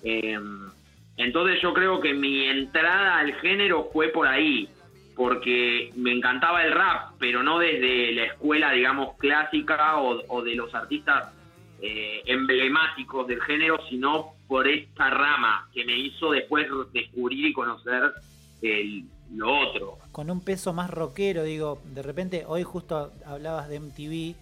Em, 0.02 0.70
entonces 1.16 1.60
yo 1.62 1.72
creo 1.74 2.00
que 2.00 2.14
mi 2.14 2.46
entrada 2.46 3.18
al 3.18 3.32
género 3.34 3.90
fue 3.92 4.08
por 4.08 4.26
ahí 4.26 4.68
porque 5.14 5.90
me 5.94 6.12
encantaba 6.12 6.64
el 6.64 6.72
rap, 6.72 7.12
pero 7.18 7.42
no 7.42 7.58
desde 7.58 8.12
la 8.12 8.24
escuela, 8.24 8.72
digamos, 8.72 9.16
clásica 9.18 9.98
o, 10.00 10.42
de 10.42 10.54
los 10.54 10.74
artistas 10.74 11.32
eh, 11.80 12.22
emblemáticos 12.26 13.26
del 13.26 13.40
género, 13.42 13.78
sino 13.88 14.32
por 14.48 14.66
esta 14.66 15.10
rama 15.10 15.68
que 15.72 15.84
me 15.84 15.96
hizo 15.96 16.30
después 16.30 16.66
descubrir 16.92 17.46
y 17.46 17.52
conocer 17.52 18.12
el, 18.62 19.04
lo 19.34 19.68
otro. 19.68 19.98
Con 20.12 20.30
un 20.30 20.42
peso 20.42 20.72
más 20.72 20.90
rockero, 20.90 21.44
digo, 21.44 21.80
de 21.84 22.02
repente 22.02 22.44
hoy 22.46 22.62
justo 22.62 23.12
hablabas 23.26 23.68
de 23.68 23.80
MTV 23.80 24.34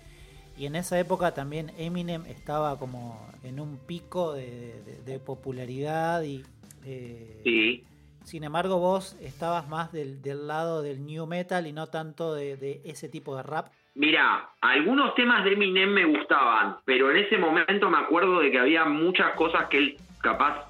y 0.59 0.66
en 0.66 0.76
esa 0.76 0.98
época 0.98 1.33
también 1.33 1.72
Eminem 1.78 2.26
estaba 2.26 2.78
como 2.78 3.28
en 3.44 3.61
un 3.61 3.78
pico 3.78 4.35
de, 4.35 5.20
popularidad 5.24 6.22
y... 6.22 6.44
Eh, 6.84 7.40
sí 7.44 7.84
sin 8.24 8.44
embargo, 8.44 8.78
vos 8.78 9.16
estabas 9.20 9.68
más 9.68 9.92
del, 9.92 10.20
lado 10.46 10.82
del 10.82 11.04
new 11.04 11.26
metal 11.26 11.66
y 11.66 11.72
no 11.72 11.88
tanto 11.88 12.34
de, 12.34 12.80
ese 12.84 13.08
tipo 13.08 13.36
de 13.36 13.42
rap. 13.42 13.68
Mira, 13.94 14.50
algunos 14.60 15.14
temas 15.14 15.44
de 15.44 15.54
Eminem 15.54 15.90
me 15.90 16.04
gustaban, 16.04 16.76
pero 16.84 17.10
en 17.10 17.18
ese 17.18 17.38
momento 17.38 17.90
me 17.90 17.98
acuerdo 17.98 18.40
de 18.40 18.50
que 18.50 18.58
había 18.58 18.84
muchas 18.84 19.34
cosas 19.34 19.66
que 19.68 19.78
él 19.78 19.96
capaz 20.20 20.64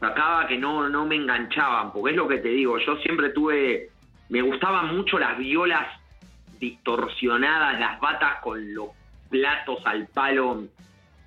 sacaba 0.00 0.46
que 0.46 0.56
no, 0.56 0.88
no 0.88 1.04
me 1.04 1.16
enganchaban, 1.16 1.92
porque 1.92 2.12
es 2.12 2.16
lo 2.16 2.26
que 2.26 2.38
te 2.38 2.48
digo, 2.48 2.78
yo 2.78 2.96
siempre 2.96 3.30
tuve, 3.30 3.90
me 4.30 4.40
gustaban 4.40 4.96
mucho 4.96 5.18
las 5.18 5.36
violas 5.36 5.86
distorsionadas, 6.58 7.78
las 7.78 8.00
batas 8.00 8.40
con 8.40 8.74
los 8.74 8.88
platos 9.28 9.80
al 9.84 10.06
palo, 10.06 10.64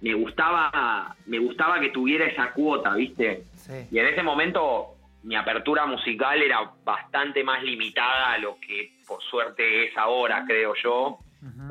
me 0.02 0.14
gustaba, 0.14 1.16
me 1.26 1.40
gustaba 1.40 1.80
que 1.80 1.90
tuviera 1.90 2.26
esa 2.26 2.52
cuota, 2.52 2.96
¿viste? 2.96 3.44
Y 3.92 4.00
en 4.00 4.08
ese 4.08 4.24
momento 4.24 4.96
mi 5.24 5.36
apertura 5.36 5.86
musical 5.86 6.42
era 6.42 6.72
bastante 6.84 7.44
más 7.44 7.62
limitada 7.64 8.34
a 8.34 8.38
lo 8.38 8.58
que 8.60 8.92
por 9.08 9.22
suerte 9.24 9.86
es 9.86 9.98
ahora, 9.98 10.44
creo 10.48 10.74
yo. 10.76 11.20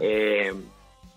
Eh, 0.00 0.52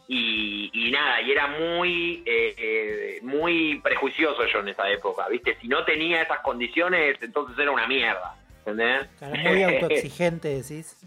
y, 0.08 0.90
nada, 0.92 1.22
y 1.22 1.32
era 1.32 1.48
muy, 1.48 2.24
eh, 2.26 2.56
eh, 2.58 3.20
muy 3.22 3.80
prejuicioso 3.84 4.46
yo 4.48 4.60
en 4.60 4.70
esa 4.70 4.90
época, 4.90 5.28
¿viste? 5.30 5.56
Si 5.62 5.68
no 5.68 5.86
tenía 5.86 6.22
esas 6.22 6.40
condiciones, 6.40 7.18
entonces 7.22 7.58
era 7.60 7.72
una 7.72 7.88
mierda, 7.88 8.36
¿entendés? 8.60 9.08
muy 9.22 9.64
autoexigente, 9.82 10.48
decís. 10.48 10.98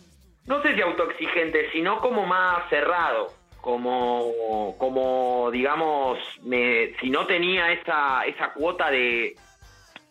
No 0.46 0.62
sé 0.62 0.74
si 0.74 0.80
autoexigente, 0.80 1.70
sino 1.72 2.00
como 2.00 2.26
más 2.26 2.68
cerrado 2.68 3.32
como, 3.62 4.74
como 4.76 5.48
digamos, 5.52 6.18
me, 6.42 6.94
si 7.00 7.08
no 7.11 7.26
tenía 7.26 7.72
esa, 7.72 8.24
esa 8.26 8.52
cuota 8.52 8.90
de, 8.90 9.37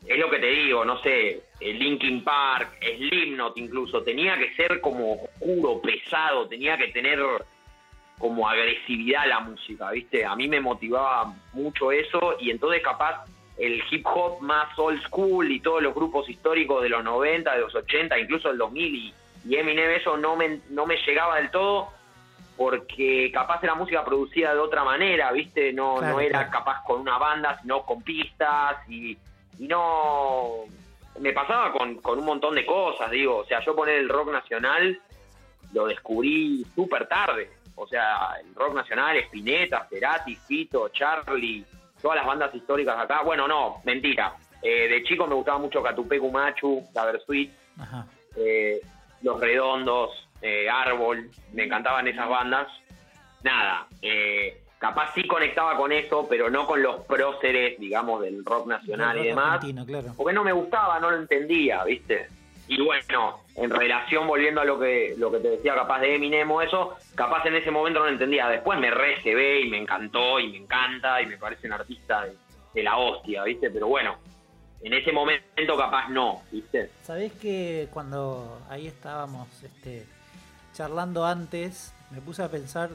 es 0.07 0.17
lo 0.17 0.29
que 0.29 0.39
te 0.39 0.47
digo, 0.47 0.83
no 0.83 1.01
sé, 1.01 1.43
Linkin 1.59 2.23
Park, 2.23 2.79
Slipknot 2.81 3.57
incluso, 3.57 4.01
tenía 4.03 4.37
que 4.37 4.53
ser 4.55 4.81
como 4.81 5.13
oscuro, 5.13 5.81
pesado, 5.81 6.47
tenía 6.47 6.77
que 6.77 6.87
tener 6.87 7.19
como 8.17 8.47
agresividad 8.47 9.27
la 9.27 9.39
música, 9.39 9.91
¿viste? 9.91 10.25
A 10.25 10.35
mí 10.35 10.47
me 10.47 10.59
motivaba 10.59 11.33
mucho 11.53 11.91
eso 11.91 12.35
y 12.39 12.51
entonces 12.51 12.81
capaz 12.81 13.25
el 13.57 13.81
hip 13.91 14.05
hop 14.05 14.41
más 14.41 14.77
old 14.77 15.01
school 15.03 15.51
y 15.51 15.59
todos 15.59 15.83
los 15.83 15.93
grupos 15.93 16.27
históricos 16.29 16.81
de 16.81 16.89
los 16.89 17.03
90, 17.03 17.53
de 17.53 17.61
los 17.61 17.75
80, 17.75 18.17
incluso 18.19 18.49
el 18.49 18.57
2000 18.57 18.95
y, 18.95 19.13
y 19.45 19.55
Eminem 19.55 19.91
eso 19.91 20.17
no 20.17 20.35
me, 20.35 20.61
no 20.69 20.85
me 20.85 20.97
llegaba 20.97 21.37
del 21.37 21.51
todo 21.51 21.89
porque 22.57 23.31
capaz 23.33 23.63
era 23.63 23.75
música 23.75 24.03
producida 24.03 24.53
de 24.53 24.59
otra 24.59 24.83
manera, 24.83 25.31
¿viste? 25.31 25.73
No, 25.73 25.99
no 25.99 26.19
era 26.19 26.49
capaz 26.49 26.83
con 26.85 27.01
una 27.01 27.17
banda, 27.17 27.59
sino 27.61 27.83
con 27.83 28.03
pistas 28.03 28.77
y 28.87 29.17
y 29.61 29.67
no 29.67 30.63
me 31.19 31.33
pasaba 31.33 31.71
con, 31.71 31.99
un 32.03 32.25
montón 32.25 32.55
de 32.55 32.65
cosas, 32.65 33.11
digo, 33.11 33.37
o 33.37 33.45
sea, 33.45 33.63
yo 33.63 33.75
poner 33.75 33.99
el 33.99 34.09
rock 34.09 34.31
nacional 34.31 34.99
lo 35.71 35.85
descubrí 35.85 36.65
súper 36.73 37.07
tarde, 37.07 37.47
o 37.75 37.85
sea, 37.87 38.37
el 38.43 38.55
rock 38.55 38.73
nacional, 38.73 39.17
Spinetta, 39.17 39.87
Cerati, 39.87 40.35
Fito, 40.35 40.89
Charlie, 40.89 41.63
todas 42.01 42.17
las 42.17 42.25
bandas 42.25 42.55
históricas 42.55 42.97
acá, 42.97 43.21
bueno, 43.21 43.47
no, 43.47 43.81
mentira, 43.83 44.35
eh, 44.63 44.87
de 44.87 45.03
chico 45.03 45.27
me 45.27 45.35
gustaba 45.35 45.59
mucho 45.59 45.83
Catupecu 45.83 46.31
Machu, 46.31 46.83
La 46.95 47.05
Versuit, 47.05 47.51
eh, 48.37 48.81
Los 49.21 49.39
Redondos, 49.39 50.27
eh, 50.41 50.67
Árbol, 50.71 51.29
me 51.53 51.65
encantaban 51.65 52.07
esas 52.07 52.27
bandas, 52.27 52.67
nada, 53.43 53.85
eh, 54.01 54.60
capaz 54.81 55.13
sí 55.13 55.27
conectaba 55.27 55.77
con 55.77 55.91
eso, 55.91 56.25
pero 56.27 56.49
no 56.49 56.65
con 56.65 56.81
los 56.81 57.05
próceres, 57.05 57.79
digamos, 57.79 58.19
del 58.23 58.43
rock 58.43 58.65
nacional 58.65 59.19
y 59.19 59.27
demás. 59.27 59.63
Porque 60.17 60.33
no 60.33 60.43
me 60.43 60.51
gustaba, 60.51 60.99
no 60.99 61.11
lo 61.11 61.17
entendía, 61.17 61.83
¿viste? 61.83 62.27
Y 62.67 62.81
bueno, 62.81 63.41
en 63.55 63.69
relación, 63.69 64.25
volviendo 64.25 64.59
a 64.59 64.65
lo 64.65 64.79
que, 64.79 65.13
lo 65.17 65.31
que 65.31 65.37
te 65.37 65.49
decía 65.49 65.75
capaz 65.75 65.99
de 65.99 66.15
Eminem 66.15 66.49
o 66.49 66.63
eso, 66.63 66.95
capaz 67.13 67.45
en 67.45 67.57
ese 67.57 67.69
momento 67.69 67.99
no 67.99 68.05
lo 68.05 68.11
entendía. 68.11 68.47
Después 68.47 68.79
me 68.79 68.89
re 68.89 69.21
se 69.21 69.35
ve 69.35 69.61
y 69.61 69.69
me 69.69 69.77
encantó 69.77 70.39
y 70.39 70.51
me 70.51 70.57
encanta 70.57 71.21
y 71.21 71.27
me 71.27 71.37
parece 71.37 71.67
un 71.67 71.73
artista 71.73 72.25
de, 72.73 72.81
la 72.81 72.97
hostia, 72.97 73.43
¿viste? 73.43 73.69
Pero 73.69 73.87
bueno, 73.87 74.17
en 74.81 74.93
ese 74.93 75.11
momento 75.11 75.77
capaz 75.77 76.09
no, 76.09 76.41
¿viste? 76.51 76.89
Sabés 77.03 77.33
que 77.33 77.87
cuando 77.93 78.61
ahí 78.67 78.87
estábamos 78.87 79.47
este, 79.61 80.07
charlando 80.73 81.23
antes, 81.23 81.93
me 82.09 82.19
puse 82.19 82.41
a 82.41 82.49
pensar 82.49 82.89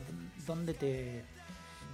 dónde 0.46 0.75
te 0.75 1.36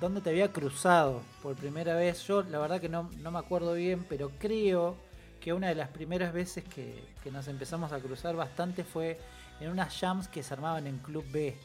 dónde 0.02 0.20
te 0.20 0.30
había 0.30 0.52
cruzado 0.52 1.22
por 1.42 1.54
primera 1.54 1.94
vez. 1.94 2.26
Yo 2.26 2.42
la 2.42 2.58
verdad 2.58 2.80
que 2.80 2.88
no, 2.88 3.04
me 3.04 3.38
acuerdo 3.38 3.74
bien, 3.74 4.04
pero 4.08 4.30
creo 4.38 4.96
que 5.40 5.52
una 5.52 5.68
de 5.68 5.76
las 5.76 5.88
primeras 5.88 6.32
veces 6.32 6.64
que, 6.64 7.02
nos 7.30 7.48
empezamos 7.48 7.92
a 7.92 8.00
cruzar 8.00 8.36
bastante 8.36 8.84
fue 8.84 9.18
en 9.60 9.70
unas 9.70 9.96
jams 9.98 10.28
que 10.28 10.42
se 10.42 10.52
armaban 10.52 10.86
en 10.86 10.98
Club 10.98 11.24
B. 11.30 11.56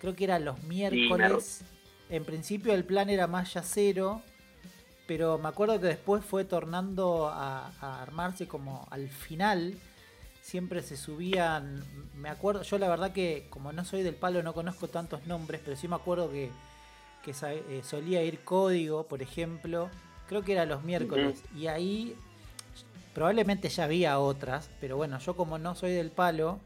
Creo 0.00 0.16
que 0.16 0.24
eran 0.24 0.44
los 0.44 0.62
miércoles. 0.64 1.62
En 2.08 2.24
principio 2.24 2.72
el 2.72 2.84
plan 2.84 3.10
era 3.10 3.26
más 3.26 3.52
yacero, 3.52 4.22
pero 5.06 5.38
me 5.38 5.48
acuerdo 5.48 5.78
que 5.78 5.86
después 5.86 6.24
fue 6.24 6.44
tornando 6.44 7.28
a, 7.28 7.70
a, 7.80 8.02
armarse 8.02 8.48
como 8.48 8.88
al 8.90 9.08
final. 9.08 9.74
Siempre 10.40 10.82
se 10.82 10.96
subían, 10.96 11.82
me 12.14 12.28
acuerdo, 12.28 12.62
yo 12.62 12.78
la 12.78 12.88
verdad 12.88 13.12
que 13.12 13.46
como 13.50 13.72
no 13.72 13.84
soy 13.84 14.02
del 14.02 14.14
palo 14.14 14.42
no 14.42 14.52
conozco 14.52 14.88
tantos 14.88 15.26
nombres, 15.26 15.60
pero 15.64 15.76
sí 15.76 15.88
me 15.88 15.96
acuerdo 15.96 16.30
que 16.30 16.50
que 17.24 17.32
eh, 17.32 17.80
solía 17.82 18.22
ir 18.22 18.40
código, 18.40 19.04
por 19.04 19.22
ejemplo, 19.22 19.88
creo 20.28 20.42
que 20.42 20.52
era 20.52 20.66
los 20.66 20.84
miércoles, 20.84 21.42
y 21.56 21.66
ahí 21.66 22.14
probablemente 23.14 23.68
ya 23.68 23.84
había 23.84 24.18
otras, 24.18 24.70
pero 24.80 24.96
bueno, 24.96 25.18
yo 25.18 25.34
como 25.34 25.58
no 25.58 25.74
soy 25.74 25.92
del 25.92 26.10
palo, 26.10 26.58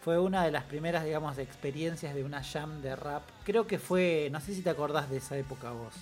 fue 0.00 0.18
una 0.18 0.44
de 0.44 0.50
las 0.50 0.64
primeras, 0.64 1.04
digamos, 1.04 1.38
experiencias 1.38 2.14
de 2.14 2.24
una 2.24 2.42
jam 2.42 2.80
de 2.80 2.96
rap. 2.96 3.22
Creo 3.44 3.66
que 3.66 3.78
fue, 3.78 4.28
no 4.32 4.40
sé 4.40 4.54
si 4.54 4.62
te 4.62 4.70
acordás 4.70 5.10
de 5.10 5.18
esa 5.18 5.36
época 5.36 5.70
vos. 5.72 5.94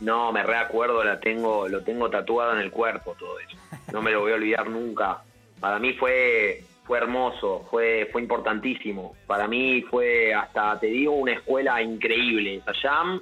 No, 0.00 0.30
me 0.32 0.42
reacuerdo, 0.44 1.02
la 1.02 1.18
tengo, 1.18 1.66
lo 1.68 1.82
tengo 1.82 2.08
tatuado 2.08 2.52
en 2.52 2.60
el 2.60 2.70
cuerpo 2.70 3.16
todo 3.18 3.38
eso. 3.40 3.56
No 3.92 4.00
me 4.00 4.12
lo 4.12 4.20
voy 4.20 4.32
a 4.32 4.36
olvidar 4.36 4.68
nunca. 4.68 5.22
Para 5.58 5.78
mí 5.78 5.94
fue 5.94 6.62
fue 6.84 6.98
hermoso, 6.98 7.66
fue 7.68 8.08
fue 8.12 8.22
importantísimo. 8.22 9.16
Para 9.26 9.48
mí 9.48 9.82
fue 9.82 10.32
hasta 10.32 10.78
te 10.78 10.86
digo 10.86 11.12
una 11.12 11.32
escuela 11.32 11.82
increíble 11.82 12.56
esa 12.56 12.72
jam 12.74 13.20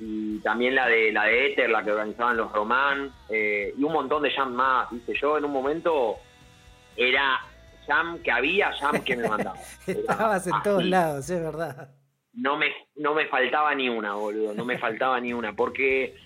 y 0.00 0.38
también 0.38 0.74
la 0.74 0.86
de 0.88 1.12
la 1.12 1.24
de 1.24 1.52
Ether, 1.52 1.68
la 1.68 1.84
que 1.84 1.92
organizaban 1.92 2.38
los 2.38 2.50
Román, 2.50 3.12
eh, 3.28 3.74
y 3.76 3.84
un 3.84 3.92
montón 3.92 4.22
de 4.22 4.30
jam 4.30 4.54
más, 4.54 4.90
dice 4.90 5.12
yo 5.20 5.36
en 5.36 5.44
un 5.44 5.52
momento 5.52 6.16
era 6.96 7.38
jam 7.86 8.18
que 8.22 8.30
había, 8.30 8.72
jam 8.72 9.04
que 9.04 9.16
me 9.16 9.28
mandaba. 9.28 9.58
Estabas 9.86 10.46
en 10.46 10.62
todos 10.64 10.84
lados, 10.84 11.28
es 11.28 11.42
verdad. 11.42 11.90
No 12.32 12.56
me, 12.56 12.72
no 12.96 13.12
me 13.12 13.26
faltaba 13.26 13.74
ni 13.74 13.90
una, 13.90 14.14
boludo, 14.14 14.54
no 14.54 14.64
me 14.64 14.78
faltaba 14.78 15.20
ni 15.20 15.34
una, 15.34 15.52
porque, 15.52 16.16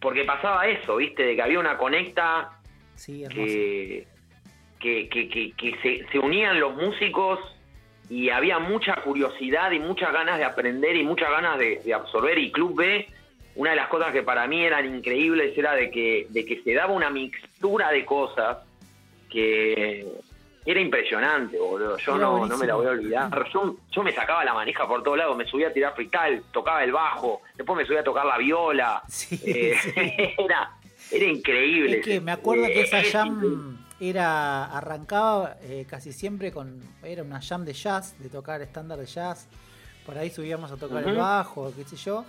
porque 0.00 0.24
pasaba 0.24 0.66
eso, 0.66 0.96
viste, 0.96 1.22
de 1.22 1.36
que 1.36 1.42
había 1.42 1.60
una 1.60 1.76
conecta 1.76 2.60
que, 3.04 4.06
que, 4.80 5.08
que, 5.10 5.52
que, 5.54 5.76
se, 5.82 6.10
se 6.10 6.18
unían 6.18 6.58
los 6.58 6.74
músicos 6.76 7.40
y 8.12 8.28
había 8.28 8.58
mucha 8.58 8.96
curiosidad 8.96 9.70
y 9.70 9.78
muchas 9.78 10.12
ganas 10.12 10.36
de 10.36 10.44
aprender 10.44 10.94
y 10.96 11.02
muchas 11.02 11.30
ganas 11.30 11.58
de, 11.58 11.94
absorber 11.94 12.36
y 12.36 12.52
Club 12.52 12.76
B 12.76 13.08
una 13.54 13.70
de 13.70 13.76
las 13.76 13.88
cosas 13.88 14.12
que 14.12 14.22
para 14.22 14.46
mí 14.46 14.62
eran 14.62 14.94
increíbles 14.94 15.56
era 15.56 15.72
de 15.74 15.90
que, 15.90 16.26
de 16.28 16.44
que 16.44 16.62
se 16.62 16.74
daba 16.74 16.92
una 16.92 17.08
mixtura 17.08 17.90
de 17.90 18.04
cosas 18.04 18.58
que 19.30 20.06
era 20.66 20.78
impresionante, 20.78 21.58
boludo. 21.58 21.96
Yo 21.96 22.18
no, 22.18 22.46
no 22.46 22.58
me 22.58 22.66
la 22.66 22.74
voy 22.74 22.86
a 22.86 22.90
olvidar. 22.90 23.48
Yo, 23.50 23.76
yo 23.90 24.02
me 24.02 24.12
sacaba 24.12 24.44
la 24.44 24.52
manija 24.52 24.86
por 24.86 25.02
todos 25.02 25.16
lados, 25.16 25.34
me 25.34 25.46
subía 25.46 25.68
a 25.68 25.72
tirar 25.72 25.94
frital, 25.94 26.42
tocaba 26.52 26.84
el 26.84 26.92
bajo, 26.92 27.40
después 27.56 27.78
me 27.78 27.86
subía 27.86 28.00
a 28.00 28.04
tocar 28.04 28.26
la 28.26 28.36
viola. 28.36 29.02
Eh, 29.42 29.74
era, 30.38 30.70
era 31.10 31.24
increíble. 31.24 31.98
Es 31.98 32.04
que 32.04 32.20
me 32.20 32.32
acuerdo 32.32 32.66
que 32.66 32.82
esa 32.82 33.02
jam 33.02 33.81
era 34.10 34.64
arrancaba 34.64 35.56
eh, 35.62 35.86
casi 35.88 36.12
siempre 36.12 36.50
con 36.50 36.80
era 37.02 37.22
una 37.22 37.40
jam 37.40 37.64
de 37.64 37.72
jazz, 37.72 38.18
de 38.18 38.28
tocar 38.28 38.60
estándar 38.60 38.98
de 38.98 39.06
jazz. 39.06 39.48
Por 40.04 40.18
ahí 40.18 40.30
subíamos 40.30 40.72
a 40.72 40.76
tocar 40.76 41.06
el 41.06 41.16
bajo, 41.16 41.72
qué 41.76 41.84
sé 41.84 41.96
yo. 41.96 42.24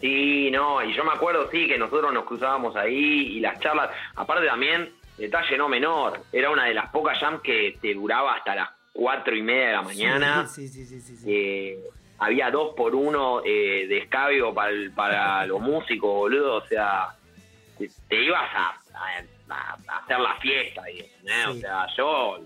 Sí, 0.00 0.50
no, 0.50 0.84
y 0.84 0.94
yo 0.94 1.04
me 1.04 1.12
acuerdo, 1.12 1.50
sí, 1.50 1.66
que 1.66 1.78
nosotros 1.78 2.12
nos 2.12 2.24
cruzábamos 2.24 2.76
ahí 2.76 3.36
y 3.36 3.40
las 3.40 3.58
charlas, 3.60 3.90
aparte 4.14 4.46
también, 4.46 4.92
detalle 5.16 5.56
no 5.56 5.70
menor, 5.70 6.20
era 6.30 6.50
una 6.50 6.66
de 6.66 6.74
las 6.74 6.90
pocas 6.90 7.18
jams 7.18 7.40
que 7.40 7.78
te 7.80 7.94
duraba 7.94 8.34
hasta 8.34 8.54
las 8.54 8.68
cuatro 8.92 9.34
y 9.34 9.42
media 9.42 9.68
de 9.68 9.72
la 9.72 9.82
mañana. 9.82 10.46
Sí, 10.54 10.68
sí, 10.68 10.84
sí, 10.84 11.00
sí. 11.00 11.24
Eh, 11.26 11.78
había 12.18 12.50
dos 12.50 12.74
por 12.74 12.94
uno 12.94 13.40
eh, 13.42 13.86
de 13.88 13.98
escabio 13.98 14.52
para, 14.52 14.72
para 14.94 15.46
los 15.46 15.60
músicos, 15.60 16.10
boludo, 16.10 16.56
o 16.56 16.66
sea, 16.66 17.14
te, 18.08 18.22
ibas 18.22 18.50
a, 18.54 18.74
hacer 19.48 20.20
la 20.20 20.34
fiesta, 20.36 20.90
y, 20.90 21.02
o 21.48 21.54
sea, 21.54 21.86
yo, 21.96 22.38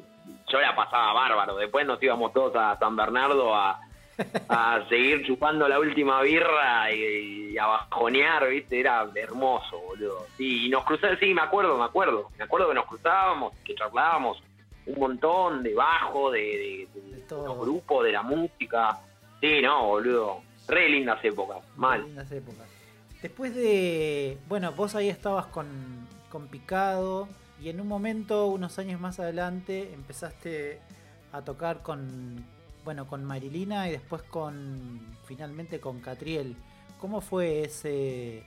yo 0.48 0.60
la 0.60 0.74
pasaba 0.74 1.12
bárbaro, 1.12 1.56
después 1.56 1.86
nos 1.86 2.02
íbamos 2.02 2.32
todos 2.32 2.54
a 2.56 2.78
San 2.78 2.96
Bernardo 2.96 3.54
a 3.54 3.80
a 4.48 4.84
seguir 4.88 5.24
chupando 5.26 5.68
la 5.68 5.78
última 5.78 6.20
birra 6.22 6.92
y, 6.92 7.56
a 7.58 7.66
bajonear, 7.66 8.48
¿viste? 8.48 8.80
Era 8.80 9.08
hermoso, 9.14 9.78
boludo. 9.80 10.26
Sí, 10.36 10.66
y 10.66 10.68
nos 10.68 10.84
cruzábamos, 10.84 11.20
sí, 11.20 11.34
me 11.34 11.42
acuerdo, 11.42 11.76
me 11.76 11.84
acuerdo. 11.84 12.30
Me 12.38 12.44
acuerdo 12.44 12.68
que 12.68 12.74
nos 12.74 12.86
cruzábamos, 12.86 13.52
que 13.64 13.74
charlábamos 13.74 14.42
un 14.86 14.98
montón 14.98 15.62
de 15.62 15.74
bajo, 15.74 16.30
de, 16.30 16.88
los 17.30 17.58
grupos, 17.58 18.04
de 18.04 18.12
la 18.12 18.22
música. 18.22 18.98
Sí, 19.40 19.60
no, 19.62 19.86
boludo. 19.86 20.42
Re 20.68 20.88
lindas 20.88 21.24
épocas, 21.24 21.58
mal. 21.76 22.04
lindas 22.04 22.30
épocas. 22.30 22.66
Después 23.20 23.54
de. 23.54 24.38
Bueno, 24.48 24.72
vos 24.72 24.94
ahí 24.94 25.08
estabas 25.08 25.46
con, 25.46 25.99
con 26.30 26.48
Picado 26.48 27.28
y 27.60 27.68
en 27.68 27.80
un 27.80 27.88
momento, 27.88 28.46
unos 28.46 28.78
años 28.78 29.00
más 29.00 29.20
adelante, 29.20 29.92
empezaste 29.92 30.80
a 31.32 31.42
tocar 31.42 31.82
con, 31.82 32.44
bueno, 32.84 33.06
con 33.06 33.24
Marilina 33.24 33.88
y 33.88 33.92
después 33.92 34.22
con 34.22 35.00
finalmente 35.26 35.78
con 35.78 36.00
Catriel. 36.00 36.56
¿Cómo 36.98 37.20
fue 37.20 37.64
ese? 37.64 38.38
Eh, 38.38 38.44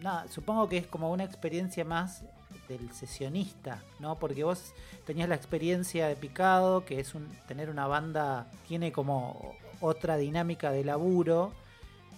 nada, 0.00 0.26
supongo 0.28 0.68
que 0.68 0.78
es 0.78 0.86
como 0.88 1.12
una 1.12 1.24
experiencia 1.24 1.84
más 1.84 2.24
del 2.68 2.92
sesionista, 2.92 3.82
¿no? 4.00 4.18
Porque 4.18 4.42
vos 4.42 4.74
tenías 5.06 5.28
la 5.28 5.36
experiencia 5.36 6.08
de 6.08 6.16
Picado, 6.16 6.84
que 6.84 6.98
es 6.98 7.14
un 7.14 7.28
tener 7.46 7.70
una 7.70 7.86
banda 7.86 8.50
tiene 8.66 8.92
como 8.92 9.54
otra 9.80 10.16
dinámica 10.16 10.70
de 10.70 10.84
laburo 10.84 11.52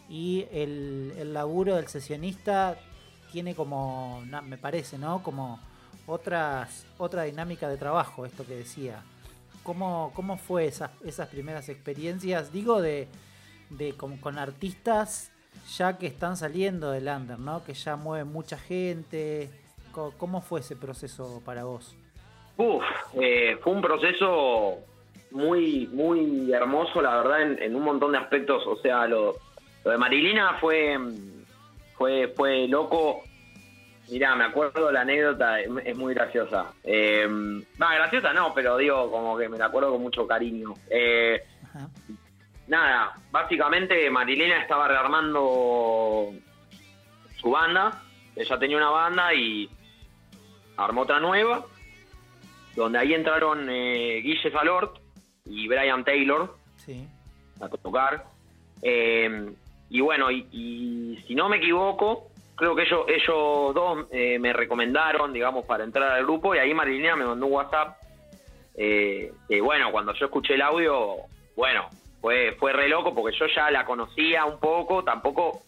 y 0.09 0.47
el, 0.53 1.15
el 1.19 1.35
laburo 1.35 1.77
del 1.77 1.89
sesionista 1.89 2.79
tiene 3.35 3.57
como, 3.57 4.23
me 4.45 4.57
parece, 4.59 4.97
¿no? 4.97 5.21
Como 5.25 5.59
otras 6.07 6.87
otra 6.99 7.25
dinámica 7.25 7.69
de 7.69 7.77
trabajo, 7.77 8.25
esto 8.25 8.47
que 8.47 8.55
decía. 8.55 9.03
¿Cómo, 9.65 10.13
cómo 10.15 10.37
fue 10.37 10.67
esas, 10.67 10.93
esas 11.05 11.27
primeras 11.31 11.69
experiencias? 11.69 12.53
Digo, 12.53 12.81
de, 12.81 13.09
de 13.71 13.95
con, 13.97 14.39
artistas 14.39 15.33
ya 15.77 15.99
que 15.99 16.07
están 16.07 16.37
saliendo 16.37 16.93
del 16.93 17.09
under, 17.09 17.41
¿no? 17.41 17.65
Que 17.65 17.75
ya 17.75 17.97
mueven 17.97 18.29
mucha 18.29 18.57
gente. 18.57 19.51
¿Cómo, 20.17 20.41
fue 20.41 20.61
ese 20.61 20.77
proceso 20.77 21.43
para 21.45 21.65
vos? 21.65 21.97
Uf, 22.57 22.85
eh, 23.15 23.59
fue 23.65 23.73
un 23.73 23.83
proceso 23.83 24.79
muy, 25.33 25.89
muy 25.89 26.53
hermoso, 26.53 27.03
la 27.03 27.17
verdad, 27.17 27.43
en, 27.43 27.75
un 27.75 27.83
montón 27.83 28.13
de 28.13 28.19
aspectos. 28.19 28.65
O 28.69 28.77
sea, 28.77 29.09
lo, 29.09 29.35
lo 29.85 29.91
de 29.91 29.99
Marilina 29.99 30.57
fue, 30.61 30.97
fue, 31.97 32.29
fue 32.37 32.67
loco 32.69 33.23
Mirá, 34.11 34.37
me 34.37 34.45
acuerdo 34.45 34.93
la 34.93 35.01
anécdota, 35.01 35.61
es 35.61 35.97
muy 35.97 36.13
graciosa. 36.15 36.73
Eh, 36.83 37.27
graciosa 37.79 38.33
no, 38.35 38.53
pero 38.53 38.77
digo, 38.77 39.11
como 39.11 39.37
que 39.37 39.49
me 39.49 39.57
la 39.57 39.67
acuerdo 39.67 39.93
con 39.93 40.03
mucho 40.03 40.27
cariño. 40.27 40.75
Eh, 40.91 41.43
nada, 42.67 43.15
básicamente 43.31 44.11
Marilena 44.11 44.61
estaba 44.61 44.89
rearmando 44.89 46.33
su 47.37 47.51
banda. 47.51 48.03
Ella 48.37 48.59
tenía 48.59 48.77
una 48.77 48.91
banda 48.91 49.33
y 49.33 49.71
armó 50.77 51.03
otra 51.03 51.19
nueva, 51.19 51.65
donde 52.77 52.99
ahí 52.99 53.15
entraron 53.15 53.69
eh, 53.71 54.21
Guille 54.23 54.51
Salort 54.51 54.99
y 55.47 55.67
Brian 55.67 56.05
Taylor 56.05 56.55
a 57.61 57.69
tocar. 57.69 58.27
Eh, 58.83 59.55
y 59.91 60.01
bueno, 60.01 60.31
y 60.31 61.23
si 61.27 61.35
no 61.35 61.49
me 61.49 61.59
equivoco, 61.59 62.29
creo 62.55 62.75
que 62.75 62.83
ellos, 62.83 63.05
ellos 63.09 63.75
dos 63.75 64.07
eh, 64.11 64.39
me 64.39 64.53
recomendaron, 64.53 65.33
digamos, 65.33 65.65
para 65.65 65.85
entrar 65.85 66.13
al 66.13 66.25
grupo 66.25 66.55
y 66.55 66.59
ahí 66.59 66.73
Marilina 66.75 67.17
me 67.17 67.25
mandó 67.25 67.47
un 67.47 67.53
WhatsApp. 67.53 67.97
Eh, 68.77 69.33
bueno, 69.63 69.91
cuando 69.93 70.13
yo 70.15 70.27
escuché 70.27 70.55
el 70.55 70.63
audio, 70.63 71.17
bueno, 71.57 71.89
fue, 72.21 72.57
fue 72.59 72.73
re 72.73 72.89
loco 72.89 73.15
porque 73.15 73.37
yo 73.37 73.47
ya 73.55 73.71
la 73.71 73.85
conocía 73.85 74.45
un 74.45 74.59
poco, 74.59 75.05
tampoco 75.05 75.63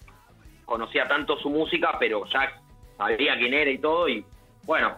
conocía 0.64 1.06
tanto 1.06 1.36
su 1.38 1.50
música, 1.50 1.96
pero 1.98 2.24
ya 2.26 2.52
sabía 2.96 3.36
quién 3.36 3.54
era 3.54 3.70
y 3.70 3.78
todo 3.78 4.08
y 4.08 4.24
bueno, 4.64 4.96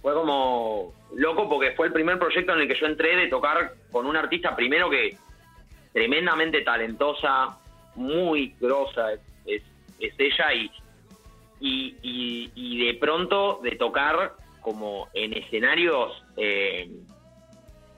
fue 0.00 0.14
como 0.14 0.94
loco 1.14 1.48
porque 1.48 1.72
fue 1.72 1.88
el 1.88 1.92
primer 1.92 2.18
proyecto 2.18 2.54
en 2.54 2.60
el 2.60 2.68
que 2.68 2.78
yo 2.78 2.86
entré 2.86 3.16
de 3.16 3.28
tocar 3.28 3.74
con 3.90 4.06
una 4.06 4.20
artista 4.20 4.56
primero 4.56 4.88
que 4.88 5.16
tremendamente 5.92 6.62
talentosa, 6.62 7.58
muy 7.94 8.54
grosa 8.60 9.12
es, 9.44 9.62
es 9.98 10.14
ella 10.18 10.52
y 10.54 10.70
y, 11.62 12.86
de 12.86 12.94
pronto 12.94 13.60
de 13.62 13.72
tocar 13.72 14.34
como 14.60 15.08
en 15.14 15.32
escenarios, 15.32 16.22
eh, 16.36 16.90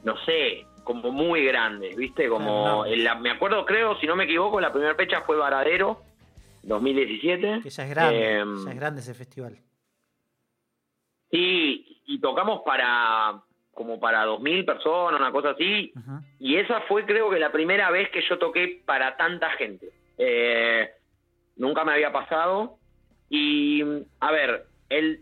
no 0.02 0.16
sé, 0.24 0.66
como 0.82 1.10
muy 1.10 1.44
grandes, 1.44 1.96
¿viste? 1.96 2.28
Como, 2.28 2.84
me 3.20 3.30
acuerdo, 3.30 3.64
creo, 3.64 3.98
si 4.00 4.06
no 4.06 4.16
me 4.16 4.24
equivoco, 4.24 4.60
la 4.60 4.72
primera 4.72 4.94
fecha 4.94 5.22
fue 5.22 5.36
Varadero, 5.36 6.02
2017. 6.62 7.60
Que 7.62 7.70
ya 7.70 7.84
es 7.84 7.90
grande, 7.90 8.44
ya 8.64 8.70
es 8.70 8.76
grande 8.76 9.00
ese 9.00 9.14
festival. 9.14 9.58
Sí, 11.30 12.02
y 12.06 12.20
tocamos 12.20 12.62
para 12.64 13.42
como 13.74 14.00
para 14.00 14.24
2.000 14.26 14.64
personas, 14.64 15.20
una 15.20 15.32
cosa 15.32 15.50
así, 15.50 15.92
y 16.38 16.56
esa 16.56 16.80
fue 16.82 17.04
creo 17.04 17.28
que 17.30 17.38
la 17.38 17.52
primera 17.52 17.90
vez 17.90 18.08
que 18.10 18.22
yo 18.22 18.38
toqué 18.38 18.82
para 18.84 19.16
tanta 19.16 19.50
gente. 19.50 19.90
Eh, 20.16 20.90
nunca 21.56 21.84
me 21.84 21.92
había 21.92 22.12
pasado, 22.12 22.78
y, 23.28 23.82
a 24.20 24.30
ver, 24.30 24.66
el, 24.88 25.20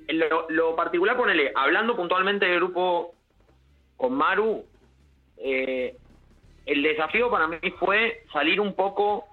lo, 0.48 0.76
particular, 0.76 1.16
ponele, 1.16 1.52
hablando 1.54 1.96
puntualmente 1.96 2.46
del 2.46 2.56
grupo 2.56 3.14
con 3.96 4.12
Maru, 4.14 4.64
eh, 5.38 5.96
el 6.66 6.82
desafío 6.82 7.30
para 7.30 7.48
mí 7.48 7.58
fue 7.78 8.24
salir 8.32 8.60
un 8.60 8.74
poco 8.74 9.31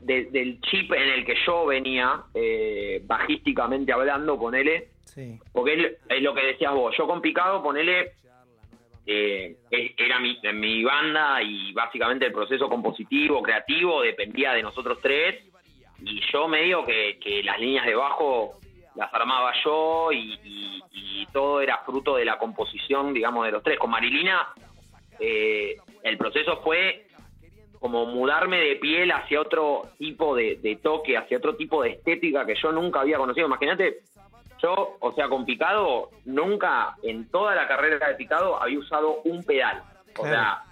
del 0.00 0.60
chip 0.62 0.92
en 0.92 1.08
el 1.10 1.24
que 1.24 1.34
yo 1.46 1.66
venía, 1.66 2.22
eh, 2.34 3.02
bajísticamente 3.04 3.92
hablando, 3.92 4.38
ponele. 4.38 4.88
Sí. 5.04 5.38
Porque 5.52 5.98
es, 6.08 6.22
lo 6.22 6.34
que 6.34 6.42
decías 6.44 6.72
vos, 6.72 6.94
yo 6.96 7.06
con 7.06 7.20
Picado, 7.20 7.62
ponele, 7.62 8.12
eh, 9.06 9.56
era 9.96 10.20
mi, 10.20 10.38
mi 10.54 10.84
banda 10.84 11.42
y 11.42 11.72
básicamente 11.72 12.26
el 12.26 12.32
proceso 12.32 12.68
compositivo, 12.68 13.42
creativo, 13.42 14.02
dependía 14.02 14.52
de 14.52 14.62
nosotros 14.62 14.98
tres 15.02 15.44
y 16.04 16.20
yo 16.32 16.46
medio 16.46 16.84
que, 16.84 17.18
que 17.20 17.42
las 17.42 17.58
líneas 17.58 17.86
de 17.86 17.94
bajo 17.94 18.58
las 18.94 19.12
armaba 19.14 19.52
yo 19.64 20.10
y, 20.12 20.44
todo 21.32 21.60
era 21.60 21.82
fruto 21.84 22.16
de 22.16 22.24
la 22.24 22.38
composición, 22.38 23.12
digamos, 23.12 23.44
de 23.44 23.52
los 23.52 23.62
tres. 23.62 23.78
Con 23.78 23.90
Marilina 23.90 24.48
eh, 25.20 25.76
el 26.02 26.16
proceso 26.16 26.62
fue 26.62 27.07
como 27.78 28.06
mudarme 28.06 28.58
de 28.60 28.76
piel 28.76 29.10
hacia 29.12 29.40
otro 29.40 29.90
tipo 29.98 30.34
de, 30.34 30.78
toque, 30.82 31.16
hacia 31.16 31.38
otro 31.38 31.56
tipo 31.56 31.82
de 31.82 31.90
estética 31.90 32.44
que 32.44 32.54
yo 32.54 32.72
nunca 32.72 33.00
había 33.00 33.18
conocido. 33.18 33.46
Imagínate, 33.46 34.00
yo, 34.62 34.96
o 35.00 35.12
sea, 35.12 35.28
con 35.28 35.44
Picado, 35.44 36.10
nunca 36.24 36.96
en 37.02 37.28
toda 37.30 37.54
la 37.54 37.68
carrera 37.68 38.08
de 38.08 38.14
Picado 38.14 38.60
había 38.60 38.78
usado 38.78 39.22
un 39.24 39.44
pedal. 39.44 39.82
O 40.18 40.24
sea, 40.24 40.62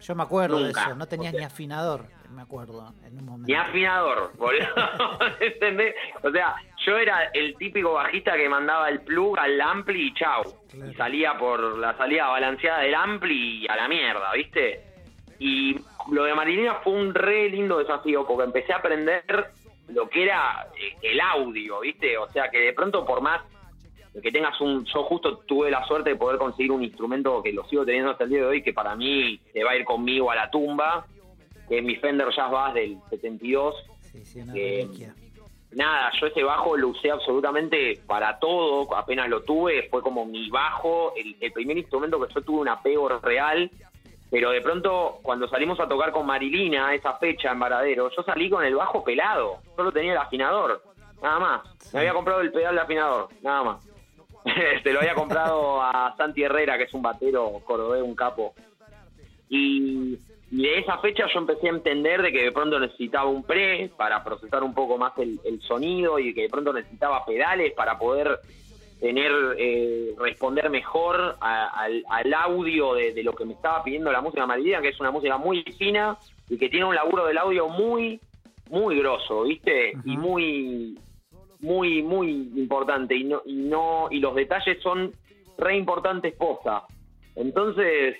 yo 0.00 0.14
me 0.14 0.22
acuerdo 0.22 0.62
de 0.62 0.70
eso, 0.70 0.94
no 0.94 1.06
tenías 1.06 1.34
ni 1.34 1.44
afinador 1.44 2.06
me 2.32 2.42
acuerdo, 2.42 2.92
en 3.04 3.18
un 3.18 3.24
momento. 3.24 3.46
Ni 3.46 3.54
afinador, 3.54 4.32
boludo. 4.36 4.64
¿Entendés? 5.40 5.94
O 6.22 6.30
sea, 6.30 6.56
yo 6.84 6.96
era 6.96 7.30
el 7.34 7.54
típico 7.56 7.92
bajista 7.92 8.36
que 8.36 8.48
mandaba 8.48 8.88
el 8.88 9.00
plug 9.02 9.38
al 9.38 9.60
ampli 9.60 10.08
y 10.08 10.14
chau. 10.14 10.42
Y 10.72 10.94
salía 10.94 11.36
por 11.38 11.78
la 11.78 11.96
salida 11.96 12.28
balanceada 12.28 12.80
del 12.80 12.94
ampli 12.94 13.64
y 13.64 13.68
a 13.68 13.76
la 13.76 13.88
mierda, 13.88 14.32
¿viste? 14.32 14.84
Y 15.38 15.76
lo 16.10 16.24
de 16.24 16.34
Marilina 16.34 16.76
fue 16.76 16.92
un 16.92 17.14
re 17.14 17.48
lindo 17.48 17.78
desafío 17.78 18.26
porque 18.26 18.44
empecé 18.44 18.72
a 18.72 18.76
aprender 18.76 19.50
lo 19.88 20.08
que 20.08 20.24
era 20.24 20.68
eh, 20.78 20.96
el 21.02 21.20
audio, 21.20 21.80
¿viste? 21.80 22.16
O 22.18 22.30
sea, 22.30 22.50
que 22.50 22.58
de 22.58 22.72
pronto 22.72 23.04
por 23.04 23.20
más 23.20 23.42
que 24.20 24.30
tengas 24.30 24.60
un... 24.60 24.84
Yo 24.84 25.04
justo 25.04 25.38
tuve 25.38 25.70
la 25.70 25.84
suerte 25.86 26.10
de 26.10 26.16
poder 26.16 26.38
conseguir 26.38 26.72
un 26.72 26.84
instrumento 26.84 27.42
que 27.42 27.52
lo 27.52 27.64
sigo 27.64 27.84
teniendo 27.84 28.10
hasta 28.10 28.24
el 28.24 28.30
día 28.30 28.40
de 28.40 28.46
hoy, 28.46 28.62
que 28.62 28.72
para 28.72 28.94
mí 28.94 29.40
se 29.52 29.64
va 29.64 29.70
a 29.70 29.76
ir 29.76 29.84
conmigo 29.84 30.30
a 30.30 30.34
la 30.34 30.50
tumba, 30.50 31.06
que 31.68 31.78
es 31.78 31.84
mi 31.84 31.96
Fender 31.96 32.28
Jazz 32.34 32.50
Bass 32.50 32.74
del 32.74 32.98
72. 33.08 33.74
Sí, 34.02 34.24
sí, 34.24 34.40
una 34.40 34.52
nada, 35.74 36.10
yo 36.20 36.26
ese 36.26 36.42
bajo 36.42 36.76
lo 36.76 36.88
usé 36.88 37.10
absolutamente 37.10 38.00
para 38.06 38.38
todo, 38.38 38.94
apenas 38.94 39.28
lo 39.28 39.42
tuve, 39.42 39.88
fue 39.88 40.02
como 40.02 40.24
mi 40.26 40.50
bajo, 40.50 41.14
el, 41.16 41.52
primer 41.52 41.78
instrumento 41.78 42.20
que 42.20 42.32
yo 42.32 42.42
tuve 42.42 42.60
un 42.60 42.68
apego 42.68 43.08
real, 43.20 43.70
pero 44.32 44.50
de 44.50 44.62
pronto 44.62 45.20
cuando 45.22 45.46
salimos 45.46 45.78
a 45.78 45.86
tocar 45.86 46.10
con 46.10 46.26
Marilina, 46.26 46.92
esa 46.94 47.18
fecha 47.18 47.52
en 47.52 47.60
Varadero, 47.60 48.10
yo 48.10 48.22
salí 48.24 48.50
con 48.50 48.64
el 48.64 48.74
bajo 48.74 49.04
pelado, 49.04 49.58
solo 49.76 49.92
tenía 49.92 50.12
el 50.12 50.18
afinador, 50.18 50.82
nada 51.22 51.38
más, 51.38 51.92
me 51.92 52.00
había 52.00 52.14
comprado 52.14 52.40
el 52.40 52.50
pedal 52.50 52.74
de 52.74 52.80
afinador, 52.80 53.28
nada 53.42 53.62
más. 53.62 53.88
Se 54.82 54.92
lo 54.92 54.98
había 54.98 55.14
comprado 55.14 55.80
a 55.80 56.14
Santi 56.16 56.42
Herrera, 56.42 56.76
que 56.76 56.84
es 56.84 56.94
un 56.94 57.02
batero 57.02 57.60
cordobés, 57.64 58.02
un 58.02 58.16
capo. 58.16 58.54
Y 59.48 60.18
y 60.52 60.64
de 60.64 60.80
esa 60.80 60.98
fecha 60.98 61.24
yo 61.32 61.40
empecé 61.40 61.68
a 61.68 61.70
entender 61.70 62.20
de 62.20 62.30
que 62.30 62.44
de 62.44 62.52
pronto 62.52 62.78
necesitaba 62.78 63.24
un 63.24 63.42
pre 63.42 63.90
para 63.96 64.22
procesar 64.22 64.62
un 64.62 64.74
poco 64.74 64.98
más 64.98 65.14
el, 65.16 65.40
sonido 65.62 66.18
y 66.18 66.34
que 66.34 66.42
de 66.42 66.48
pronto 66.50 66.74
necesitaba 66.74 67.24
pedales 67.24 67.72
para 67.72 67.98
poder 67.98 68.38
tener 69.02 69.32
eh, 69.58 70.14
responder 70.16 70.70
mejor 70.70 71.36
al, 71.40 72.34
audio 72.34 72.94
de, 72.94 73.20
lo 73.24 73.32
que 73.32 73.44
me 73.44 73.54
estaba 73.54 73.82
pidiendo 73.82 74.12
la 74.12 74.20
música 74.20 74.46
maridina, 74.46 74.80
que 74.80 74.90
es 74.90 75.00
una 75.00 75.10
música 75.10 75.36
muy 75.38 75.64
fina 75.76 76.16
y 76.48 76.56
que 76.56 76.68
tiene 76.68 76.86
un 76.86 76.94
laburo 76.94 77.26
del 77.26 77.36
audio 77.36 77.68
muy, 77.68 78.20
muy 78.70 78.96
grosso, 79.00 79.42
¿viste? 79.42 79.92
Y 80.04 80.16
muy, 80.16 80.96
muy, 81.58 82.00
muy 82.04 82.30
importante. 82.54 83.16
Y 83.16 83.24
no, 83.24 83.42
y 83.44 83.54
no, 83.54 84.06
y 84.08 84.20
los 84.20 84.36
detalles 84.36 84.80
son 84.80 85.12
re 85.58 85.76
importantes 85.76 86.34
posta. 86.36 86.84
Entonces, 87.34 88.18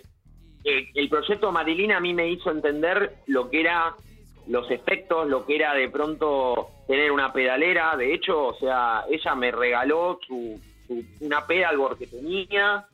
eh, 0.65 0.89
el 0.95 1.09
proyecto 1.09 1.53
Marilina 1.53 1.99
a 1.99 2.01
mí 2.01 2.13
me 2.13 2.29
hizo 2.29 2.51
entender 2.51 3.19
lo 3.29 3.49
que 3.51 3.61
era 3.61 3.95
los 4.49 4.69
efectos, 4.69 5.29
lo 5.29 5.47
que 5.47 5.55
era 5.55 5.75
de 5.75 5.89
pronto 5.89 6.71
tener 6.89 7.13
una 7.13 7.33
pedalera. 7.33 7.97
De 7.97 8.13
hecho, 8.13 8.49
o 8.49 8.55
sea, 8.55 9.05
ella 9.09 9.37
me 9.37 9.53
regaló 9.53 10.19
su, 10.27 10.61
una 11.21 11.47
pedalboard 11.47 11.99
que 11.99 12.07
tenía 12.07 12.87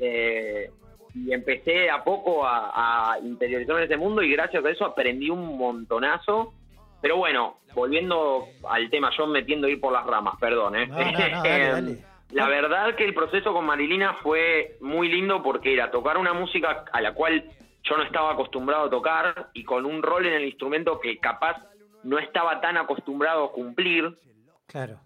eh, 0.00 0.70
y 1.14 1.32
empecé 1.32 1.90
a 1.90 2.04
poco 2.04 2.44
a, 2.46 3.12
a 3.12 3.18
interiorizar 3.20 3.76
en 3.78 3.84
ese 3.84 3.96
mundo 3.96 4.22
y 4.22 4.30
gracias 4.30 4.64
a 4.64 4.70
eso 4.70 4.84
aprendí 4.84 5.30
un 5.30 5.56
montonazo. 5.58 6.54
Pero 7.00 7.16
bueno, 7.16 7.58
volviendo 7.74 8.48
al 8.68 8.90
tema, 8.90 9.10
yo 9.16 9.26
metiendo 9.26 9.68
ir 9.68 9.80
por 9.80 9.92
las 9.92 10.04
ramas, 10.04 10.34
perdón. 10.40 10.76
¿eh? 10.76 10.88
dale. 10.90 12.04
La 12.30 12.48
verdad 12.48 12.94
que 12.94 13.04
el 13.04 13.14
proceso 13.14 13.52
con 13.52 13.64
Marilina 13.64 14.14
fue 14.22 14.76
muy 14.80 15.08
lindo 15.08 15.42
porque 15.42 15.72
era 15.72 15.90
tocar 15.90 16.18
una 16.18 16.34
música 16.34 16.84
a 16.92 17.00
la 17.00 17.14
cual 17.14 17.44
yo 17.82 17.96
no 17.96 18.02
estaba 18.02 18.32
acostumbrado 18.32 18.86
a 18.86 18.90
tocar 18.90 19.48
y 19.54 19.64
con 19.64 19.86
un 19.86 20.02
rol 20.02 20.26
en 20.26 20.34
el 20.34 20.44
instrumento 20.44 21.00
que 21.00 21.18
capaz 21.18 21.56
no 22.02 22.18
estaba 22.18 22.60
tan 22.60 22.76
acostumbrado 22.76 23.44
a 23.44 23.52
cumplir. 23.52 24.18
Claro. 24.66 25.00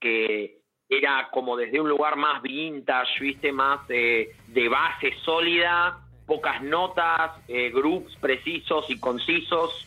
Que 0.00 0.62
era 0.88 1.28
como 1.30 1.56
desde 1.56 1.80
un 1.80 1.88
lugar 1.88 2.16
más 2.16 2.42
vintage, 2.42 3.20
viste, 3.20 3.52
más 3.52 3.86
de 3.88 4.68
base 4.70 5.14
sólida, 5.24 6.04
pocas 6.26 6.62
notas, 6.62 7.32
eh, 7.48 7.70
groups 7.70 8.16
precisos 8.16 8.88
y 8.88 8.98
concisos, 8.98 9.86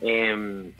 em, 0.00 0.72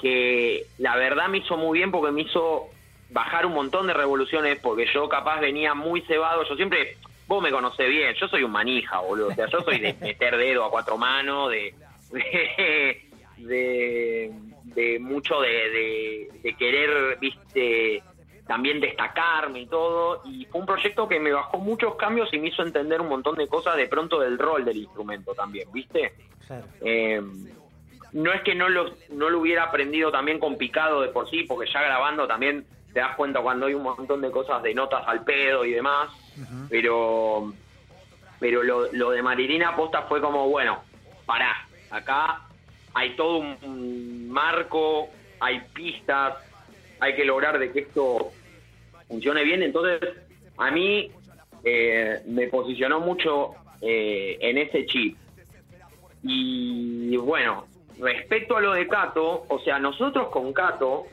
que 0.00 0.66
la 0.78 0.96
verdad 0.96 1.28
me 1.28 1.38
hizo 1.38 1.56
muy 1.56 1.78
bien 1.78 1.90
porque 1.90 2.12
me 2.12 2.22
hizo 2.22 2.68
bajar 3.10 3.46
un 3.46 3.54
montón 3.54 3.86
de 3.86 3.94
revoluciones 3.94 4.58
porque 4.60 4.86
yo 4.92 5.08
capaz 5.08 5.40
venía 5.40 5.74
muy 5.74 6.02
cebado, 6.02 6.44
yo 6.44 6.56
siempre, 6.56 6.96
vos 7.26 7.42
me 7.42 7.50
conocés 7.50 7.88
bien, 7.88 8.14
yo 8.14 8.28
soy 8.28 8.42
un 8.42 8.52
manija, 8.52 8.98
boludo, 9.00 9.28
o 9.28 9.34
sea, 9.34 9.46
yo 9.46 9.60
soy 9.62 9.78
de 9.78 9.94
meter 10.00 10.36
dedo 10.36 10.64
a 10.64 10.70
cuatro 10.70 10.98
manos, 10.98 11.50
de, 11.50 11.74
de, 13.38 14.32
de, 14.64 14.98
mucho 14.98 15.40
de, 15.40 16.30
de, 16.42 16.54
querer, 16.54 17.18
viste, 17.20 18.02
también 18.48 18.80
destacarme 18.80 19.60
y 19.60 19.66
todo, 19.66 20.22
y 20.24 20.46
fue 20.46 20.62
un 20.62 20.66
proyecto 20.66 21.06
que 21.06 21.20
me 21.20 21.30
bajó 21.30 21.58
muchos 21.58 21.96
cambios 21.96 22.32
y 22.32 22.38
me 22.38 22.48
hizo 22.48 22.62
entender 22.62 22.98
un 23.00 23.08
montón 23.08 23.36
de 23.36 23.46
cosas 23.46 23.76
de 23.76 23.86
pronto 23.86 24.18
del 24.18 24.38
rol 24.38 24.64
del 24.64 24.78
instrumento 24.78 25.34
también, 25.34 25.70
¿viste? 25.70 26.14
Eh, 26.80 27.22
no 28.12 28.32
es 28.32 28.40
que 28.40 28.54
no 28.54 28.70
lo, 28.70 28.94
no 29.10 29.28
lo 29.28 29.40
hubiera 29.40 29.64
aprendido 29.64 30.10
también 30.10 30.38
con 30.40 30.56
picado 30.56 31.02
de 31.02 31.08
por 31.08 31.28
sí, 31.28 31.42
porque 31.42 31.70
ya 31.70 31.82
grabando 31.82 32.26
también 32.26 32.64
te 32.94 33.00
das 33.00 33.14
cuenta 33.16 33.42
cuando 33.42 33.66
hay 33.66 33.74
un 33.74 33.82
montón 33.82 34.22
de 34.22 34.30
cosas 34.30 34.62
de 34.62 34.72
notas 34.72 35.06
al 35.06 35.24
pedo 35.24 35.66
y 35.66 35.72
demás, 35.72 36.08
pero 36.70 37.52
pero 38.40 38.62
lo, 38.62 38.90
lo 38.92 39.10
de 39.10 39.20
Marilina 39.20 39.76
Posta 39.76 40.02
fue 40.02 40.22
como, 40.22 40.48
bueno, 40.48 40.82
pará, 41.26 41.68
acá 41.90 42.46
hay 42.94 43.14
todo 43.14 43.38
un 43.38 44.30
marco, 44.30 45.10
hay 45.38 45.60
pistas, 45.74 46.36
hay 47.00 47.14
que 47.14 47.24
lograr 47.24 47.58
de 47.58 47.72
que 47.72 47.80
esto 47.80 48.32
funcione 49.08 49.42
bien, 49.42 49.62
entonces 49.62 50.00
a 50.58 50.70
mí 50.70 51.10
eh, 51.64 52.22
me 52.26 52.46
posicionó 52.48 53.00
mucho 53.00 53.54
eh, 53.80 54.38
en 54.40 54.58
ese 54.58 54.86
chip. 54.86 55.16
Y 56.22 57.16
bueno, 57.16 57.66
respecto 57.98 58.56
a 58.56 58.60
lo 58.60 58.72
de 58.72 58.86
Cato, 58.86 59.46
o 59.48 59.58
sea, 59.60 59.78
nosotros 59.78 60.28
con 60.28 60.52
Cato 60.52 61.06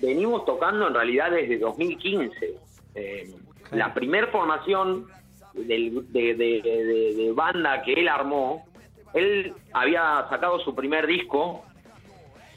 venimos 0.00 0.44
tocando 0.44 0.88
en 0.88 0.94
realidad 0.94 1.30
desde 1.30 1.58
2015. 1.58 2.54
Eh, 2.94 3.30
la 3.72 3.92
primer 3.94 4.28
formación 4.28 5.06
de, 5.54 7.32
banda 7.34 7.82
que 7.82 7.94
él 7.94 8.08
armó, 8.08 8.66
él 9.14 9.54
había 9.72 10.26
sacado 10.28 10.58
su 10.60 10.74
primer 10.74 11.06
disco, 11.06 11.64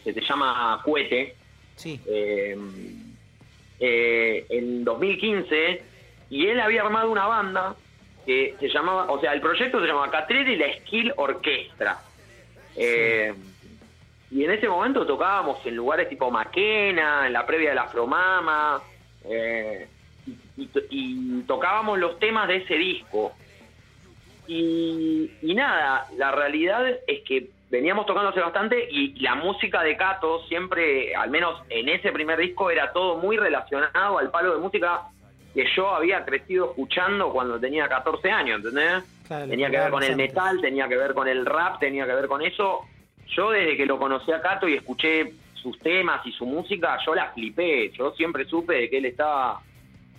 que 0.03 0.13
se 0.13 0.21
llama 0.21 0.81
Cuete, 0.83 1.35
sí. 1.75 1.99
Eh, 2.05 2.57
eh, 3.79 4.45
en 4.49 4.83
2015, 4.83 5.81
y 6.29 6.47
él 6.47 6.59
había 6.59 6.81
armado 6.81 7.11
una 7.11 7.27
banda 7.27 7.75
que 8.25 8.55
se 8.59 8.67
llamaba, 8.67 9.09
o 9.09 9.21
sea, 9.21 9.33
el 9.33 9.41
proyecto 9.41 9.79
se 9.79 9.87
llamaba 9.87 10.11
Catrera 10.11 10.51
y 10.51 10.57
la 10.57 10.73
Skill 10.79 11.13
Orquestra. 11.15 11.99
Y 14.29 14.43
en 14.43 14.51
ese 14.51 14.67
momento 14.67 15.05
tocábamos 15.05 15.65
en 15.65 15.75
lugares 15.75 16.09
tipo 16.09 16.29
Maquena, 16.29 17.27
en 17.27 17.33
la 17.33 17.45
previa 17.45 17.69
de 17.69 17.75
la 17.75 17.87
Fromama, 17.87 18.81
eh, 19.23 19.87
y, 20.57 21.41
tocábamos 21.43 21.97
los 21.97 22.19
temas 22.19 22.47
de 22.47 22.57
ese 22.57 22.75
disco. 22.75 23.33
Y, 24.47 25.29
nada, 25.41 26.07
la 26.17 26.31
realidad 26.31 26.85
es 27.07 27.23
que 27.23 27.49
veníamos 27.69 28.05
tocándose 28.05 28.39
bastante 28.39 28.87
y 28.89 29.19
la 29.19 29.35
música 29.35 29.83
de 29.83 29.97
Cato 29.97 30.45
siempre, 30.47 31.15
al 31.15 31.29
menos 31.29 31.61
en 31.69 31.89
ese 31.89 32.11
primer 32.11 32.39
disco, 32.39 32.69
era 32.69 32.91
todo 32.93 33.17
muy 33.17 33.37
relacionado 33.37 34.17
al 34.17 34.29
palo 34.31 34.53
de 34.53 34.61
música 34.61 35.03
que 35.53 35.65
yo 35.75 35.89
había 35.89 36.23
crecido 36.23 36.69
escuchando 36.69 37.31
cuando 37.31 37.59
tenía 37.59 37.87
14 37.87 38.31
años, 38.31 38.57
¿entendés? 38.57 39.03
tenía 39.27 39.69
que 39.69 39.77
ver 39.77 39.91
con 39.91 40.03
el 40.03 40.15
metal, 40.15 40.61
tenía 40.61 40.87
que 40.87 40.95
ver 40.95 41.13
con 41.13 41.27
el 41.27 41.45
rap, 41.45 41.79
tenía 41.79 42.05
que 42.05 42.13
ver 42.13 42.27
con 42.27 42.41
eso 42.41 42.85
yo 43.35 43.51
desde 43.51 43.77
que 43.77 43.85
lo 43.85 43.99
conocí 43.99 44.31
a 44.31 44.41
Cato 44.41 44.67
y 44.67 44.75
escuché 44.75 45.33
sus 45.53 45.77
temas 45.79 46.25
y 46.25 46.31
su 46.31 46.45
música, 46.45 46.97
yo 47.05 47.13
la 47.13 47.31
flipé. 47.31 47.91
Yo 47.91 48.11
siempre 48.11 48.45
supe 48.45 48.73
de 48.73 48.89
que 48.89 48.97
él 48.97 49.05
estaba 49.05 49.61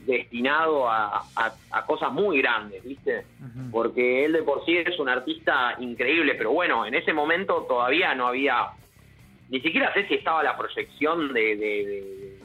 destinado 0.08 0.88
a, 0.88 1.24
cosas 1.86 2.12
muy 2.12 2.38
grandes, 2.38 2.82
¿viste? 2.82 3.24
Porque 3.70 4.24
él 4.24 4.32
de 4.32 4.42
por 4.42 4.64
sí 4.64 4.76
es 4.76 4.98
un 4.98 5.08
artista 5.08 5.76
increíble, 5.78 6.34
pero 6.34 6.50
bueno, 6.52 6.86
en 6.86 6.94
ese 6.94 7.12
momento 7.12 7.66
todavía 7.68 8.14
no 8.14 8.26
había, 8.26 8.70
ni 9.50 9.60
siquiera 9.60 9.92
sé 9.92 10.08
si 10.08 10.14
estaba 10.14 10.42
la 10.42 10.56
proyección 10.56 11.32
de, 11.32 12.38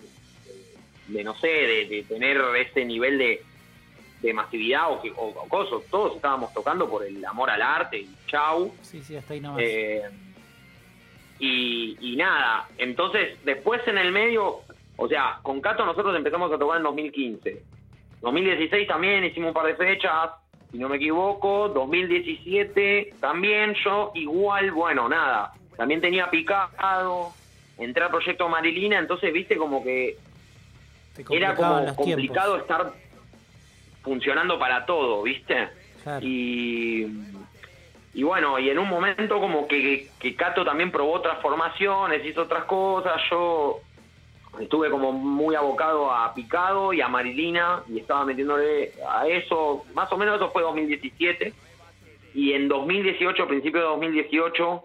de, 1.07 1.23
no 1.23 1.33
sé, 1.35 1.47
de, 1.47 2.05
tener 2.07 2.41
ese 2.57 2.85
nivel 2.85 3.17
de, 3.17 4.33
masividad 4.33 4.89
o, 4.91 5.01
que, 5.01 5.11
o, 5.15 5.33
cosas. 5.49 5.89
Todos 5.89 6.15
estábamos 6.15 6.53
tocando 6.53 6.89
por 6.89 7.05
el 7.05 7.23
amor 7.25 7.49
al 7.49 7.61
arte 7.61 7.97
y 7.99 8.09
chau. 8.27 8.73
Sí, 8.81 9.01
sí, 9.03 9.17
hasta 9.17 9.33
ahí 9.33 9.41
nomás. 9.41 9.61
Eh, 9.61 10.01
y, 11.39 12.15
nada, 12.15 12.69
entonces 12.77 13.37
después 13.43 13.81
en 13.87 13.97
el 13.97 14.11
medio, 14.11 14.61
o 14.97 15.07
sea, 15.07 15.39
con 15.41 15.61
Cato 15.61 15.85
nosotros 15.85 16.15
empezamos 16.15 16.51
a 16.51 16.57
tocar 16.57 16.77
en 16.77 16.83
2015. 16.83 17.63
2016 18.21 18.87
también 18.87 19.23
hicimos 19.23 19.49
un 19.49 19.53
par 19.53 19.65
de 19.65 19.75
fechas, 19.75 20.31
si 20.71 20.77
no 20.77 20.89
me 20.89 20.97
equivoco. 20.97 21.69
2017 21.69 23.15
también 23.19 23.75
yo, 23.83 24.11
igual, 24.15 24.71
bueno, 24.71 25.09
nada. 25.09 25.53
También 25.75 26.01
tenía 26.01 26.29
picado, 26.29 27.33
entré 27.77 28.03
al 28.03 28.11
proyecto 28.11 28.47
Marilina, 28.47 28.99
entonces 28.99 29.33
viste 29.33 29.57
como 29.57 29.83
que 29.83 30.17
era 31.29 31.55
como 31.55 31.95
complicado 31.95 32.57
estar 32.57 32.93
funcionando 34.03 34.59
para 34.59 34.85
todo, 34.85 35.23
¿viste? 35.23 35.69
Y 36.21 37.07
y 38.15 38.21
bueno, 38.21 38.59
y 38.59 38.69
en 38.69 38.77
un 38.77 38.87
momento 38.87 39.39
como 39.39 39.67
que, 39.67 40.09
que 40.19 40.35
Cato 40.35 40.63
también 40.63 40.91
probó 40.91 41.13
otras 41.13 41.41
formaciones, 41.41 42.23
hizo 42.23 42.43
otras 42.43 42.65
cosas, 42.65 43.19
yo 43.29 43.81
estuve 44.59 44.89
como 44.89 45.11
muy 45.11 45.55
abocado 45.55 46.11
a 46.11 46.33
Picado 46.33 46.93
y 46.93 47.01
a 47.01 47.07
Marilina 47.07 47.83
y 47.87 47.99
estaba 47.99 48.25
metiéndole 48.25 48.91
a 49.09 49.27
eso, 49.27 49.83
más 49.93 50.11
o 50.11 50.17
menos 50.17 50.35
eso 50.35 50.51
fue 50.51 50.61
2017 50.61 51.53
y 52.33 52.53
en 52.53 52.67
2018, 52.67 53.47
principio 53.47 53.81
de 53.81 53.87
2018, 53.87 54.83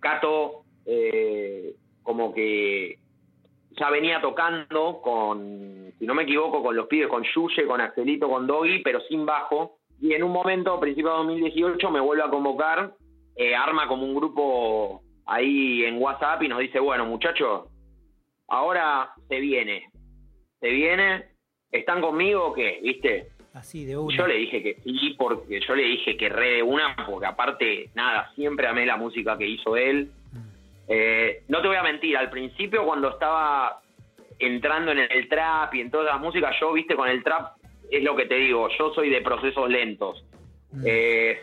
Cato 0.00 0.62
eh, 0.84 1.74
como 2.02 2.32
que 2.32 2.98
ya 3.78 3.90
venía 3.90 4.20
tocando 4.20 5.00
con, 5.02 5.92
si 5.98 6.06
no 6.06 6.14
me 6.14 6.22
equivoco, 6.22 6.62
con 6.62 6.76
los 6.76 6.86
pibes, 6.86 7.08
con 7.08 7.24
Yuye, 7.24 7.66
con 7.66 7.80
Axelito, 7.80 8.28
con 8.28 8.46
Doggy, 8.46 8.80
pero 8.82 9.00
sin 9.02 9.26
bajo. 9.26 9.78
Y 10.00 10.12
en 10.12 10.22
un 10.22 10.32
momento, 10.32 10.74
a 10.74 10.80
de 10.80 11.02
2018, 11.02 11.90
me 11.90 12.00
vuelve 12.00 12.22
a 12.22 12.30
convocar, 12.30 12.94
eh, 13.34 13.54
arma 13.54 13.86
como 13.86 14.04
un 14.04 14.14
grupo 14.14 15.02
ahí 15.26 15.84
en 15.84 16.00
WhatsApp 16.00 16.42
y 16.42 16.48
nos 16.48 16.60
dice, 16.60 16.78
bueno, 16.78 17.06
muchachos, 17.06 17.68
ahora 18.48 19.10
se 19.28 19.40
viene, 19.40 19.90
se 20.60 20.68
viene, 20.68 21.24
¿están 21.70 22.00
conmigo 22.00 22.46
o 22.46 22.52
qué? 22.52 22.80
¿Viste? 22.82 23.28
Así 23.54 23.84
de 23.84 23.96
una. 23.96 24.14
Yo 24.14 24.26
le 24.26 24.34
dije 24.34 24.62
que 24.62 24.74
sí, 24.82 25.14
porque 25.18 25.60
yo 25.60 25.74
le 25.74 25.84
dije 25.84 26.16
que 26.16 26.28
re 26.28 26.56
de 26.56 26.62
una, 26.62 26.94
porque 27.06 27.26
aparte, 27.26 27.90
nada, 27.94 28.30
siempre 28.34 28.66
amé 28.66 28.84
la 28.84 28.96
música 28.96 29.38
que 29.38 29.46
hizo 29.46 29.76
él. 29.76 30.10
Mm. 30.32 30.38
Eh, 30.88 31.42
no 31.48 31.62
te 31.62 31.68
voy 31.68 31.76
a 31.76 31.82
mentir, 31.82 32.16
al 32.16 32.28
principio 32.28 32.84
cuando 32.84 33.10
estaba 33.10 33.80
entrando 34.38 34.92
en 34.92 34.98
el 34.98 35.28
trap 35.28 35.74
y 35.74 35.80
en 35.80 35.90
todas 35.90 36.06
las 36.06 36.20
músicas, 36.20 36.54
yo, 36.60 36.72
viste, 36.72 36.94
con 36.94 37.08
el 37.08 37.22
trap, 37.22 37.56
es 37.90 38.02
lo 38.02 38.14
que 38.14 38.26
te 38.26 38.34
digo, 38.34 38.68
yo 38.78 38.92
soy 38.92 39.08
de 39.08 39.22
procesos 39.22 39.70
lentos. 39.70 40.22
Mm. 40.72 40.82
Eh, 40.84 41.40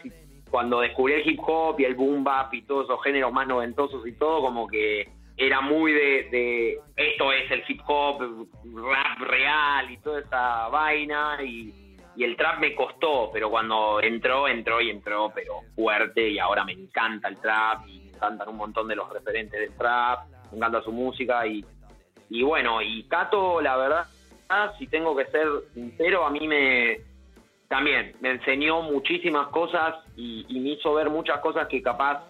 cuando 0.51 0.82
descubrí 0.82 1.14
el 1.14 1.28
hip 1.28 1.39
hop 1.43 1.80
y 1.80 1.86
el 1.86 1.95
boom 1.95 2.24
bap 2.24 2.54
y 2.54 2.62
todos 2.62 2.86
esos 2.86 3.01
géneros 3.04 3.34
más 3.34 3.47
noventosos 3.47 4.06
y 4.06 4.12
todo, 4.12 4.41
como 4.41 4.68
que 4.68 5.10
era 5.38 5.62
muy 5.62 5.92
de, 5.94 6.80
esto 6.96 7.32
es 7.32 7.50
el 7.52 7.64
hip 7.68 7.82
hop, 7.88 8.48
rap 8.76 9.20
real 9.20 9.92
y 9.92 9.98
toda 9.98 10.20
esa 10.20 10.68
vaina 10.70 11.38
y, 11.44 11.74
el 12.16 12.38
trap 12.38 12.60
me 12.60 12.76
costó, 12.76 13.32
pero 13.34 13.50
cuando 13.50 14.00
entró, 14.00 14.48
entró 14.48 14.80
y 14.80 14.92
entró, 14.92 15.32
pero 15.34 15.62
fuerte 15.76 16.30
y 16.30 16.38
ahora 16.38 16.64
me 16.64 16.74
encanta 16.74 17.28
el 17.28 17.38
trap 17.38 17.88
y 17.88 17.98
me 18.02 18.10
encantan 18.12 18.50
un 18.50 18.58
montón 18.58 18.88
de 18.88 18.96
los 18.96 19.12
referentes 19.12 19.60
del 19.60 19.76
trap, 19.76 20.28
me 20.52 20.58
encanta 20.58 20.84
su 20.84 20.92
música 20.92 21.48
y, 21.48 21.66
y 22.30 22.44
bueno, 22.44 22.84
y 22.84 23.04
Cato, 23.06 23.60
la 23.62 23.76
verdad, 23.78 24.06
si 24.78 24.86
tengo 24.86 25.16
que 25.16 25.26
ser 25.26 25.48
sincero, 25.74 26.24
a 26.24 26.30
mí 26.30 26.48
me 26.48 27.00
también 27.68 28.16
me 28.22 28.30
enseñó 28.30 28.84
muchísimas 28.84 29.48
cosas 29.48 29.96
y 30.16 30.46
me 30.60 30.70
hizo 30.70 30.94
ver 30.94 31.10
muchas 31.10 31.40
cosas 31.40 31.68
que 31.68 31.82
capaz 31.82 32.24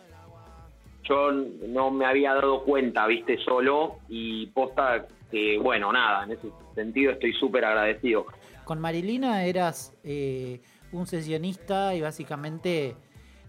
yo 1.03 1.31
no 1.31 1.91
me 1.91 2.05
había 2.05 2.33
dado 2.33 2.63
cuenta, 2.63 3.05
viste, 3.07 3.37
solo 3.39 3.97
y 4.07 4.47
posta 4.47 5.05
que, 5.29 5.57
bueno, 5.57 5.91
nada, 5.91 6.23
en 6.23 6.31
ese 6.31 6.49
sentido 6.75 7.11
estoy 7.11 7.33
súper 7.33 7.65
agradecido. 7.65 8.25
Con 8.63 8.79
Marilina 8.79 9.43
eras 9.45 9.93
eh, 10.03 10.61
un 10.91 11.05
sesionista 11.07 11.93
y 11.95 12.01
básicamente 12.01 12.95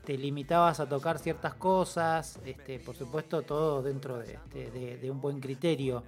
te 0.05 0.19
limitabas 0.19 0.81
a 0.81 0.89
tocar 0.89 1.19
ciertas 1.19 1.55
cosas, 1.55 2.41
este, 2.45 2.79
por 2.79 2.95
supuesto 2.95 3.43
todo 3.43 3.83
dentro 3.83 4.19
de, 4.19 5.11
un 5.11 5.21
buen 5.21 5.41
criterio. 5.41 6.05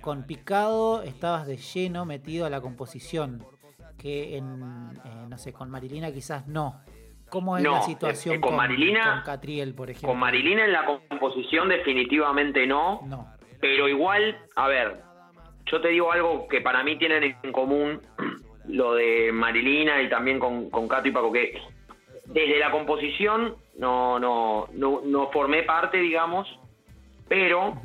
Con 0.00 0.24
Picado 0.24 1.02
estabas 1.02 1.46
de 1.46 1.56
lleno 1.56 2.04
metido 2.04 2.44
a 2.44 2.50
la 2.50 2.60
composición, 2.60 3.44
que 3.96 4.36
en, 4.36 4.44
eh, 5.04 5.26
no 5.28 5.38
sé, 5.38 5.52
con 5.52 5.70
Marilina 5.70 6.12
quizás 6.12 6.46
no. 6.46 6.80
¿Cómo 7.32 7.56
es 7.56 7.62
la 7.62 7.80
situación 7.80 8.42
con, 8.42 8.56
Marilina, 8.56 9.22
Catriel, 9.24 9.74
por 9.74 9.88
ejemplo? 9.88 10.10
Con 10.10 10.18
Marilina 10.18 10.66
en 10.66 10.72
la 10.72 10.84
composición 10.84 11.70
definitivamente 11.70 12.66
no, 12.66 13.00
no. 13.06 13.26
Pero 13.58 13.88
igual, 13.88 14.36
a 14.54 14.68
ver, 14.68 15.00
yo 15.64 15.80
te 15.80 15.88
digo 15.88 16.12
algo 16.12 16.46
que 16.46 16.60
para 16.60 16.84
mí 16.84 16.98
tienen 16.98 17.34
en 17.42 17.52
común 17.52 18.02
lo 18.68 18.92
de 18.92 19.32
Marilina 19.32 20.02
y 20.02 20.10
también 20.10 20.38
con, 20.38 20.68
con 20.68 20.86
Cato 20.86 21.08
y 21.08 21.10
Paco, 21.10 21.32
que 21.32 21.58
desde 22.26 22.58
la 22.58 22.70
composición 22.70 23.56
no, 23.78 24.18
no, 24.18 24.68
no, 24.74 25.30
formé 25.30 25.62
parte, 25.62 25.96
digamos, 25.96 26.46
pero 27.28 27.80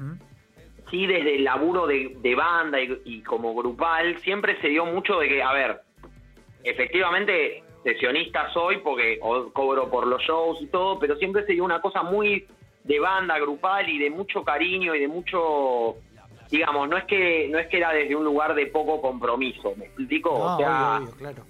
sí 0.89 1.07
desde 1.07 1.37
el 1.37 1.45
laburo 1.45 1.87
de, 1.87 2.35
banda 2.35 2.81
y, 2.81 3.01
y, 3.05 3.21
como 3.21 3.55
grupal 3.55 4.17
siempre 4.17 4.59
se 4.59 4.67
dio 4.67 4.85
mucho 4.85 5.19
de 5.19 5.29
que, 5.29 5.41
a 5.41 5.53
ver, 5.53 5.79
efectivamente 6.65 7.63
sesionista 7.87 8.51
soy 8.51 8.77
porque 8.79 9.17
cobro 9.53 9.89
por 9.89 10.07
los 10.07 10.21
shows 10.21 10.61
y 10.61 10.67
todo, 10.67 10.99
pero 10.99 11.15
siempre 11.15 11.45
se 11.45 11.53
dio 11.53 11.63
una 11.63 11.79
cosa 11.79 12.03
muy 12.03 12.45
de 12.83 12.99
banda 12.99 13.39
grupal 13.39 13.89
y 13.89 13.97
de 13.97 14.09
mucho 14.09 14.43
cariño 14.43 14.93
y 14.93 14.99
de 14.99 15.07
mucho 15.07 15.95
digamos, 16.51 16.89
no 16.89 16.97
es 16.97 17.05
que 17.05 17.47
no 17.49 17.57
es 17.59 17.67
que 17.67 17.77
era 17.77 17.93
desde 17.93 18.15
un 18.15 18.25
lugar 18.25 18.55
de 18.55 18.67
poco 18.67 19.01
compromiso, 19.01 19.73
¿me 19.77 19.85
explico? 19.85 20.33
o 20.33 20.57
sea, 20.57 21.01
claro. 21.17 21.43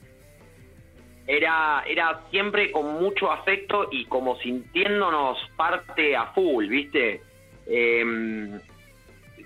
era 1.26 1.84
era 1.88 2.22
siempre 2.30 2.72
con 2.72 3.02
mucho 3.02 3.32
afecto 3.32 3.90
y 3.92 4.06
como 4.06 4.38
sintiéndonos 4.38 5.40
parte 5.56 6.16
a 6.16 6.28
full, 6.34 6.68
¿viste? 6.68 7.22
Em, 7.66 8.60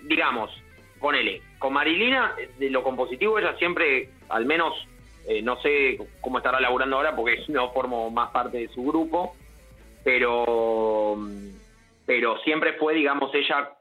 digamos, 0.03 0.51
ponele, 0.99 1.41
con 1.57 1.71
Marilina, 1.71 2.35
de 2.59 2.69
lo 2.69 2.83
compositivo 2.83 3.39
ella 3.39 3.55
siempre, 3.57 4.09
al 4.29 4.45
menos 4.45 4.73
eh, 5.27 5.41
no 5.41 5.61
sé 5.61 5.97
cómo 6.19 6.37
estará 6.37 6.59
laburando 6.59 6.97
ahora 6.97 7.15
porque 7.15 7.43
no 7.49 7.71
formo 7.71 8.09
más 8.09 8.31
parte 8.31 8.57
de 8.57 8.67
su 8.69 8.83
grupo, 8.83 9.35
pero, 10.03 11.17
pero 12.05 12.37
siempre 12.39 12.73
fue, 12.73 12.95
digamos, 12.95 13.33
ella 13.33 13.77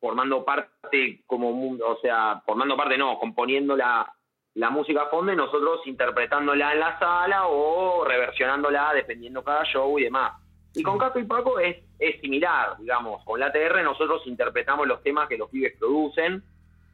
formando 0.00 0.44
parte 0.44 1.22
como, 1.26 1.50
o 1.50 1.98
sea, 2.00 2.42
formando 2.44 2.76
parte 2.76 2.98
no, 2.98 3.18
componiendo 3.18 3.76
la, 3.76 4.06
la 4.54 4.70
música 4.70 5.02
a 5.02 5.08
fondo 5.08 5.32
y 5.32 5.36
nosotros 5.36 5.80
interpretándola 5.86 6.72
en 6.72 6.80
la 6.80 6.98
sala 6.98 7.46
o 7.46 8.04
reversionándola 8.04 8.92
dependiendo 8.94 9.42
cada 9.42 9.64
show 9.64 9.98
y 9.98 10.04
demás. 10.04 10.40
Y 10.74 10.82
con 10.82 10.98
Cato 10.98 11.20
y 11.20 11.24
Paco 11.24 11.58
es, 11.58 11.76
es 11.98 12.20
similar, 12.20 12.76
digamos, 12.78 13.24
con 13.24 13.40
la 13.40 13.52
TR 13.52 13.82
nosotros 13.82 14.26
interpretamos 14.26 14.86
los 14.86 15.02
temas 15.02 15.28
que 15.28 15.38
los 15.38 15.48
pibes 15.48 15.76
producen, 15.78 16.42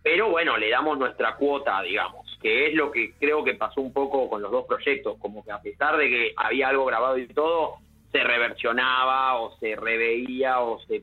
pero 0.03 0.31
bueno, 0.31 0.57
le 0.57 0.71
damos 0.71 0.99
nuestra 0.99 1.35
cuota, 1.37 1.83
digamos 1.83 2.30
que 2.41 2.69
es 2.69 2.75
lo 2.75 2.91
que 2.91 3.13
creo 3.19 3.45
que 3.45 3.55
pasó 3.55 3.81
un 3.81 3.93
poco 3.93 4.29
con 4.29 4.41
los 4.41 4.51
dos 4.51 4.67
proyectos, 4.67 5.19
como 5.19 5.45
que 5.45 5.53
a 5.53 5.61
pesar 5.61 5.97
de 5.97 6.09
que 6.09 6.33
había 6.37 6.69
algo 6.69 6.87
grabado 6.87 7.19
y 7.19 7.27
todo, 7.29 7.77
se 8.11 8.25
reversionaba 8.25 9.41
o 9.41 9.57
se 9.59 9.77
reveía 9.77 10.61
o 10.61 10.81
se 10.81 11.03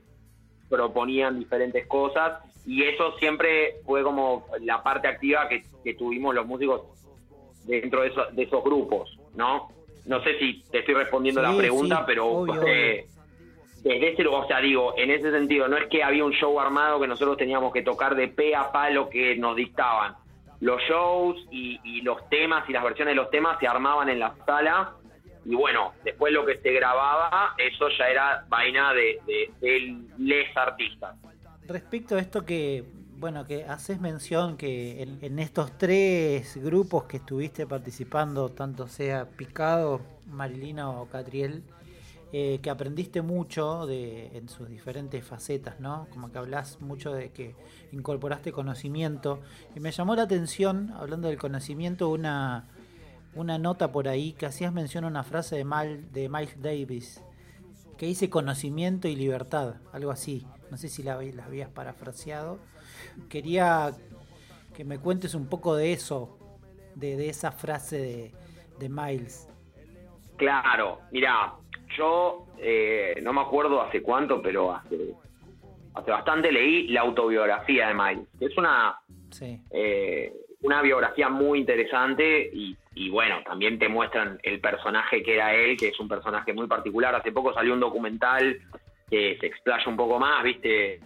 proponían 0.68 1.40
diferentes 1.40 1.86
cosas 1.88 2.42
y 2.66 2.84
eso 2.84 3.18
siempre 3.18 3.76
fue 3.86 4.04
como 4.04 4.46
la 4.62 4.84
parte 4.84 5.08
activa 5.08 5.48
que, 5.48 5.64
tuvimos 5.94 6.36
los 6.36 6.46
músicos 6.46 6.82
dentro 7.64 8.02
de, 8.02 8.12
de, 8.34 8.44
esos 8.44 8.62
grupos, 8.62 9.18
¿no? 9.36 9.70
No 10.06 10.22
sé 10.22 10.38
si 10.38 10.64
te 10.70 10.80
estoy 10.80 10.96
respondiendo 10.96 11.42
la 11.42 11.56
pregunta, 11.56 12.06
pero 12.06 12.46
eh, 12.66 13.06
desde 13.84 14.10
ese 14.10 14.24
lugar, 14.24 14.44
o 14.44 14.48
sea, 14.48 14.60
digo, 14.60 14.94
en 14.98 15.12
ese 15.12 15.32
sentido, 15.32 15.70
no 15.70 15.78
es 15.78 15.88
que 15.88 16.04
había 16.04 16.26
un 16.26 16.34
show 16.34 16.60
armado 16.60 17.00
que 17.00 17.08
nosotros 17.08 17.38
teníamos 17.38 17.72
que 17.72 17.84
tocar 17.84 18.16
de 18.16 18.28
pe 18.28 18.54
a 18.54 18.70
palo 18.70 19.10
que 19.10 19.38
nos 19.38 19.56
dictaban 19.56 20.16
los 20.60 20.82
shows 20.84 21.38
y, 21.51 22.01
los 22.01 22.28
temas 22.30 22.68
y 22.70 22.74
las 22.74 22.84
versiones 22.84 23.12
de 23.12 23.16
los 23.16 23.30
temas 23.30 23.60
se 23.60 23.68
armaban 23.68 24.10
en 24.10 24.20
la 24.20 24.34
sala 24.45 24.93
y 25.45 25.55
bueno, 25.55 25.93
después 26.03 26.34
lo 26.34 26.45
que 26.45 26.58
se 26.58 26.72
grababa, 26.74 27.55
eso 27.58 27.88
ya 27.97 28.08
era 28.08 28.45
vaina 28.49 28.93
de, 28.93 29.20
de, 29.62 29.97
les 30.18 30.58
artistas. 30.58 31.16
Respecto 31.66 32.16
a 32.16 32.20
esto 32.20 32.45
que, 32.45 32.84
bueno, 33.18 33.45
que 33.45 33.64
haces 33.64 34.01
mención 34.01 34.58
que 34.58 35.01
en, 35.01 35.20
en, 35.22 35.39
estos 35.39 35.78
tres 35.78 36.62
grupos 36.62 37.05
que 37.05 37.18
estuviste 37.18 37.66
participando, 37.66 38.49
tanto 38.49 38.88
sea 38.88 39.26
Picado, 39.26 40.01
Marilina 40.28 40.89
o 40.89 41.08
Catriel, 41.08 41.64
eh, 42.34 42.59
que 42.61 42.69
aprendiste 42.69 43.21
mucho 43.21 43.86
de, 43.86 44.38
en 44.38 44.49
sus 44.49 44.67
diferentes 44.67 45.23
facetas, 45.23 45.80
¿no? 45.80 46.07
Como 46.09 46.32
que 46.32 46.38
hablas 46.38 46.82
mucho 46.82 47.13
de 47.13 47.32
que 47.32 47.55
incorporaste 47.91 48.51
conocimiento. 48.51 49.39
Y 49.75 49.80
me 49.80 49.91
llamó 49.91 50.15
la 50.15 50.23
atención, 50.23 50.91
hablando 50.97 51.30
del 51.30 51.38
conocimiento, 51.38 52.09
una, 52.09 52.67
una 53.34 53.57
nota 53.57 53.91
por 53.91 54.09
ahí 54.09 54.34
que 54.34 54.45
hacías 54.45 54.73
mención 54.73 55.05
a 55.05 55.07
una 55.07 55.23
frase 55.23 55.55
de, 55.55 55.63
Mal, 55.63 56.11
de 56.11 56.28
Miles 56.28 56.61
Davis, 56.61 57.23
que 57.97 58.07
dice 58.07 58.30
conocimiento 58.30 59.07
y 59.07 59.15
libertad, 59.15 59.75
algo 59.93 60.11
así. 60.11 60.45
No 60.69 60.75
sé 60.75 60.89
si 60.89 61.03
la, 61.03 61.21
la 61.21 61.45
habías 61.45 61.69
parafraseado. 61.69 62.59
Quería 63.30 63.93
que 64.75 64.84
me 64.84 64.99
cuentes 64.99 65.34
un 65.34 65.47
poco 65.47 65.75
de 65.75 65.93
eso, 65.93 66.38
de, 66.95 67.15
de 67.15 67.30
esa 67.30 67.53
frase 67.53 67.97
de, 67.97 68.34
de 68.80 68.89
Miles. 68.89 69.47
Claro, 70.36 70.99
mira, 71.11 71.55
yo 71.96 72.46
eh, 72.58 73.20
no 73.22 73.34
me 73.34 73.42
acuerdo 73.42 73.82
hace 73.82 74.02
cuánto, 74.02 74.42
pero 74.42 74.74
hace, 74.74 75.14
hace 75.94 76.12
bastante 76.12 76.52
leí 76.52 76.88
la 76.88 77.02
autobiografía 77.02 77.88
de 77.88 77.94
Miles, 77.94 78.28
es 78.40 78.58
una, 78.58 79.00
eh, 79.72 80.34
una 80.62 80.82
biografía 80.82 81.30
muy 81.30 81.60
interesante 81.60 82.50
y, 82.52 82.76
y, 82.96 83.10
bueno, 83.10 83.42
también 83.46 83.78
te 83.78 83.88
muestran 83.88 84.40
el 84.44 84.60
personaje 84.60 85.22
que 85.22 85.36
era 85.36 85.54
él, 85.54 85.78
que 85.78 85.90
es 85.90 86.00
un 86.00 86.08
personaje 86.08 86.54
muy 86.54 86.68
particular. 86.68 87.14
Hace 87.14 87.32
poco 87.32 87.54
salió 87.54 87.74
un 87.74 87.80
documental 87.80 88.60
que 89.10 89.38
se 89.40 89.46
explaya 89.46 89.88
un 89.88 89.96
poco 89.96 90.20
más, 90.20 90.44
¿viste? 90.44 91.00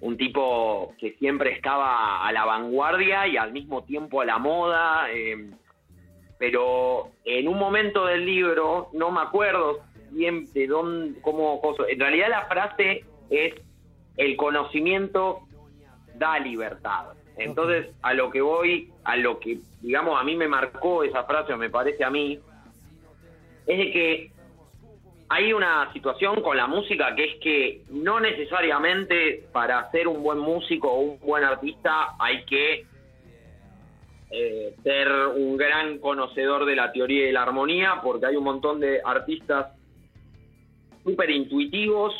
Un 0.00 0.16
tipo 0.16 0.94
que 0.98 1.12
siempre 1.12 1.52
estaba 1.52 2.26
a 2.26 2.32
la 2.32 2.44
vanguardia 2.44 3.26
y 3.26 3.36
al 3.36 3.52
mismo 3.52 3.82
tiempo 3.84 4.20
a 4.20 4.24
la 4.24 4.38
moda. 4.38 5.06
Eh, 5.10 5.50
pero 6.38 7.10
en 7.24 7.46
un 7.46 7.56
momento 7.56 8.04
del 8.06 8.26
libro, 8.26 8.88
no 8.92 9.10
me 9.12 9.20
acuerdo 9.20 9.78
bien 10.12 10.52
de 10.52 10.66
dónde, 10.66 11.20
cómo, 11.20 11.60
en 11.88 12.00
realidad 12.00 12.28
la 12.28 12.46
frase 12.46 13.04
es 13.30 13.54
el 14.16 14.36
conocimiento 14.36 15.40
da 16.14 16.38
libertad. 16.38 17.06
Entonces, 17.36 17.94
a 18.02 18.12
lo 18.14 18.30
que 18.30 18.40
voy, 18.40 18.90
a 19.04 19.16
lo 19.16 19.38
que, 19.38 19.58
digamos, 19.80 20.20
a 20.20 20.24
mí 20.24 20.36
me 20.36 20.48
marcó 20.48 21.02
esa 21.02 21.24
frase, 21.24 21.52
o 21.52 21.56
me 21.56 21.70
parece 21.70 22.04
a 22.04 22.10
mí, 22.10 22.38
es 23.66 23.78
de 23.78 23.90
que 23.90 24.30
hay 25.28 25.52
una 25.54 25.90
situación 25.94 26.42
con 26.42 26.58
la 26.58 26.66
música 26.66 27.14
que 27.14 27.24
es 27.24 27.40
que 27.40 27.82
no 27.90 28.20
necesariamente 28.20 29.44
para 29.50 29.90
ser 29.90 30.06
un 30.06 30.22
buen 30.22 30.38
músico 30.38 30.92
o 30.92 31.00
un 31.00 31.20
buen 31.20 31.42
artista 31.42 32.16
hay 32.18 32.44
que 32.44 32.84
eh, 34.30 34.74
ser 34.82 35.10
un 35.34 35.56
gran 35.56 35.98
conocedor 35.98 36.66
de 36.66 36.76
la 36.76 36.90
teoría 36.90 37.26
de 37.26 37.32
la 37.32 37.42
armonía, 37.42 38.00
porque 38.02 38.26
hay 38.26 38.36
un 38.36 38.44
montón 38.44 38.80
de 38.80 39.00
artistas 39.04 39.68
súper 41.04 41.30
intuitivos 41.30 42.14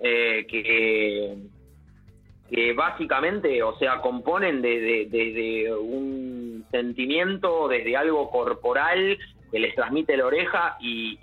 eh, 0.00 0.46
que, 0.48 1.36
que 2.50 2.72
básicamente, 2.72 3.62
o 3.62 3.78
sea, 3.78 4.00
componen 4.00 4.62
desde 4.62 5.72
un 5.74 6.64
sentimiento, 6.70 7.68
desde 7.68 7.96
algo 7.96 8.30
corporal 8.30 9.18
que 9.52 9.58
les 9.58 9.74
transmite 9.74 10.16
la 10.16 10.26
oreja 10.26 10.76
y, 10.80 11.18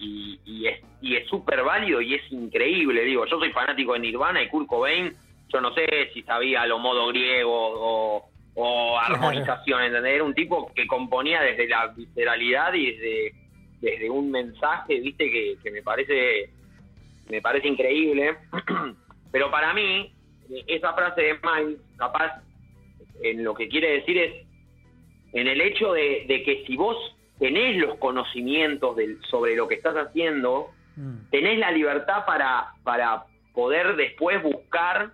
y, 0.45 0.67
es 1.15 1.27
súper 1.27 1.63
válido 1.63 1.99
y 2.01 2.13
es 2.13 2.31
increíble. 2.31 3.03
Digo, 3.03 3.25
yo 3.25 3.39
soy 3.39 3.51
fanático 3.51 3.93
de 3.93 3.99
Nirvana 3.99 4.43
y 4.43 4.47
Kurt 4.47 4.67
Cobain, 4.67 5.11
yo 5.51 5.59
no 5.59 5.73
sé 5.73 5.87
si 6.13 6.21
sabía 6.21 6.65
lo 6.67 6.77
modo 6.77 7.07
griego 7.07 8.29
o, 8.55 8.99
armonización, 8.99 9.83
¿entendés? 9.83 10.15
Era 10.15 10.23
un 10.23 10.35
tipo 10.35 10.71
que 10.73 10.85
componía 10.85 11.41
desde 11.41 11.67
la 11.67 11.87
visceralidad 11.87 12.73
y 12.73 12.91
desde, 12.91 13.33
desde 13.81 14.09
un 14.09 14.29
mensaje, 14.29 14.99
viste, 14.99 15.31
que, 15.31 15.57
que 15.63 15.71
me 15.71 15.81
parece 15.81 16.51
me 17.29 17.41
parece 17.41 17.67
increíble. 17.67 18.37
Pero 19.31 19.51
para 19.51 19.73
mí, 19.73 20.13
esa 20.67 20.93
frase 20.93 21.21
de 21.21 21.33
Miles, 21.35 21.79
capaz, 21.97 22.41
en 23.21 23.43
lo 23.43 23.53
que 23.53 23.69
quiere 23.69 23.91
decir 23.91 24.17
es 24.17 24.45
en 25.33 25.47
el 25.47 25.61
hecho 25.61 25.93
de 25.93 26.25
que 26.27 26.63
si 26.65 26.75
vos 26.75 26.97
tenés 27.39 27.77
los 27.77 27.95
conocimientos 27.95 28.95
sobre 29.29 29.55
lo 29.55 29.67
que 29.67 29.75
estás 29.75 29.95
haciendo, 29.95 30.69
mm. 30.95 31.29
tenés 31.31 31.57
la 31.57 31.71
libertad 31.71 32.25
para, 32.25 32.73
para 32.83 33.23
poder 33.53 33.95
después 33.95 34.43
buscar 34.43 35.13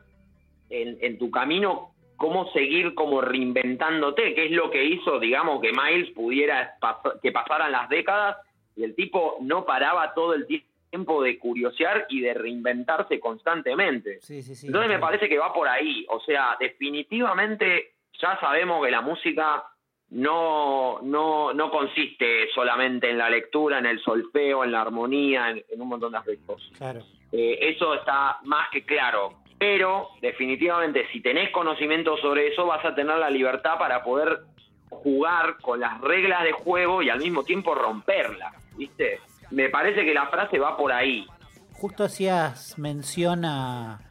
en, 0.70 1.18
tu 1.20 1.30
camino 1.30 1.92
cómo 2.18 2.52
seguir 2.52 2.96
como 2.96 3.22
reinventándote, 3.22 4.34
que 4.34 4.46
es 4.46 4.52
lo 4.52 4.72
que 4.72 4.84
hizo, 4.84 5.20
digamos, 5.20 5.62
que 5.62 5.72
Miles 5.72 6.10
pudiera 6.12 6.76
que 7.22 7.32
pasaran 7.32 7.72
las 7.72 7.88
décadas 7.88 8.38
y 8.76 8.84
el 8.84 8.96
tipo 8.96 9.38
no 9.42 9.66
paraba 9.66 10.14
todo 10.14 10.34
el 10.34 10.48
tiempo 10.48 10.68
de 10.96 11.38
curiosear 11.38 12.06
y 12.10 12.22
de 12.22 12.34
reinventarse 12.34 13.20
constantemente. 13.20 14.20
Entonces 14.30 14.90
me 14.90 15.00
parece 15.00 15.28
que 15.28 15.38
va 15.38 15.54
por 15.54 15.68
ahí, 15.68 16.06
o 16.10 16.20
sea, 16.22 16.56
definitivamente 16.60 17.96
ya 18.22 18.40
sabemos 18.40 18.84
que 18.84 18.92
la 18.92 19.02
música 19.02 19.64
no, 20.10 21.00
no, 21.02 21.54
no 21.54 21.72
consiste 21.72 22.48
solamente 22.54 23.10
en 23.10 23.18
la 23.18 23.30
lectura, 23.30 23.80
en 23.80 23.86
el 23.86 24.00
solfeo, 24.02 24.64
en 24.64 24.72
la 24.72 24.82
armonía, 24.82 25.50
en, 25.50 25.82
un 25.82 25.88
montón 25.88 26.12
de 26.12 26.20
aspectos. 26.20 26.72
Claro. 26.78 27.02
Eh, 27.32 27.58
eso 27.62 27.96
está 27.96 28.40
más 28.44 28.70
que 28.70 28.86
claro. 28.86 29.40
Pero 29.58 30.10
definitivamente 30.22 31.08
si 31.12 31.22
tenés 31.22 31.50
conocimiento 31.52 32.18
sobre 32.18 32.48
eso 32.48 32.66
vas 32.66 32.84
a 32.86 32.94
tener 32.94 33.18
la 33.18 33.30
libertad 33.30 33.78
para 33.78 34.04
poder 34.04 34.42
jugar 34.90 35.58
con 35.62 35.80
las 35.80 36.00
reglas 36.02 36.44
de 36.44 36.52
juego 36.52 37.02
y 37.02 37.10
al 37.10 37.20
mismo 37.20 37.44
tiempo 37.44 37.74
romperlas, 37.74 38.54
¿viste? 38.76 39.20
Me 39.52 39.70
parece 39.70 40.06
que 40.06 40.14
la 40.14 40.28
frase 40.28 40.60
va 40.60 40.78
por 40.78 40.92
ahí. 40.92 41.26
Justo 41.74 42.04
hacías 42.04 42.78
mención 42.78 43.46
a, 43.46 44.02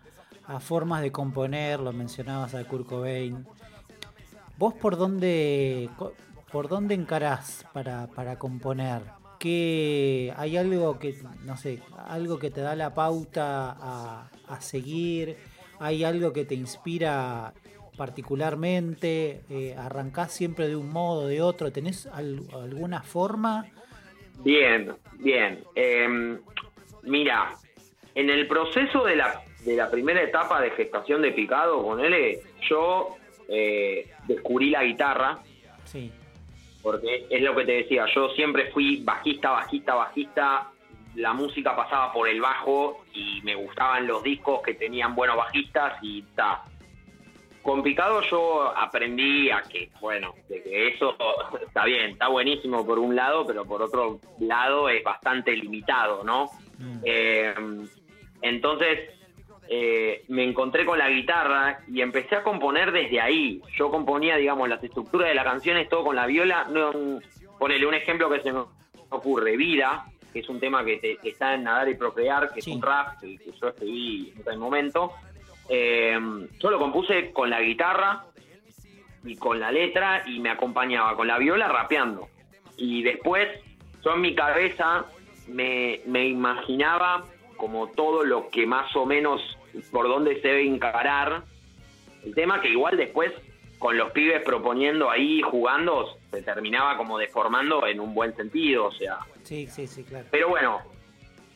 a 0.46 0.60
formas 0.60 1.02
de 1.02 1.12
componer, 1.12 1.80
lo 1.80 1.92
mencionabas 1.92 2.54
a 2.54 2.64
Kurt 2.64 2.86
Cobain, 2.86 3.46
¿Vos 4.56 4.74
por 4.74 4.96
dónde, 4.96 5.90
por 6.52 6.68
dónde 6.68 6.94
encarás 6.94 7.66
para, 7.72 8.06
para 8.06 8.38
componer? 8.38 9.02
¿Qué, 9.40 10.32
¿Hay 10.36 10.56
algo 10.56 10.98
que, 10.98 11.16
no 11.42 11.56
sé, 11.56 11.82
algo 12.06 12.38
que 12.38 12.50
te 12.50 12.60
da 12.60 12.76
la 12.76 12.94
pauta 12.94 13.76
a, 14.48 14.60
seguir? 14.60 15.36
¿Hay 15.80 16.04
algo 16.04 16.32
que 16.32 16.44
te 16.44 16.54
inspira 16.54 17.52
particularmente? 17.96 19.44
Eh, 19.50 19.74
¿Arrancás 19.76 20.30
siempre 20.30 20.68
de 20.68 20.76
un 20.76 20.88
modo 20.88 21.22
o 21.22 21.26
de 21.26 21.42
otro? 21.42 21.72
¿Tenés 21.72 22.06
alguna 22.06 23.02
forma? 23.02 23.66
Bien, 24.40 24.92
bien. 25.18 25.62
Em, 25.74 26.38
mira, 27.02 27.52
en 28.14 28.30
el 28.30 28.46
proceso 28.46 29.04
de 29.04 29.16
la, 29.16 29.42
de 29.64 29.76
la 29.76 29.90
primera 29.90 30.22
etapa 30.22 30.60
de 30.60 30.70
gestación 30.70 31.22
de 31.22 31.32
picado, 31.32 31.82
con 31.82 32.00
él, 32.04 32.38
yo 32.68 33.16
eh, 33.48 34.10
descubrí 34.26 34.70
la 34.70 34.84
guitarra. 34.84 35.38
Sí. 35.84 36.12
Porque 36.82 37.26
es 37.30 37.42
lo 37.42 37.54
que 37.56 37.64
te 37.64 37.72
decía, 37.72 38.06
yo 38.14 38.28
siempre 38.30 38.70
fui 38.70 39.02
bajista, 39.02 39.50
bajista, 39.50 39.94
bajista. 39.94 40.70
La 41.14 41.32
música 41.32 41.74
pasaba 41.76 42.12
por 42.12 42.28
el 42.28 42.40
bajo 42.40 43.04
y 43.14 43.40
me 43.42 43.54
gustaban 43.54 44.06
los 44.06 44.22
discos 44.22 44.60
que 44.62 44.74
tenían 44.74 45.14
buenos 45.14 45.36
bajistas 45.36 45.94
y 46.02 46.22
ta. 46.34 46.64
Con 47.64 47.82
Picado 47.82 48.20
yo 48.20 48.76
aprendí 48.76 49.50
a 49.50 49.62
que, 49.62 49.90
bueno, 49.98 50.34
de 50.50 50.62
que 50.62 50.88
eso 50.88 51.16
está 51.66 51.86
bien, 51.86 52.10
está 52.10 52.28
buenísimo 52.28 52.86
por 52.86 52.98
un 52.98 53.16
lado, 53.16 53.46
pero 53.46 53.64
por 53.64 53.80
otro 53.80 54.20
lado 54.38 54.88
es 54.90 55.02
bastante 55.02 55.56
limitado, 55.56 56.22
¿no? 56.22 56.50
Mm. 56.78 56.98
Eh, 57.02 57.54
entonces, 58.42 59.10
eh, 59.66 60.24
me 60.28 60.44
encontré 60.44 60.84
con 60.84 60.98
la 60.98 61.08
guitarra 61.08 61.78
y 61.88 62.02
empecé 62.02 62.36
a 62.36 62.42
componer 62.42 62.92
desde 62.92 63.18
ahí. 63.18 63.62
Yo 63.78 63.90
componía, 63.90 64.36
digamos, 64.36 64.68
las 64.68 64.84
estructuras 64.84 65.28
de 65.28 65.34
las 65.34 65.44
canciones, 65.44 65.88
todo 65.88 66.04
con 66.04 66.16
la 66.16 66.26
viola. 66.26 66.66
No, 66.70 66.92
ponele 67.58 67.86
un 67.86 67.94
ejemplo 67.94 68.28
que 68.28 68.42
se 68.42 68.52
me 68.52 68.60
ocurre, 69.08 69.56
Vida, 69.56 70.04
que 70.34 70.40
es 70.40 70.48
un 70.50 70.60
tema 70.60 70.84
que, 70.84 71.18
está 71.22 71.54
en 71.54 71.64
Nadar 71.64 71.88
y 71.88 71.94
Procrear, 71.94 72.52
que 72.52 72.60
es 72.60 72.66
un 72.66 72.82
rap 72.82 73.18
que, 73.20 73.38
yo 73.58 73.68
escribí 73.68 74.32
en 74.34 74.42
aquel 74.42 74.58
momento. 74.58 75.12
Eh, 75.68 76.18
yo 76.58 76.70
lo 76.70 76.78
compuse 76.78 77.32
con 77.32 77.50
la 77.50 77.60
guitarra 77.60 78.24
y 79.24 79.36
con 79.36 79.58
la 79.58 79.72
letra 79.72 80.22
y 80.26 80.40
me 80.40 80.50
acompañaba 80.50 81.16
con 81.16 81.26
la 81.26 81.38
viola 81.38 81.68
rapeando. 81.68 82.28
Y 82.76 83.02
después 83.02 83.48
yo 84.04 84.14
en 84.14 84.20
mi 84.20 84.34
cabeza 84.34 85.06
me, 85.48 86.00
me 86.06 86.26
imaginaba 86.26 87.24
como 87.56 87.88
todo 87.88 88.24
lo 88.24 88.50
que 88.50 88.66
más 88.66 88.94
o 88.96 89.06
menos 89.06 89.40
por 89.90 90.08
dónde 90.08 90.40
se 90.40 90.48
debe 90.48 90.66
encarar. 90.66 91.42
El 92.24 92.34
tema 92.34 92.60
que 92.60 92.68
igual 92.68 92.96
después 92.96 93.32
con 93.78 93.98
los 93.98 94.12
pibes 94.12 94.42
proponiendo 94.42 95.10
ahí, 95.10 95.42
jugando, 95.42 96.16
se 96.30 96.42
terminaba 96.42 96.96
como 96.96 97.18
deformando 97.18 97.86
en 97.86 98.00
un 98.00 98.14
buen 98.14 98.34
sentido, 98.34 98.86
o 98.86 98.92
sea. 98.92 99.18
Sí, 99.42 99.66
sí, 99.66 99.86
sí, 99.86 100.04
claro. 100.04 100.26
Pero 100.30 100.48
bueno, 100.48 100.80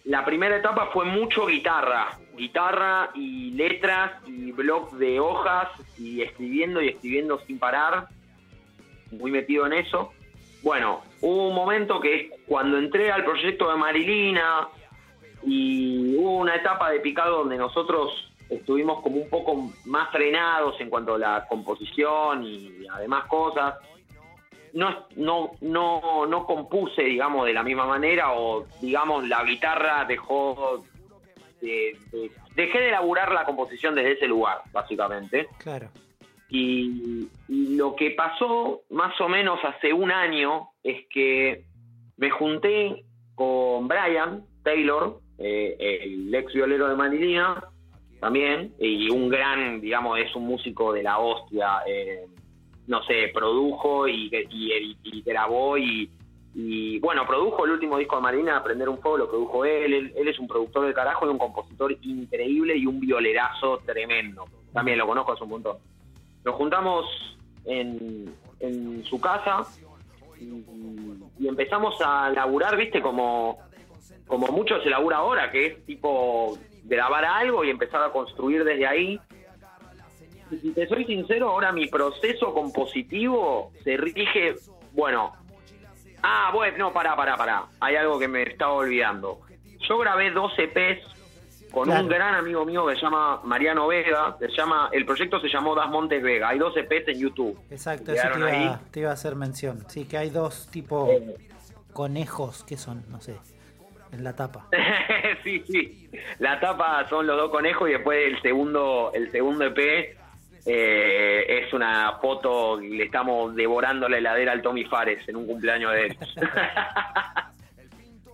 la 0.04 0.24
primera 0.24 0.56
etapa 0.56 0.90
fue 0.92 1.04
mucho 1.04 1.46
guitarra, 1.46 2.18
guitarra 2.38 3.10
y 3.14 3.50
letras 3.50 4.12
y 4.26 4.52
blog 4.52 4.92
de 4.92 5.20
hojas 5.20 5.68
y 5.98 6.22
escribiendo 6.22 6.80
y 6.80 6.88
escribiendo 6.88 7.38
sin 7.40 7.58
parar, 7.58 8.08
muy 9.10 9.30
metido 9.30 9.66
en 9.66 9.74
eso. 9.74 10.12
Bueno, 10.62 11.02
hubo 11.20 11.48
un 11.48 11.54
momento 11.54 12.00
que 12.00 12.14
es 12.14 12.40
cuando 12.46 12.78
entré 12.78 13.12
al 13.12 13.24
proyecto 13.24 13.70
de 13.70 13.76
Marilina, 13.76 14.68
y 15.42 16.16
hubo 16.16 16.38
una 16.38 16.56
etapa 16.56 16.90
de 16.90 17.00
picado 17.00 17.38
donde 17.38 17.56
nosotros 17.56 18.30
estuvimos 18.48 19.02
como 19.02 19.16
un 19.16 19.28
poco 19.28 19.70
más 19.84 20.10
frenados 20.10 20.80
en 20.80 20.90
cuanto 20.90 21.14
a 21.14 21.18
la 21.18 21.46
composición 21.48 22.44
y 22.44 22.86
además 22.92 23.26
cosas. 23.26 23.74
No, 24.72 25.06
no, 25.16 25.52
no, 25.60 26.26
no 26.26 26.46
compuse, 26.46 27.02
digamos, 27.02 27.46
de 27.46 27.54
la 27.54 27.62
misma 27.62 27.86
manera 27.86 28.32
o, 28.32 28.66
digamos, 28.80 29.26
la 29.26 29.42
guitarra 29.44 30.04
dejó 30.04 30.84
de, 31.60 31.96
dejé 32.54 32.78
de 32.78 32.88
elaborar 32.88 33.32
la 33.32 33.44
composición 33.44 33.94
desde 33.94 34.12
ese 34.12 34.26
lugar, 34.26 34.58
básicamente. 34.72 35.48
Claro. 35.58 35.90
y, 36.48 37.28
lo 37.48 37.94
que 37.96 38.10
pasó 38.10 38.82
más 38.90 39.18
o 39.20 39.28
menos 39.28 39.58
hace 39.64 39.92
un 39.92 40.10
año 40.10 40.70
es 40.82 41.06
que 41.08 41.64
me 42.16 42.30
junté 42.30 43.04
con 43.34 43.86
Brian 43.88 44.44
Taylor, 44.62 45.20
eh, 45.38 46.00
el 46.02 46.34
ex 46.34 46.52
violero 46.52 46.88
de 46.88 46.96
Manilina 46.96 47.62
también, 48.20 48.74
y 48.80 49.08
un 49.10 49.28
gran, 49.28 49.80
digamos, 49.80 50.18
es 50.18 50.34
un 50.34 50.46
músico 50.46 50.92
de 50.92 51.04
la 51.04 51.18
hostia. 51.18 51.82
Eh, 51.86 52.26
no 52.88 53.02
sé, 53.04 53.30
produjo 53.32 54.08
y, 54.08 54.30
y, 54.50 54.96
y 55.02 55.22
grabó 55.22 55.78
y, 55.78 56.10
y 56.60 56.98
bueno, 56.98 57.24
produjo 57.24 57.64
el 57.64 57.70
último 57.70 57.98
disco 57.98 58.16
de 58.16 58.22
Marina, 58.22 58.56
Aprender 58.56 58.88
un 58.88 58.98
Fuego, 58.98 59.16
lo 59.16 59.30
produjo 59.30 59.64
él. 59.64 60.12
él. 60.16 60.26
es 60.26 60.40
un 60.40 60.48
productor 60.48 60.88
de 60.88 60.92
carajo 60.92 61.24
y 61.24 61.28
un 61.28 61.38
compositor 61.38 61.96
increíble 62.02 62.76
y 62.76 62.84
un 62.84 62.98
violerazo 62.98 63.78
tremendo. 63.86 64.44
También 64.72 64.98
lo 64.98 65.06
conozco 65.06 65.34
hace 65.34 65.44
un 65.44 65.50
montón. 65.50 65.76
Nos 66.44 66.56
juntamos 66.56 67.06
en, 67.64 68.34
en 68.58 69.04
su 69.04 69.20
casa 69.20 69.68
y, 70.40 71.46
empezamos 71.46 71.94
a 72.04 72.28
laburar, 72.30 72.76
viste, 72.76 73.00
como, 73.00 73.60
como 74.26 74.48
mucho 74.48 74.82
se 74.82 74.90
labura 74.90 75.18
ahora, 75.18 75.52
que 75.52 75.66
es 75.66 75.86
tipo 75.86 76.58
grabar 76.82 77.24
algo 77.24 77.64
y 77.64 77.70
empezar 77.70 78.02
a 78.02 78.10
construir 78.10 78.64
desde 78.64 78.84
ahí. 78.84 79.20
Si 80.50 80.72
te 80.72 80.88
soy 80.88 81.04
sincero, 81.04 81.50
ahora 81.50 81.70
mi 81.70 81.86
proceso 81.86 82.52
compositivo 82.52 83.70
se 83.84 83.96
rige, 83.96 84.56
bueno, 84.92 85.34
Ah, 86.22 86.50
bueno, 86.52 86.78
no, 86.78 86.92
pará, 86.92 87.16
pará, 87.16 87.36
pará. 87.36 87.64
Hay 87.80 87.96
algo 87.96 88.18
que 88.18 88.28
me 88.28 88.42
estaba 88.42 88.72
olvidando. 88.72 89.40
Yo 89.88 89.98
grabé 89.98 90.30
dos 90.30 90.52
EPs 90.58 91.18
con 91.70 91.90
un 91.90 92.08
gran 92.08 92.34
amigo 92.34 92.64
mío 92.64 92.86
que 92.86 92.96
se 92.96 93.02
llama 93.02 93.40
Mariano 93.44 93.86
Vega. 93.86 94.36
Se 94.38 94.48
llama, 94.48 94.88
el 94.92 95.04
proyecto 95.04 95.40
se 95.40 95.48
llamó 95.48 95.74
Das 95.74 95.88
Montes 95.88 96.22
Vega. 96.22 96.48
Hay 96.48 96.58
dos 96.58 96.76
EPs 96.76 97.08
en 97.08 97.18
YouTube. 97.18 97.58
Exacto, 97.70 98.12
eso 98.12 98.28
te 98.90 99.00
iba, 99.00 99.10
a 99.10 99.12
hacer 99.12 99.36
mención. 99.36 99.84
Sí, 99.88 100.06
que 100.06 100.18
hay 100.18 100.30
dos 100.30 100.68
tipos 100.70 101.10
eh. 101.10 101.36
conejos 101.92 102.64
que 102.64 102.76
son, 102.76 103.04
no 103.10 103.20
sé, 103.20 103.36
en 104.12 104.24
la 104.24 104.34
tapa. 104.34 104.66
sí, 105.44 105.62
sí. 105.66 106.10
La 106.38 106.58
tapa 106.60 107.06
son 107.08 107.26
los 107.26 107.36
dos 107.36 107.50
conejos 107.50 107.88
y 107.88 107.92
después 107.92 108.18
el 108.26 108.40
segundo, 108.42 109.12
el 109.14 109.30
segundo 109.30 109.64
EP 109.64 110.16
eh, 110.70 111.62
es 111.64 111.72
una 111.72 112.18
foto, 112.20 112.78
le 112.78 113.04
estamos 113.04 113.54
devorando 113.54 114.06
la 114.06 114.18
heladera 114.18 114.52
al 114.52 114.60
Tommy 114.60 114.84
Fares 114.84 115.26
en 115.26 115.36
un 115.36 115.46
cumpleaños 115.46 115.92
de 115.94 116.06
él. 116.06 116.16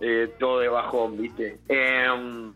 Eh, 0.01 0.29
todo 0.37 0.59
de 0.59 0.67
bajón, 0.67 1.17
¿viste? 1.17 1.57
Em, 1.69 2.53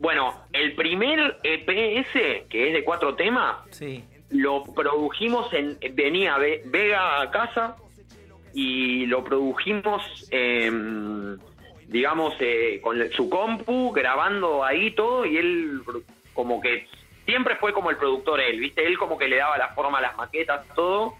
bueno, 0.00 0.46
el 0.54 0.74
primer 0.74 1.38
EPS, 1.42 2.46
que 2.48 2.68
es 2.68 2.72
de 2.72 2.82
cuatro 2.82 3.14
temas, 3.14 3.58
sí. 3.70 4.02
lo 4.30 4.64
produjimos 4.64 5.52
en. 5.52 5.78
Venía 5.92 6.38
Vega 6.38 7.20
a 7.20 7.30
casa 7.30 7.76
y 8.54 9.04
lo 9.04 9.22
produjimos, 9.22 10.30
digamos, 11.88 12.34
eh, 12.40 12.80
con 12.82 13.10
su 13.10 13.28
compu, 13.28 13.92
grabando 13.92 14.64
ahí 14.64 14.92
todo, 14.92 15.26
y 15.26 15.36
él 15.36 15.82
como 16.32 16.58
que 16.58 16.86
siempre 17.28 17.56
fue 17.56 17.74
como 17.74 17.90
el 17.90 17.98
productor 17.98 18.40
él, 18.40 18.58
¿viste? 18.58 18.86
Él 18.86 18.96
como 18.96 19.18
que 19.18 19.28
le 19.28 19.36
daba 19.36 19.58
la 19.58 19.68
forma 19.74 19.98
a 19.98 20.00
las 20.00 20.16
maquetas, 20.16 20.66
todo, 20.74 21.12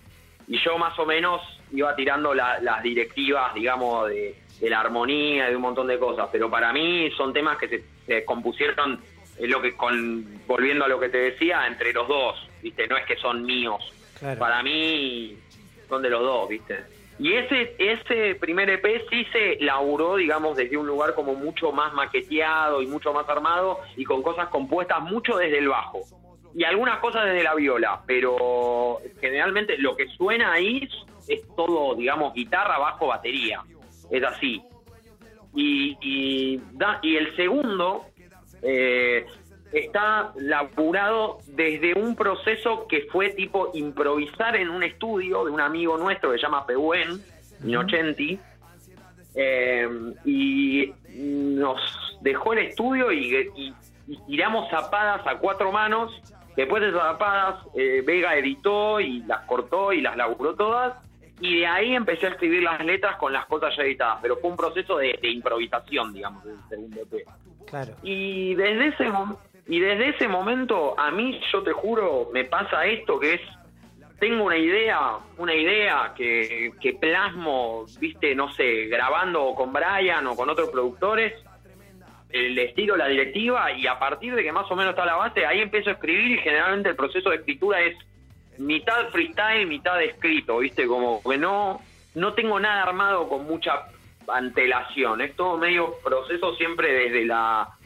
y 0.47 0.59
yo 0.59 0.79
más 0.79 0.99
o 0.99 1.05
menos 1.05 1.43
iba 1.71 1.95
tirando 1.95 2.33
las 2.33 2.83
directivas, 2.83 3.53
digamos, 3.53 4.09
de, 4.09 4.35
la 4.63 4.81
armonía, 4.81 5.47
y 5.47 5.51
de 5.51 5.57
un 5.57 5.63
montón 5.63 5.87
de 5.87 5.99
cosas, 5.99 6.31
pero 6.33 6.49
para 6.49 6.73
mí 6.73 7.11
son 7.11 7.35
temas 7.35 7.59
que 7.59 7.85
se, 8.07 8.25
compusieron, 8.25 8.99
lo 9.39 9.61
que 9.61 9.75
con 9.75 10.25
volviendo 10.47 10.87
a 10.87 10.89
lo 10.89 10.99
que 10.99 11.11
te 11.11 11.19
decía, 11.19 11.67
entre 11.67 11.93
los 11.93 12.09
dos, 12.09 12.49
¿viste? 12.63 12.89
No 12.89 12.97
es 12.97 13.05
que 13.05 13.17
son 13.17 13.45
míos. 13.45 13.93
Para 14.39 14.63
mí 14.63 15.37
son 15.91 16.01
de 16.01 16.09
los 16.09 16.23
dos, 16.23 16.49
¿viste? 16.49 16.85
Y 17.19 17.35
ese, 17.35 17.75
ese 17.79 18.37
primer 18.37 18.71
EP 18.71 19.03
sí 19.11 19.25
se 19.33 19.57
laburó, 19.61 20.16
digamos, 20.16 20.57
desde 20.57 20.77
un 20.77 20.87
lugar 20.87 21.14
como 21.14 21.35
mucho 21.35 21.73
más 21.73 21.93
maqueteado 21.93 22.81
y 22.81 22.87
mucho 22.87 23.12
más 23.12 23.29
armado 23.29 23.81
y 23.97 24.05
con 24.05 24.23
cosas 24.23 24.49
compuestas 24.49 25.03
mucho 25.03 25.37
desde 25.37 25.59
el 25.59 25.69
bajo. 25.69 26.03
Y 26.55 26.64
algunas 26.64 27.01
cosas 27.01 27.25
desde 27.27 27.43
la 27.43 27.55
viola, 27.55 28.03
pero 28.07 28.99
generalmente 29.21 29.77
lo 29.79 29.97
que 29.97 30.07
suena 30.09 30.53
ahí 30.53 30.89
es 31.27 31.43
todo, 31.57 31.95
digamos, 31.97 32.35
guitarra, 32.35 32.79
bajo, 32.79 33.09
batería. 33.09 33.62
Es 34.11 34.23
así. 34.23 34.62
Y, 35.55 35.97
y, 36.01 36.61
y 37.03 37.16
el 37.16 37.35
segundo, 37.37 38.07
eh, 38.62 39.27
está 39.73 40.33
laburado 40.37 41.39
desde 41.47 41.95
un 41.95 42.16
proceso 42.16 42.87
que 42.89 43.03
fue 43.12 43.31
tipo 43.31 43.71
improvisar 43.75 44.57
en 44.57 44.71
un 44.71 44.83
estudio 44.83 45.45
de 45.45 45.51
un 45.51 45.61
amigo 45.61 45.99
nuestro 45.99 46.33
que 46.33 46.39
se 46.39 46.43
llama 46.43 46.66
Pehuen, 46.66 47.21
Inochenti, 47.64 48.39
eh, 49.35 49.89
y 50.25 50.93
nos 51.09 51.81
dejó 52.21 52.53
el 52.55 52.61
estudio 52.61 53.12
y, 53.12 53.75
tiramos 54.27 54.71
zapadas 54.71 55.27
a 55.27 55.39
cuatro 55.39 55.71
manos. 55.71 56.12
Después 56.57 56.83
de 56.83 56.89
esas 56.89 57.03
zapadas, 57.03 57.64
eh, 57.77 58.03
Vega 58.05 58.37
editó 58.37 59.01
y 59.01 59.21
las 59.21 59.45
cortó 59.45 59.93
y 59.93 60.01
las 60.01 60.16
laburó 60.16 60.55
todas. 60.55 60.95
Y 61.41 61.61
de 61.61 61.66
ahí 61.66 61.95
empecé 61.95 62.27
a 62.27 62.31
escribir 62.31 62.64
las 62.64 62.85
letras 62.85 63.16
con 63.16 63.33
las 63.33 63.47
cosas 63.47 63.77
ya 63.77 63.85
editadas, 63.85 64.19
pero 64.21 64.39
fue 64.39 64.51
un 64.51 64.57
proceso 64.57 64.97
de, 64.97 65.16
improvisación, 65.23 66.12
digamos, 66.12 66.43
del 66.45 66.59
segundo 66.69 67.01
EP. 67.03 67.25
Claro. 67.66 67.95
Y 68.03 68.55
desde 68.57 68.89
ese 68.89 69.09
momento 69.09 69.47
y 69.69 69.81
desde 69.81 70.09
ese 70.09 70.29
momento, 70.29 70.99
a 70.99 71.11
mí, 71.11 71.39
yo 71.53 71.62
te 71.62 71.73
juro, 71.73 72.31
me 72.33 72.45
pasa 72.45 72.87
esto 72.87 73.21
que 73.21 73.35
es, 73.35 73.41
tengo 74.19 74.45
una 74.45 74.57
idea, 74.57 75.19
una 75.37 75.55
idea 75.55 76.14
que, 76.16 76.73
que 76.81 76.95
plasmo, 76.95 77.85
viste, 78.01 78.35
no 78.35 78.51
sé, 78.55 78.87
grabando 78.87 79.55
con 79.55 79.71
Brian 79.75 80.27
o 80.27 80.35
con 80.35 80.49
otros 80.49 80.71
productores, 80.71 81.35
el 82.31 82.59
estilo, 82.59 82.97
la 82.97 83.09
directiva, 83.09 83.71
y 83.73 83.87
a 83.87 83.99
partir 83.99 84.35
de 84.35 84.43
que 84.43 84.53
más 84.53 84.71
o 84.71 84.75
menos 84.75 84.91
está 84.93 85.05
la 85.05 85.16
base, 85.16 85.45
ahí 85.45 85.61
empiezo 85.61 85.91
a 85.91 85.95
escribir 85.95 86.31
y 86.33 86.39
generalmente 86.39 86.89
el 86.89 86.97
proceso 86.97 87.29
de 87.29 87.37
escritura 87.37 87.83
es 87.83 87.95
mitad 88.57 89.11
freestyle, 89.11 89.66
mitad 89.66 90.03
escrito, 90.03 90.59
viste, 90.59 90.87
como 90.87 91.23
que 91.23 91.37
no, 91.37 91.83
no 92.14 92.33
tengo 92.33 92.59
nada 92.59 92.85
armado 92.85 93.29
con 93.29 93.45
mucha 93.45 93.85
antelación, 94.29 95.21
es 95.21 95.37
todo 95.37 95.59
medio 95.59 95.95
proceso 96.03 96.55
siempre 96.55 96.91
desde 96.91 97.27
la 97.27 97.78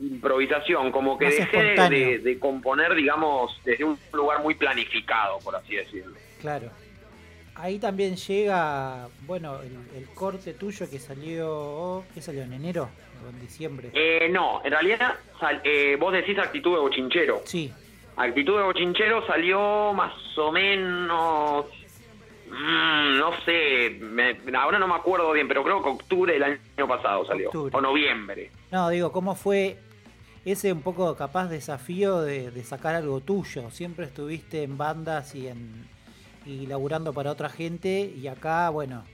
improvisación, 0.00 0.92
como 0.92 1.18
que 1.18 1.26
dejé 1.26 2.18
de, 2.18 2.38
componer, 2.38 2.94
digamos, 2.94 3.60
desde 3.64 3.84
un 3.84 3.98
lugar 4.12 4.42
muy 4.42 4.54
planificado, 4.54 5.38
por 5.40 5.56
así 5.56 5.76
decirlo. 5.76 6.14
Claro. 6.40 6.70
Ahí 7.54 7.78
también 7.80 8.14
llega, 8.14 9.08
bueno, 9.26 9.58
el, 9.60 10.06
corte 10.14 10.54
tuyo 10.54 10.88
que 10.88 11.00
salió, 11.00 12.04
¿qué 12.14 12.22
salió 12.22 12.42
en 12.42 12.52
enero 12.52 12.88
o 13.24 13.28
en 13.28 13.40
diciembre? 13.40 13.90
Eh, 13.94 14.28
no, 14.30 14.60
en 14.64 14.70
realidad 14.70 15.16
eh, 15.64 15.96
vos 15.98 16.12
decís 16.12 16.38
actitud 16.38 16.74
de 16.74 16.78
bochinchero. 16.78 17.42
Sí. 17.44 17.72
Actitud 18.16 18.56
de 18.58 18.62
bochinchero 18.62 19.26
salió 19.26 19.92
más 19.92 20.12
o 20.38 20.52
menos, 20.52 21.66
mm, 22.48 23.18
no 23.18 23.32
sé, 23.44 24.00
ahora 24.54 24.78
no 24.78 24.86
me 24.86 24.94
acuerdo 24.94 25.32
bien, 25.32 25.48
pero 25.48 25.64
creo 25.64 25.82
que 25.82 25.88
octubre 25.88 26.32
del 26.34 26.44
año 26.44 26.86
pasado 26.86 27.26
salió, 27.26 27.50
o 27.50 27.80
noviembre. 27.80 28.52
No, 28.70 28.88
digo, 28.88 29.10
¿cómo 29.10 29.34
fue 29.34 29.78
ese 30.52 30.72
un 30.72 30.82
poco 30.82 31.14
capaz 31.16 31.48
desafío 31.48 32.20
de, 32.20 32.50
sacar 32.62 32.94
algo 32.94 33.20
tuyo. 33.20 33.70
Siempre 33.70 34.06
estuviste 34.06 34.62
en 34.62 34.78
bandas 34.78 35.34
y 35.34 35.48
en 35.48 35.86
y 36.46 36.66
laburando 36.66 37.12
para 37.12 37.30
otra 37.30 37.50
gente 37.50 38.10
y 38.16 38.26
acá, 38.26 38.70
bueno, 38.70 39.04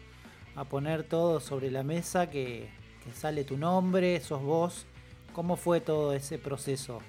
a 0.55 0.65
poner 0.65 1.03
todo 1.03 1.41
sobre 1.41 1.71
la 1.71 1.83
mesa 1.83 2.31
que, 2.31 2.69
sale 3.13 3.45
tu 3.45 3.57
nombre, 3.57 4.21
sos 4.21 4.43
vos. 4.43 4.87
¿Cómo 5.33 5.57
fue 5.57 5.81
todo 5.81 6.15
ese 6.15 6.39
proceso? 6.39 7.03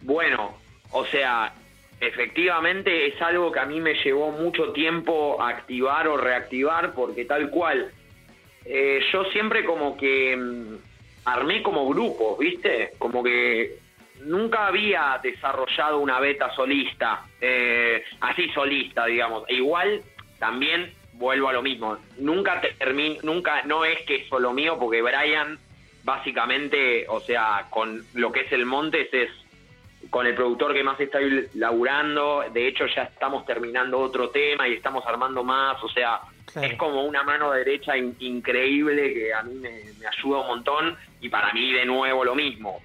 Bueno, 0.00 0.54
o 0.90 1.04
sea, 1.04 1.52
efectivamente 2.00 3.08
es 3.08 3.20
algo 3.20 3.52
que 3.52 3.60
a 3.60 3.66
mí 3.66 3.78
me 3.78 3.94
llevó 4.02 4.30
mucho 4.30 4.72
tiempo 4.72 5.40
activar 5.40 6.08
o 6.08 6.16
reactivar 6.16 6.94
porque 6.94 7.26
tal 7.26 7.50
cual, 7.50 7.92
eh, 8.64 9.00
yo 9.12 9.24
siempre 9.26 9.64
como 9.64 9.96
que 9.96 10.36
mm, 10.36 10.91
armé 11.24 11.62
como 11.62 11.88
grupo, 11.88 12.36
¿viste? 12.38 12.92
Como 12.98 13.22
que 13.22 13.78
nunca 14.24 14.66
había 14.66 15.18
desarrollado 15.22 15.98
una 15.98 16.20
beta 16.20 16.54
solista, 16.54 17.24
eh, 17.40 18.04
así 18.20 18.48
solista, 18.50 19.06
digamos. 19.06 19.44
E 19.48 19.54
igual 19.54 20.02
también 20.38 20.92
vuelvo 21.14 21.48
a 21.48 21.52
lo 21.52 21.62
mismo. 21.62 21.98
Nunca 22.18 22.60
termino, 22.78 23.20
nunca, 23.22 23.62
no 23.62 23.84
es 23.84 24.00
que 24.02 24.16
es 24.16 24.28
solo 24.28 24.52
mío, 24.52 24.76
porque 24.78 25.02
Brian, 25.02 25.58
básicamente, 26.04 27.06
o 27.08 27.20
sea, 27.20 27.66
con 27.70 28.04
lo 28.14 28.32
que 28.32 28.40
es 28.40 28.52
el 28.52 28.66
Montes 28.66 29.08
es 29.12 29.30
con 30.10 30.26
el 30.26 30.34
productor 30.34 30.74
que 30.74 30.82
más 30.82 30.98
está 31.00 31.18
laburando. 31.54 32.44
De 32.52 32.66
hecho, 32.66 32.86
ya 32.86 33.04
estamos 33.04 33.46
terminando 33.46 33.98
otro 33.98 34.30
tema 34.30 34.68
y 34.68 34.74
estamos 34.74 35.06
armando 35.06 35.44
más. 35.44 35.82
O 35.82 35.88
sea, 35.88 36.20
es 36.60 36.74
como 36.76 37.04
una 37.04 37.22
mano 37.22 37.52
derecha 37.52 37.96
increíble 37.96 39.14
que 39.14 39.34
a 39.34 39.42
mí 39.42 39.54
me, 39.54 40.06
ayuda 40.06 40.40
un 40.40 40.46
montón 40.46 40.96
y 41.20 41.28
para 41.28 41.52
mí 41.52 41.72
de 41.72 41.84
nuevo 41.84 42.24
lo 42.24 42.34
mismo. 42.34 42.82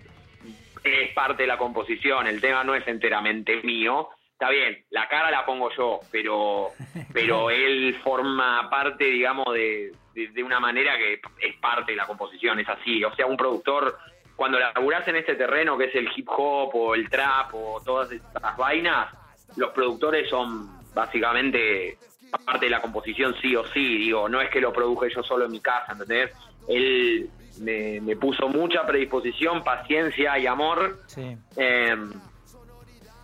Es 0.83 1.11
parte 1.13 1.43
de 1.43 1.47
la 1.47 1.57
composición, 1.57 2.27
el 2.27 2.39
tema 2.39 2.63
no 2.63 2.75
es 2.75 2.87
enteramente 2.87 3.61
mío. 3.63 4.09
Está 4.31 4.49
bien, 4.49 4.85
la 4.91 5.07
cara 5.07 5.31
la 5.31 5.45
pongo 5.45 5.69
yo, 5.75 5.99
pero, 6.11 6.69
pero 7.13 7.49
él 7.49 7.99
forma 8.03 8.69
parte, 8.69 9.05
digamos, 9.05 9.51
de, 9.53 9.91
de, 10.13 10.43
una 10.43 10.59
manera 10.59 10.97
que 10.97 11.19
es 11.41 11.55
parte 11.59 11.91
de 11.91 11.97
la 11.97 12.05
composición, 12.05 12.59
es 12.59 12.69
así. 12.69 13.03
O 13.03 13.13
sea, 13.15 13.25
un 13.25 13.35
productor, 13.35 13.97
cuando 14.35 14.59
laburás 14.59 15.07
en 15.07 15.17
este 15.17 15.35
terreno 15.35 15.77
que 15.77 15.85
es 15.85 15.95
el 15.95 16.09
hip 16.15 16.29
hop 16.29 16.75
o 16.75 16.95
el 16.95 17.09
trap 17.09 17.53
o 17.53 17.81
todas 17.83 18.11
estas 18.11 18.55
vainas, 18.55 19.11
los 19.55 19.71
productores 19.71 20.29
son 20.29 20.77
básicamente 20.93 21.97
parte 22.45 22.65
de 22.65 22.71
la 22.71 22.81
composición 22.81 23.35
sí 23.41 23.55
o 23.55 23.65
sí, 23.67 23.97
digo, 23.97 24.27
no 24.29 24.41
es 24.41 24.49
que 24.49 24.61
lo 24.61 24.73
produje 24.73 25.09
yo 25.13 25.23
solo 25.23 25.45
en 25.45 25.51
mi 25.51 25.59
casa, 25.59 25.93
¿entendés? 25.93 26.31
Él 26.67 27.29
me, 27.61 28.01
me 28.01 28.15
puso 28.15 28.49
mucha 28.49 28.85
predisposición, 28.85 29.63
paciencia 29.63 30.37
y 30.37 30.47
amor. 30.47 30.99
Sí. 31.07 31.37
Em, 31.55 32.11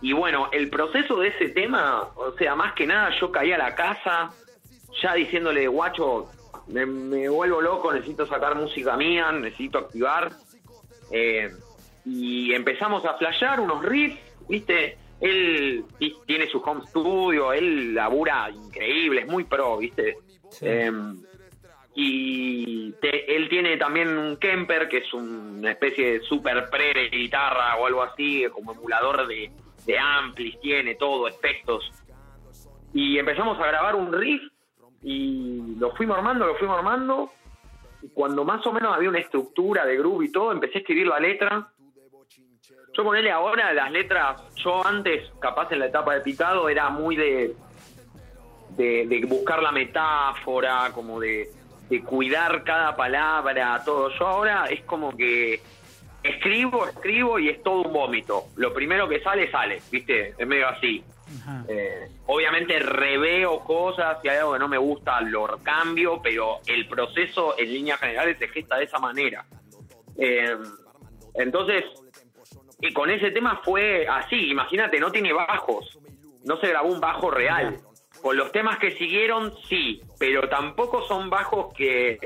y 0.00 0.12
bueno, 0.12 0.48
el 0.52 0.68
proceso 0.70 1.16
de 1.16 1.28
ese 1.28 1.48
tema, 1.50 2.08
o 2.16 2.32
sea, 2.36 2.54
más 2.54 2.74
que 2.74 2.86
nada 2.86 3.10
yo 3.18 3.30
caí 3.30 3.52
a 3.52 3.58
la 3.58 3.74
casa 3.74 4.30
ya 5.02 5.14
diciéndole, 5.14 5.66
guacho, 5.66 6.28
me, 6.68 6.86
me 6.86 7.28
vuelvo 7.28 7.60
loco, 7.60 7.92
necesito 7.92 8.26
sacar 8.26 8.54
música 8.54 8.96
mía, 8.96 9.32
necesito 9.32 9.78
activar. 9.78 10.30
Eh, 11.10 11.50
y 12.04 12.52
empezamos 12.52 13.04
a 13.04 13.14
flashear 13.14 13.60
unos 13.60 13.82
riffs, 13.82 14.18
¿viste? 14.48 14.98
Él 15.20 15.84
ti- 15.98 16.16
tiene 16.26 16.46
su 16.48 16.58
home 16.58 16.86
studio, 16.86 17.52
él 17.52 17.94
labura 17.94 18.50
increíble, 18.50 19.22
es 19.22 19.26
muy 19.28 19.44
pro, 19.44 19.78
¿viste? 19.78 20.18
Sí. 20.50 20.66
Em, 20.68 21.16
y 21.94 22.92
te- 23.00 23.36
él 23.36 23.48
tiene 23.48 23.76
también 23.76 24.08
un 24.18 24.36
Kemper, 24.36 24.88
que 24.88 24.98
es 24.98 25.14
un- 25.14 25.58
una 25.60 25.70
especie 25.70 26.12
de 26.18 26.20
super 26.22 26.68
pre 26.70 26.92
de 26.92 27.08
guitarra 27.08 27.76
o 27.76 27.86
algo 27.86 28.02
así, 28.02 28.44
como 28.52 28.72
emulador 28.72 29.26
de, 29.26 29.50
de 29.86 29.98
amplis, 29.98 30.58
tiene 30.60 30.96
todo, 30.96 31.28
efectos. 31.28 31.88
Y 32.92 33.18
empezamos 33.18 33.58
a 33.60 33.66
grabar 33.66 33.94
un 33.96 34.12
riff 34.12 34.42
y 35.02 35.76
lo 35.78 35.94
fuimos 35.94 36.16
armando, 36.16 36.46
lo 36.46 36.56
fuimos 36.56 36.76
armando. 36.78 37.30
Y 38.02 38.08
cuando 38.08 38.44
más 38.44 38.66
o 38.66 38.72
menos 38.72 38.94
había 38.94 39.08
una 39.08 39.18
estructura 39.20 39.86
de 39.86 39.96
groove 39.96 40.24
y 40.26 40.32
todo, 40.32 40.52
empecé 40.52 40.78
a 40.78 40.80
escribir 40.80 41.06
la 41.06 41.20
letra. 41.20 41.68
Yo 42.96 43.04
con 43.04 43.16
él 43.16 43.28
ahora 43.28 43.72
las 43.72 43.90
letras, 43.90 44.40
yo 44.56 44.86
antes, 44.86 45.30
capaz 45.40 45.70
en 45.72 45.80
la 45.80 45.86
etapa 45.86 46.14
de 46.14 46.20
picado, 46.20 46.68
era 46.68 46.90
muy 46.90 47.16
de, 47.16 47.54
de, 48.70 49.06
de 49.06 49.26
buscar 49.26 49.62
la 49.62 49.72
metáfora, 49.72 50.90
como 50.94 51.18
de, 51.18 51.48
de 51.88 52.02
cuidar 52.02 52.62
cada 52.62 52.94
palabra, 52.94 53.82
todo. 53.84 54.10
Yo 54.10 54.26
ahora 54.26 54.66
es 54.66 54.82
como 54.82 55.16
que 55.16 55.60
escribo, 56.22 56.86
escribo 56.86 57.38
y 57.40 57.48
es 57.48 57.62
todo 57.64 57.82
un 57.82 57.92
vómito. 57.92 58.44
Lo 58.56 58.72
primero 58.72 59.08
que 59.08 59.20
sale, 59.20 59.50
sale, 59.50 59.82
¿viste? 59.90 60.34
Es 60.38 60.46
medio 60.46 60.68
así. 60.68 61.04
Eh, 61.68 62.08
obviamente 62.26 62.78
reveo 62.78 63.58
cosas, 63.64 64.18
si 64.22 64.28
hay 64.28 64.38
algo 64.38 64.52
que 64.52 64.58
no 64.60 64.68
me 64.68 64.78
gusta 64.78 65.20
lo 65.20 65.58
cambio, 65.64 66.20
pero 66.22 66.60
el 66.66 66.86
proceso 66.86 67.56
en 67.58 67.72
líneas 67.72 67.98
generales 67.98 68.38
se 68.38 68.46
gesta 68.48 68.76
de 68.76 68.84
esa 68.84 68.98
manera. 68.98 69.44
Eh, 70.16 70.56
entonces, 71.34 71.82
y 72.80 72.92
con 72.92 73.10
ese 73.10 73.30
tema 73.30 73.60
fue 73.64 74.06
así, 74.06 74.50
imagínate, 74.50 74.98
no 75.00 75.10
tiene 75.10 75.32
bajos, 75.32 75.98
no 76.44 76.56
se 76.58 76.68
grabó 76.68 76.88
un 76.88 77.00
bajo 77.00 77.30
real. 77.30 77.76
Con 78.22 78.36
los 78.36 78.52
temas 78.52 78.78
que 78.78 78.92
siguieron, 78.92 79.52
sí, 79.68 80.00
pero 80.18 80.48
tampoco 80.48 81.06
son 81.06 81.28
bajos 81.28 81.74
que, 81.74 82.18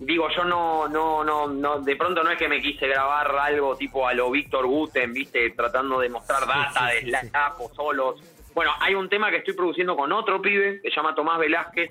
digo, 0.00 0.28
yo 0.30 0.44
no, 0.44 0.86
no, 0.86 1.24
no, 1.24 1.48
no, 1.48 1.80
de 1.80 1.96
pronto 1.96 2.22
no 2.22 2.30
es 2.30 2.38
que 2.38 2.48
me 2.48 2.60
quise 2.60 2.86
grabar 2.86 3.34
algo 3.36 3.76
tipo 3.76 4.06
a 4.06 4.14
lo 4.14 4.30
Víctor 4.30 4.66
Guten, 4.66 5.12
viste, 5.12 5.50
tratando 5.50 5.98
de 5.98 6.08
mostrar 6.08 6.46
data 6.46 6.90
sí, 6.90 6.98
sí, 7.00 7.10
de 7.10 7.18
slap 7.28 7.60
o 7.60 7.74
solos. 7.74 8.22
Bueno, 8.54 8.72
hay 8.80 8.94
un 8.94 9.08
tema 9.08 9.30
que 9.30 9.38
estoy 9.38 9.54
produciendo 9.54 9.96
con 9.96 10.12
otro 10.12 10.40
pibe, 10.40 10.80
que 10.82 10.90
se 10.90 10.96
llama 10.96 11.14
Tomás 11.14 11.38
Velázquez, 11.38 11.90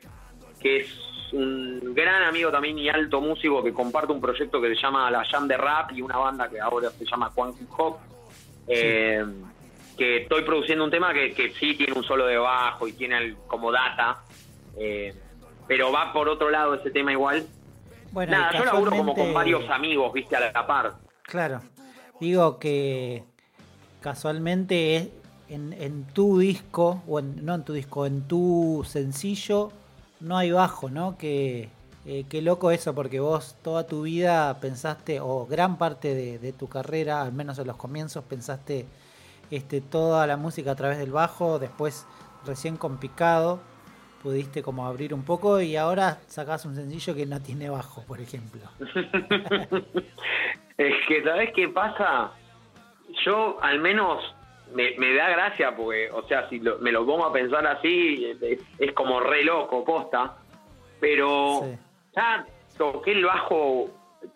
que 0.62 0.78
es 0.78 1.07
un 1.34 1.94
gran 1.94 2.24
amigo 2.24 2.52
también 2.52 2.78
y 2.80 2.90
alto 2.90 3.20
músico 3.22 3.64
que 3.64 3.74
comparte 3.74 4.12
un 4.14 4.22
proyecto 4.22 4.62
que 4.62 4.70
se 4.76 4.82
llama 4.82 5.10
La 5.12 5.24
Jam 5.26 5.48
de 5.48 5.58
Rap 5.58 5.92
y 5.94 6.02
una 6.02 6.18
banda 6.18 6.50
que 6.50 6.60
ahora 6.60 6.90
se 6.92 7.06
llama 7.06 7.32
Quantum 7.34 7.68
Hop. 7.78 7.98
Eh, 8.68 9.24
que 9.98 10.18
estoy 10.24 10.44
produciendo 10.44 10.84
un 10.84 10.92
tema 10.92 11.12
que, 11.14 11.34
que 11.34 11.54
sí 11.54 11.74
tiene 11.76 11.94
un 11.94 12.04
solo 12.04 12.26
de 12.28 12.38
bajo 12.38 12.88
y 12.88 12.94
tiene 12.94 13.18
el- 13.18 13.36
como 13.48 13.72
data, 13.72 14.20
eh, 14.78 15.14
pero 15.68 15.92
va 15.92 16.14
por 16.14 16.30
otro 16.30 16.50
lado 16.52 16.76
ese 16.76 16.92
tema 16.92 17.12
igual. 17.12 17.46
Bueno, 18.12 18.32
Nada, 18.34 18.52
y 18.54 18.58
yo 18.60 18.66
laburo 18.66 18.92
como 18.92 19.14
con 19.16 19.26
casualmente- 19.26 19.34
varios 19.34 19.70
amigos, 19.70 20.14
viste, 20.14 20.36
a 20.36 20.52
la 20.52 20.68
par. 20.68 20.94
Claro. 21.24 21.62
Digo 22.20 22.60
que 22.60 23.24
casualmente 24.02 24.96
es 24.98 25.10
en, 25.50 25.74
en 25.74 26.06
tu 26.08 26.40
disco, 26.40 27.02
o 27.08 27.20
en- 27.20 27.44
no 27.46 27.56
en 27.56 27.64
tu 27.64 27.74
disco, 27.74 28.06
en 28.06 28.28
tu 28.28 28.84
sencillo, 28.88 29.72
no 30.20 30.38
hay 30.38 30.52
bajo, 30.52 30.90
¿no? 30.90 31.18
Que, 31.18 31.70
eh, 32.06 32.26
qué 32.30 32.42
loco 32.42 32.72
eso, 32.72 32.96
porque 32.96 33.20
vos 33.20 33.58
toda 33.62 33.86
tu 33.86 34.04
vida 34.04 34.60
pensaste, 34.60 35.20
o 35.20 35.46
gran 35.46 35.78
parte 35.78 36.16
de, 36.40 36.54
tu 36.54 36.68
carrera, 36.68 37.22
al 37.22 37.34
menos 37.34 37.60
en 37.60 37.68
los 37.68 37.78
comienzos, 37.78 38.24
pensaste 38.24 38.86
este, 39.52 39.82
toda 39.82 40.26
la 40.28 40.38
música 40.38 40.72
a 40.72 40.76
través 40.76 40.98
del 40.98 41.12
bajo, 41.12 41.60
después 41.60 42.06
recién 42.46 42.78
con 42.78 42.98
picado 42.98 43.60
pudiste 44.24 44.64
como 44.64 44.86
abrir 44.86 45.14
un 45.14 45.24
poco 45.24 45.62
y 45.62 45.76
ahora 45.76 46.20
sacás 46.28 46.66
un 46.66 46.76
sencillo 46.76 47.16
que 47.16 47.26
no 47.26 47.42
tiene 47.42 47.70
bajo, 47.70 48.04
por 48.04 48.20
ejemplo. 48.20 48.62
Es 50.78 50.94
que, 51.08 51.24
¿sabes 51.24 51.50
qué 51.56 51.68
pasa? 51.70 52.32
Yo, 53.26 53.58
al 53.64 53.80
menos, 53.80 54.22
me, 54.74 54.96
me 54.98 55.14
da 55.14 55.30
gracia 55.30 55.76
porque, 55.76 56.10
o 56.12 56.28
sea, 56.28 56.48
si 56.50 56.60
lo- 56.60 56.78
me 56.80 56.92
lo 56.92 57.06
pongo 57.06 57.26
a 57.26 57.34
pensar 57.34 57.66
así, 57.68 58.26
es, 58.42 58.60
es 58.80 58.92
como 58.94 59.20
re 59.20 59.44
loco, 59.44 59.84
posta. 59.86 60.36
Pero 61.00 61.62
Sí. 61.64 61.78
ya 62.16 62.46
toqué 62.78 63.12
el 63.12 63.26
bajo, 63.26 63.90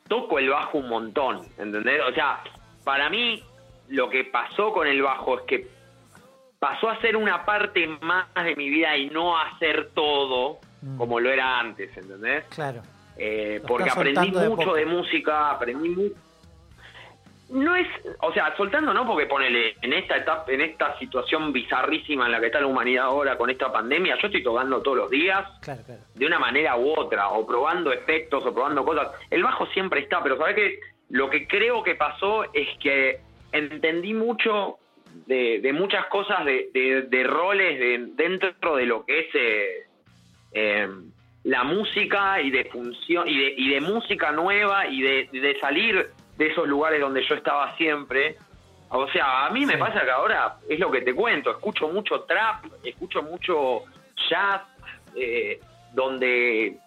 toco 0.08 0.40
el 0.40 0.50
bajo 0.50 0.78
un 0.78 0.90
montón, 0.90 1.42
¿entendés? 1.58 2.02
O 2.10 2.14
sea, 2.14 2.42
para 2.84 3.10
mí, 3.10 3.44
lo 3.90 4.10
que 4.10 4.24
pasó 4.26 4.72
con 4.72 4.88
el 4.88 5.02
bajo 5.02 5.40
es 5.40 5.46
que 5.46 5.68
pasó 6.60 6.90
a 6.90 7.02
ser 7.02 7.16
una 7.18 7.44
parte 7.44 7.88
más 8.02 8.28
de 8.44 8.56
mi 8.56 8.70
vida 8.70 8.96
y 8.96 9.10
no 9.10 9.38
a 9.38 9.58
ser 9.58 9.90
todo 9.94 10.60
Mm. 10.84 10.98
como 10.98 11.20
lo 11.20 11.30
era 11.32 11.60
antes, 11.60 11.96
¿entendés? 11.98 12.46
Claro. 12.46 12.82
Eh, 13.18 13.62
porque 13.68 13.90
aprendí 13.90 14.32
de 14.32 14.50
mucho 14.50 14.64
poco. 14.64 14.76
de, 14.76 14.86
música, 14.86 15.52
aprendí 15.52 15.90
mu- 15.90 16.10
no 17.52 17.76
es, 17.76 17.88
o 18.22 18.34
sea, 18.34 18.56
soltando 18.56 18.94
no, 18.94 19.06
porque 19.06 19.26
ponele 19.26 19.76
en 19.82 19.94
esta 19.94 20.18
etapa, 20.18 20.52
en 20.52 20.62
esta 20.62 20.98
situación 21.00 21.52
bizarrísima 21.52 22.26
en 22.26 22.32
la 22.32 22.40
que 22.40 22.46
está 22.48 22.62
la 22.62 22.68
humanidad 22.68 23.06
ahora 23.06 23.38
con 23.38 23.50
esta 23.50 23.72
pandemia, 23.72 24.16
yo 24.22 24.28
estoy 24.28 24.42
tocando 24.44 24.82
todos 24.82 24.98
los 24.98 25.10
días 25.10 25.46
Claro, 25.62 25.82
claro. 25.86 26.02
de 26.16 26.26
una 26.26 26.40
manera 26.40 26.78
u 26.78 26.94
otra, 26.98 27.30
o 27.30 27.46
probando 27.46 27.92
efectos, 27.92 28.46
o 28.46 28.54
probando 28.54 28.86
cosas. 28.86 29.10
El 29.30 29.44
bajo 29.44 29.66
siempre 29.68 30.00
está, 30.02 30.24
pero 30.24 30.38
¿sabes 30.38 30.56
qué? 30.56 30.80
Lo 31.10 31.30
que 31.30 31.46
creo 31.48 31.84
que 31.84 31.96
pasó 31.96 32.46
es 32.54 32.70
que 32.80 33.20
entendí 33.52 34.14
mucho 34.14 34.78
de, 35.26 35.60
de 35.60 35.74
muchas 35.74 36.06
cosas, 36.06 36.46
de, 36.46 36.70
de- 36.74 37.02
de 37.04 37.24
roles 37.26 37.78
de- 37.80 38.06
dentro 38.16 38.78
de 38.78 38.86
lo 38.86 39.06
que 39.06 39.20
es 39.20 39.28
eh, 39.36 39.88
eh, 40.54 40.88
la 41.44 41.64
música 41.66 42.40
y 42.42 42.50
de 42.50 42.64
función 42.66 43.28
y 43.28 43.38
de, 43.38 43.54
y 43.58 43.70
de 43.72 43.82
música 43.82 44.32
nueva 44.32 44.88
y 44.88 45.02
de 45.02 45.58
salir 45.60 46.12
de 46.42 46.48
esos 46.48 46.68
lugares 46.68 47.00
donde 47.00 47.24
yo 47.24 47.36
estaba 47.36 47.76
siempre. 47.78 48.36
O 48.90 49.08
sea, 49.10 49.46
a 49.46 49.50
mí 49.52 49.64
me 49.66 49.74
Sí. 49.74 49.80
pasa 49.80 50.02
que 50.04 50.10
ahora 50.10 50.56
es 50.68 50.80
lo 50.80 50.90
que 50.90 51.02
te 51.02 51.14
cuento, 51.14 51.52
escucho 51.52 51.88
mucho 51.88 52.22
trap, 52.22 52.66
escucho 52.84 53.22
mucho 53.22 53.84
jazz, 54.28 54.62
eh, 55.16 55.60
donde 55.94 56.78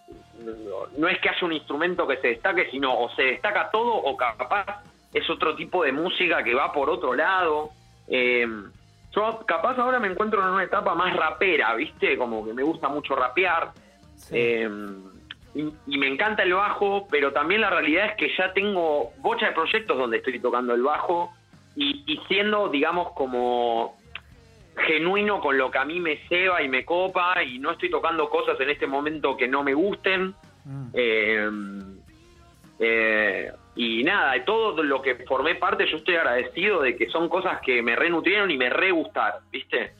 no- 0.45 0.87
no 0.99 1.09
es 1.09 1.21
que 1.21 1.29
haya 1.29 1.47
un 1.47 1.53
instrumento 1.53 2.05
que 2.07 2.17
se 2.17 2.29
destaque, 2.29 2.69
sino 2.73 2.99
o 2.99 3.09
se 3.15 3.23
destaca 3.23 3.71
todo 3.71 3.93
o 3.95 4.17
capaz 4.17 4.83
es 5.13 5.31
otro 5.31 5.55
tipo 5.55 5.85
de 5.85 5.93
música 5.93 6.43
que 6.43 6.53
va 6.55 6.73
por 6.73 6.91
otro 6.91 7.15
lado. 7.15 7.71
Eh, 8.09 8.47
yo 9.15 9.45
capaz 9.47 9.79
ahora 9.79 10.01
me 10.01 10.09
encuentro 10.09 10.43
en 10.43 10.49
una 10.49 10.65
etapa 10.65 10.97
más 10.97 11.15
rapera, 11.17 11.75
¿viste? 11.77 12.19
Como 12.19 12.45
que 12.45 12.53
me 12.53 12.65
gusta 12.65 12.89
mucho 12.89 13.15
rapear. 13.15 13.71
Sí. 14.17 14.35
Eh, 14.37 14.69
y, 15.55 15.73
y 15.87 15.99
me 15.99 16.09
encanta 16.09 16.43
el 16.43 16.55
bajo, 16.55 17.07
pero 17.11 17.33
también 17.33 17.61
la 17.61 17.71
realidad 17.71 18.07
es 18.07 18.17
que 18.17 18.31
ya 18.37 18.53
tengo 18.53 19.13
bocha 19.19 19.47
de 19.47 19.53
proyectos 19.53 19.97
donde 19.97 20.19
estoy 20.19 20.39
tocando 20.41 20.75
el 20.75 20.83
bajo 20.83 21.33
y, 21.77 22.05
y 22.07 22.21
siendo, 22.27 22.69
digamos, 22.69 23.13
como 23.13 23.97
genuino 24.77 25.41
con 25.41 25.57
lo 25.57 25.71
que 25.71 25.79
a 25.79 25.85
mí 25.85 26.01
me 26.01 26.19
ceba 26.29 26.63
y 26.63 26.69
me 26.69 26.85
copa 26.85 27.43
y 27.43 27.59
no 27.59 27.73
estoy 27.73 27.91
tocando 27.91 28.29
cosas 28.29 28.59
en 28.61 28.71
este 28.71 28.87
momento 28.87 29.37
que 29.37 29.49
no 29.49 29.63
me 29.63 29.75
gusten. 29.75 30.35
Mm. 30.65 30.87
Eh, 30.93 31.51
eh, 32.81 33.53
y 33.77 34.03
nada, 34.03 34.33
de 34.33 34.41
todo 34.41 34.83
lo 34.83 35.03
que 35.03 35.17
formé 35.27 35.55
parte, 35.57 35.87
yo 35.87 35.97
estoy 35.97 36.17
agradecido 36.17 36.81
de 36.83 36.97
que 36.97 37.09
son 37.09 37.29
cosas 37.29 37.61
que 37.61 37.83
me 37.83 37.97
renutrieron 37.97 38.51
y 38.51 38.57
me 38.57 38.71
re 38.71 38.91
gustaron, 38.91 39.43
¿viste? 39.51 39.93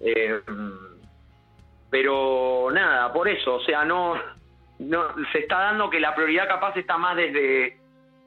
Eh, 0.00 0.40
pero 1.90 2.70
nada, 2.72 3.12
por 3.12 3.28
eso, 3.28 3.54
o 3.54 3.60
sea, 3.60 3.84
no, 3.84 4.14
no 4.84 5.04
se 5.32 5.38
está 5.40 5.58
dando 5.58 5.90
que 5.90 6.00
la 6.00 6.14
prioridad 6.14 6.46
capaz 6.48 6.76
está 6.76 6.96
más 6.98 7.16
desde, 7.16 7.78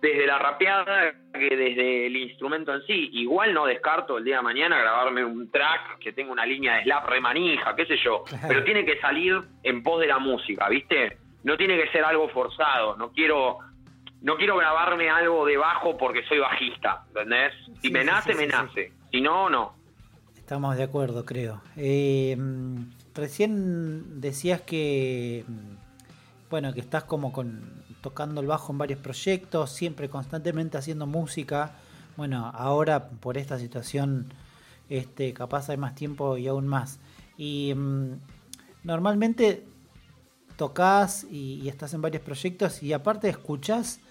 desde 0.02 0.26
la 0.28 0.38
rapeada 0.40 1.14
que 1.34 1.56
desde 1.56 2.08
el 2.08 2.16
instrumento 2.18 2.74
en 2.74 2.82
sí. 2.84 3.10
Igual 3.14 3.54
no 3.54 3.66
descarto 3.66 4.18
el 4.18 4.24
día 4.24 4.38
de 4.38 4.42
mañana 4.44 4.80
grabarme 4.80 5.24
un 5.24 5.50
track 5.52 6.00
que 6.00 6.14
tenga 6.14 6.32
una 6.32 6.46
línea 6.46 6.76
de 6.76 6.84
slap 6.84 7.08
re 7.10 7.22
manija, 7.22 7.76
qué 7.76 7.86
sé 7.86 7.98
yo, 8.04 8.24
pero 8.48 8.64
tiene 8.64 8.86
que 8.86 9.00
salir 9.00 9.40
en 9.64 9.84
pos 9.84 10.00
de 10.00 10.08
la 10.08 10.20
música, 10.20 10.68
¿viste? 10.70 11.18
No 11.44 11.56
tiene 11.58 11.82
que 11.82 11.90
ser 11.92 12.04
algo 12.04 12.28
forzado, 12.30 12.98
no 12.98 13.12
quiero 13.12 13.60
no 14.22 14.36
quiero 14.36 14.58
grabarme 14.58 15.10
algo 15.12 15.46
de 15.46 15.58
bajo 15.58 15.96
porque 15.96 16.24
soy 16.26 16.40
bajista, 16.40 17.04
¿entendés? 17.10 17.54
Si 17.76 17.88
Sí, 17.88 17.92
me 17.92 18.04
nace, 18.04 18.32
sí, 18.34 18.38
me 18.38 18.48
nace. 18.48 18.92
Si 19.12 19.22
no, 19.22 19.48
no. 19.50 19.76
estamos 20.36 20.76
de 20.76 20.84
acuerdo, 20.84 21.24
creo. 21.24 21.62
Eh, 21.76 22.36
recién 23.14 24.20
decías 24.20 24.62
que, 24.62 25.46
bueno, 26.50 26.74
que 26.74 26.80
estás 26.80 27.04
como 27.04 27.32
con 27.32 27.84
tocando 28.02 28.42
el 28.42 28.48
bajo 28.48 28.72
en 28.72 28.78
varios 28.78 29.00
proyectos, 29.00 29.72
siempre 29.72 30.10
constantemente 30.10 30.78
haciendo 30.78 31.06
música. 31.06 31.76
Bueno, 32.16 32.52
ahora 32.54 33.10
por 33.10 33.38
esta 33.38 33.60
situación, 33.60 34.34
este, 34.90 35.34
capaz 35.34 35.70
hay 35.70 35.78
más 35.78 35.96
tiempo 35.96 36.38
y 36.38 36.48
aún 36.48 36.68
más. 36.68 37.00
Y 37.38 37.74
mm, 37.76 38.14
normalmente 38.84 39.66
tocas 40.56 41.26
y, 41.30 41.68
estás 41.68 41.94
en 41.94 42.02
varios 42.02 42.24
proyectos 42.24 42.82
y 42.82 42.94
aparte 42.94 43.30
escuchás 43.30 44.02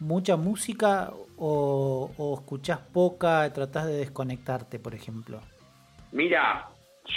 mucha 0.00 0.36
música 0.36 1.12
o, 1.36 2.10
o 2.16 2.34
escuchás 2.34 2.78
poca, 2.78 3.50
tratás 3.52 3.86
de 3.86 3.94
desconectarte, 3.94 4.78
por 4.78 4.94
ejemplo. 4.94 5.40
Mira, 6.12 6.68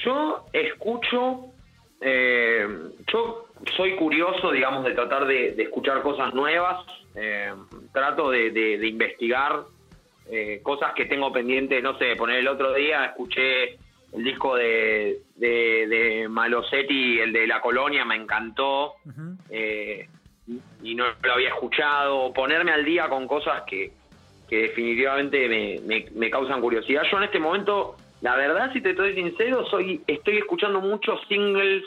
yo 0.03 0.45
escucho, 0.53 1.51
eh, 2.01 2.67
yo 3.11 3.47
soy 3.76 3.95
curioso, 3.95 4.51
digamos, 4.51 4.84
de 4.84 4.93
tratar 4.93 5.26
de, 5.26 5.49
escuchar 5.62 6.01
cosas 6.01 6.34
nuevas, 6.34 6.86
eh, 7.16 7.53
trato 7.91 8.32
de, 8.32 8.88
investigar 8.88 9.64
eh, 10.30 10.60
cosas 10.64 10.93
que 10.93 11.05
tengo 11.05 11.32
pendientes, 11.32 11.82
no 11.82 11.97
sé, 11.97 12.16
poner 12.16 12.39
el 12.39 12.47
otro 12.47 12.74
día, 12.74 13.05
escuché 13.05 13.78
el 14.14 14.24
disco 14.24 14.55
de, 14.55 15.22
de, 15.36 16.28
Malosetti, 16.30 17.20
el 17.20 17.34
de 17.34 17.47
La 17.47 17.62
Colonia, 17.62 18.05
me 18.05 18.16
encantó, 18.16 18.95
y 20.84 20.95
no 20.95 21.05
lo 21.24 21.34
había 21.34 21.49
escuchado, 21.49 22.32
ponerme 22.34 22.72
al 22.72 22.86
día 22.86 23.10
con 23.10 23.28
cosas 23.28 23.64
que, 23.64 23.91
definitivamente 24.49 25.82
me, 25.82 26.05
me 26.14 26.30
causan 26.30 26.62
curiosidad. 26.62 27.03
Yo 27.12 27.18
en 27.18 27.24
este 27.24 27.39
momento 27.39 27.97
la 28.22 28.36
verdad, 28.36 28.72
si 28.74 28.82
te 28.82 28.91
estoy 28.91 29.14
sincero, 29.14 29.66
soy 29.68 30.01
estoy 30.08 30.38
escuchando 30.38 30.82
muchos 30.82 31.20
singles 31.28 31.84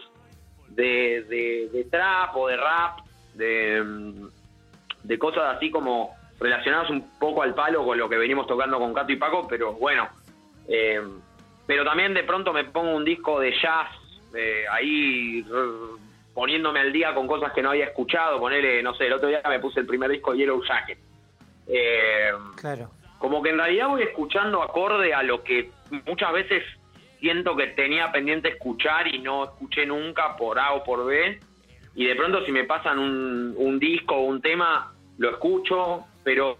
de, 0.80 1.68
de, 1.72 1.84
trap 1.90 2.36
o 2.36 2.48
de 2.48 2.56
rap, 2.56 3.00
de, 3.34 4.14
de 5.02 5.18
cosas 5.18 5.56
así 5.56 5.70
como 5.70 6.14
relacionadas 6.38 6.90
un 6.90 7.18
poco 7.18 7.42
al 7.42 7.54
palo 7.54 7.84
con 7.84 7.98
lo 7.98 8.08
que 8.08 8.16
venimos 8.16 8.46
tocando 8.46 8.78
con 8.78 8.94
Cato 8.94 9.12
y 9.12 9.16
Paco, 9.16 9.46
pero 9.48 9.74
bueno. 9.74 10.08
Eh, 10.68 11.00
pero 11.66 11.84
también 11.84 12.14
de 12.14 12.24
pronto 12.24 12.52
me 12.52 12.64
pongo 12.64 12.96
un 12.96 13.04
disco 13.04 13.38
de 13.38 13.52
jazz, 13.52 13.88
eh, 14.34 14.64
ahí 14.70 15.44
poniéndome 16.34 16.80
al 16.80 16.92
día 16.92 17.14
con 17.14 17.26
cosas 17.26 17.52
que 17.52 17.62
no 17.62 17.70
había 17.70 17.86
escuchado. 17.86 18.40
Ponele, 18.40 18.82
no 18.82 18.94
sé, 18.94 19.06
el 19.06 19.12
otro 19.12 19.28
día 19.28 19.42
me 19.48 19.60
puse 19.60 19.80
el 19.80 19.86
primer 19.86 20.10
disco 20.10 20.32
de 20.32 20.38
Yellow 20.38 20.62
Jacket. 20.64 20.98
Eh, 21.66 22.30
claro. 22.56 22.90
Como 23.18 23.42
que 23.42 23.50
en 23.50 23.58
realidad 23.58 23.88
voy 23.88 24.02
escuchando 24.02 24.62
acorde 24.62 25.12
a 25.12 25.22
lo 25.22 25.44
que 25.44 25.70
muchas 26.06 26.32
veces 26.32 26.64
siento 27.20 27.54
que 27.56 27.68
tenía 27.68 28.10
pendiente 28.10 28.48
escuchar 28.48 29.06
y 29.06 29.18
no 29.18 29.44
escuché 29.44 29.86
nunca 29.86 30.36
por 30.36 30.58
A 30.58 30.72
o 30.72 30.82
por 30.82 31.04
B. 31.04 31.38
Y 31.94 32.06
de 32.06 32.16
pronto 32.16 32.44
si 32.44 32.52
me 32.52 32.64
pasan 32.64 32.98
un, 32.98 33.78
disco 33.78 34.16
o 34.16 34.22
un 34.22 34.40
tema, 34.40 34.92
lo 35.18 35.30
escucho, 35.30 36.04
pero 36.24 36.58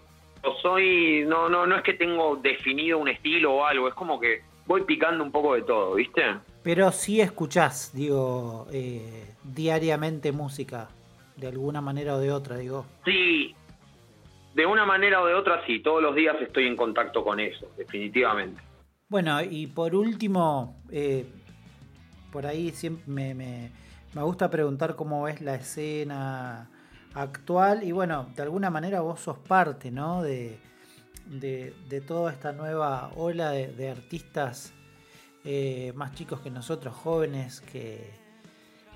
soy, 0.61 1.23
no, 1.27 1.49
no, 1.49 1.65
no 1.65 1.75
es 1.75 1.83
que 1.83 1.93
tengo 1.93 2.35
definido 2.35 2.97
un 2.97 3.07
estilo 3.07 3.53
o 3.53 3.65
algo, 3.65 3.87
es 3.87 3.93
como 3.93 4.19
que 4.19 4.41
voy 4.65 4.83
picando 4.83 5.23
un 5.23 5.31
poco 5.31 5.55
de 5.55 5.63
todo, 5.63 5.95
¿viste? 5.95 6.21
Pero 6.63 6.91
sí 6.91 7.21
escuchás, 7.21 7.91
digo, 7.93 8.67
eh, 8.71 9.33
diariamente 9.43 10.31
música, 10.31 10.89
de 11.37 11.47
alguna 11.47 11.81
manera 11.81 12.15
o 12.15 12.19
de 12.19 12.31
otra, 12.31 12.57
digo. 12.57 12.85
Sí, 13.05 13.55
de 14.53 14.65
una 14.65 14.85
manera 14.85 15.21
o 15.21 15.25
de 15.25 15.33
otra 15.33 15.65
sí, 15.65 15.79
todos 15.79 16.03
los 16.03 16.13
días 16.13 16.35
estoy 16.41 16.67
en 16.67 16.75
contacto 16.75 17.23
con 17.23 17.39
eso, 17.39 17.67
definitivamente. 17.77 18.61
Bueno, 19.11 19.41
y 19.41 19.67
por 19.67 19.93
último, 19.93 20.81
eh, 20.89 21.29
por 22.31 22.45
ahí 22.45 22.71
siempre 22.71 23.03
me, 23.07 23.69
me, 24.13 24.23
gusta 24.23 24.49
preguntar 24.49 24.95
cómo 24.95 25.23
ves 25.23 25.41
la 25.41 25.55
escena 25.55 26.69
actual 27.13 27.83
y 27.83 27.91
bueno, 27.91 28.29
de 28.33 28.41
alguna 28.41 28.69
manera 28.69 29.01
vos 29.01 29.19
sos 29.19 29.37
parte, 29.37 29.91
¿no? 29.91 30.23
De, 30.23 30.61
de, 31.25 32.01
toda 32.07 32.31
esta 32.31 32.53
nueva 32.53 33.11
ola 33.17 33.51
de, 33.51 33.89
artistas 33.89 34.71
eh, 35.43 35.91
más 35.93 36.13
chicos 36.13 36.39
que 36.39 36.49
nosotros, 36.49 36.95
jóvenes, 36.95 37.59
que, 37.59 38.13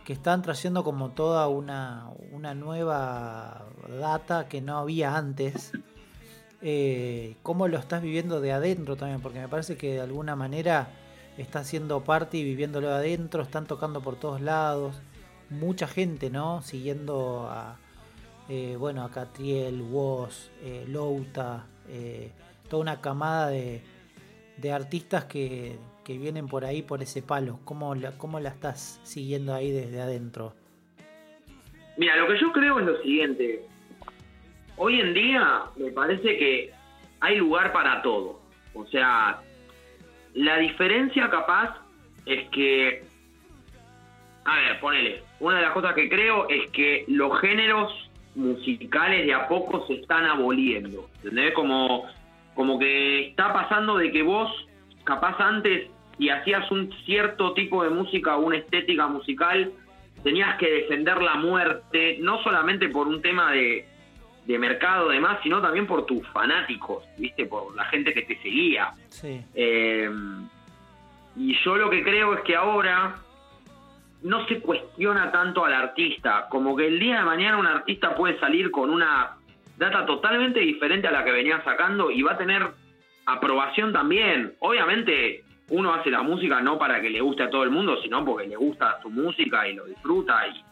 que 0.05 0.13
están 0.13 0.41
trayendo 0.41 0.86
como 0.86 1.09
toda 1.09 1.49
una, 1.49 2.09
una 2.32 2.55
nueva 2.55 3.66
data 3.99 4.47
que 4.47 4.61
no 4.61 4.78
había 4.78 5.18
antes 5.18 5.74
eh, 6.68 7.36
cómo 7.43 7.68
lo 7.68 7.78
estás 7.78 8.01
viviendo 8.01 8.41
de 8.41 8.51
adentro 8.51 8.95
también, 8.95 9.22
porque 9.22 9.39
me 9.39 9.47
parece 9.47 9.78
que 9.78 9.93
de 9.93 10.01
alguna 10.01 10.36
manera 10.36 10.88
estás 11.38 11.68
siendo 11.68 12.03
parte 12.03 12.38
y 12.38 12.43
viviéndolo 12.43 12.88
de 12.88 12.95
adentro, 12.95 13.43
están 13.43 13.68
tocando 13.68 14.01
por 14.01 14.16
todos 14.16 14.41
lados, 14.41 14.99
mucha 15.51 15.86
gente, 15.86 16.32
¿no? 16.32 16.63
Siguiendo 16.63 17.47
a, 17.51 17.78
eh, 18.49 18.78
bueno, 18.80 19.03
a 19.03 19.11
Catriel, 19.11 19.80
Woz, 19.80 20.49
eh, 20.63 20.86
Louta, 20.88 21.68
toda 22.68 22.82
una 22.82 22.99
camada 22.99 23.49
de, 23.49 23.84
artistas 24.74 25.26
que, 25.26 25.78
que, 26.03 26.18
vienen 26.18 26.47
por 26.47 26.66
ahí, 26.66 26.82
por 26.82 27.03
ese 27.03 27.22
palo. 27.22 27.59
¿Cómo 27.63 27.93
la, 27.93 28.18
¿Cómo 28.18 28.39
la 28.39 28.49
estás 28.49 28.99
siguiendo 29.03 29.53
ahí 29.53 29.70
desde 29.70 30.01
adentro? 30.01 30.55
Mira, 31.95 32.16
lo 32.16 32.28
que 32.28 32.39
yo 32.41 32.51
creo 32.51 32.80
es 32.80 32.86
lo 32.88 33.01
siguiente 33.03 33.68
hoy 34.78 34.99
en 34.99 35.13
día 35.13 35.63
me 35.78 35.91
parece 35.91 36.38
que 36.38 36.71
hay 37.21 37.38
lugar 37.38 37.71
para 37.71 38.01
todo. 38.01 38.39
O 38.73 38.86
sea, 38.88 39.39
la 40.34 40.57
diferencia 40.57 41.30
capaz 41.30 41.76
es 42.26 42.47
que, 42.49 43.03
a 44.43 44.55
ver, 44.57 44.80
ponele, 44.80 45.23
una 45.39 45.57
de 45.57 45.63
las 45.63 45.71
cosas 45.73 45.93
que 45.93 46.09
creo 46.09 46.49
es 46.49 46.69
que 46.71 47.05
los 47.07 47.39
géneros 47.39 48.09
musicales 48.36 49.26
de 49.26 49.34
a 49.34 49.47
poco 49.47 49.86
se 49.88 49.93
están 49.95 50.26
aboliendo. 50.26 51.09
¿Entendés? 51.17 51.53
Como, 51.53 52.05
como 52.53 52.78
que 52.78 53.30
está 53.30 53.53
pasando 53.53 53.97
de 53.97 54.11
que 54.11 54.23
vos, 54.23 54.51
capaz 55.03 55.39
antes, 55.39 55.89
y 56.17 56.30
hacías 56.30 56.69
un 56.71 56.93
cierto 57.05 57.53
tipo 57.53 57.84
de 57.84 57.89
música 57.89 58.38
una 58.38 58.57
estética 58.57 59.07
musical, 59.07 59.71
tenías 60.23 60.57
que 60.57 60.69
defender 60.69 61.21
la 61.21 61.36
muerte, 61.36 62.17
no 62.21 62.41
solamente 62.43 62.89
por 62.89 63.07
un 63.07 63.21
tema 63.21 63.51
de, 63.51 63.86
de 64.45 64.59
mercado 64.59 65.09
demás, 65.09 65.39
sino 65.43 65.61
también 65.61 65.87
por 65.87 66.05
tus 66.05 66.27
fanáticos, 66.29 67.03
¿viste? 67.17 67.45
Por 67.45 67.75
la 67.75 67.85
gente 67.85 68.13
que 68.13 68.21
te 68.23 68.37
seguía. 68.41 68.93
Eh, 69.23 70.09
y 71.35 71.57
yo 71.63 71.75
lo 71.75 71.89
que 71.89 72.03
creo 72.03 72.33
es 72.35 72.41
que 72.41 72.55
ahora 72.55 73.15
no 74.21 74.47
se 74.47 74.59
cuestiona 74.59 75.31
tanto 75.31 75.65
al 75.65 75.73
artista, 75.73 76.47
como 76.49 76.75
que 76.75 76.87
el 76.87 76.99
día 76.99 77.19
de 77.19 77.25
mañana 77.25 77.57
un 77.57 77.67
artista 77.67 78.15
puede 78.15 78.39
salir 78.39 78.71
con 78.71 78.89
una 78.89 79.35
data 79.77 80.05
totalmente 80.05 80.59
diferente 80.61 81.07
a 81.07 81.11
la 81.11 81.23
que 81.23 81.31
venía 81.31 81.63
sacando 81.63 82.09
y 82.09 82.21
va 82.21 82.33
a 82.33 82.37
tener 82.37 82.67
aprobación 83.25 83.91
también. 83.91 84.53
Obviamente 84.59 85.43
uno 85.69 85.93
hace 85.93 86.09
la 86.09 86.21
música 86.21 86.61
no 86.61 86.77
para 86.77 87.01
que 87.01 87.09
le 87.09 87.21
guste 87.21 87.43
a 87.43 87.49
todo 87.49 87.63
el 87.63 87.71
mundo, 87.71 88.01
sino 88.01 88.23
porque 88.23 88.47
le 88.47 88.55
gusta 88.55 88.99
su 89.01 89.09
música 89.09 89.67
y 89.67 89.73
lo 89.75 89.85
disfruta 89.85 90.47
y 90.47 90.63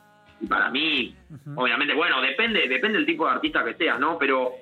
y 0.41 0.47
para 0.47 0.69
mí, 0.69 1.15
obviamente, 1.55 1.93
bueno, 1.93 2.21
depende, 2.21 2.67
depende 2.67 2.97
del 2.97 3.05
tipo 3.05 3.25
de 3.25 3.31
artista 3.33 3.63
que 3.63 3.75
seas, 3.75 3.99
¿no? 3.99 4.17
Pero 4.17 4.53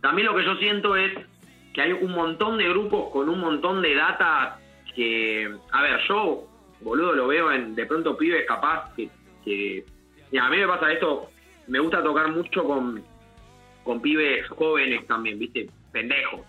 también 0.00 0.26
lo 0.26 0.36
que 0.36 0.44
yo 0.44 0.56
siento 0.56 0.96
es 0.96 1.12
que 1.74 1.82
hay 1.82 1.92
un 1.92 2.12
montón 2.12 2.58
de 2.58 2.68
grupos 2.68 3.10
con 3.10 3.28
un 3.28 3.40
montón 3.40 3.82
de 3.82 3.94
data 3.94 4.58
que, 4.94 5.52
a 5.72 5.82
ver, 5.82 6.00
yo, 6.08 6.46
boludo, 6.80 7.12
lo 7.12 7.26
veo 7.26 7.52
en 7.52 7.74
de 7.74 7.86
pronto 7.86 8.16
pibes 8.16 8.46
capaz 8.46 8.94
que, 8.94 9.10
que 9.44 9.84
a 10.38 10.48
mí 10.48 10.56
me 10.56 10.66
pasa 10.66 10.92
esto, 10.92 11.30
me 11.66 11.78
gusta 11.80 12.02
tocar 12.02 12.30
mucho 12.30 12.64
con, 12.64 13.02
con 13.84 14.00
pibes 14.00 14.48
jóvenes 14.48 15.06
también, 15.06 15.38
¿viste? 15.38 15.68
Pendejos. 15.92 16.40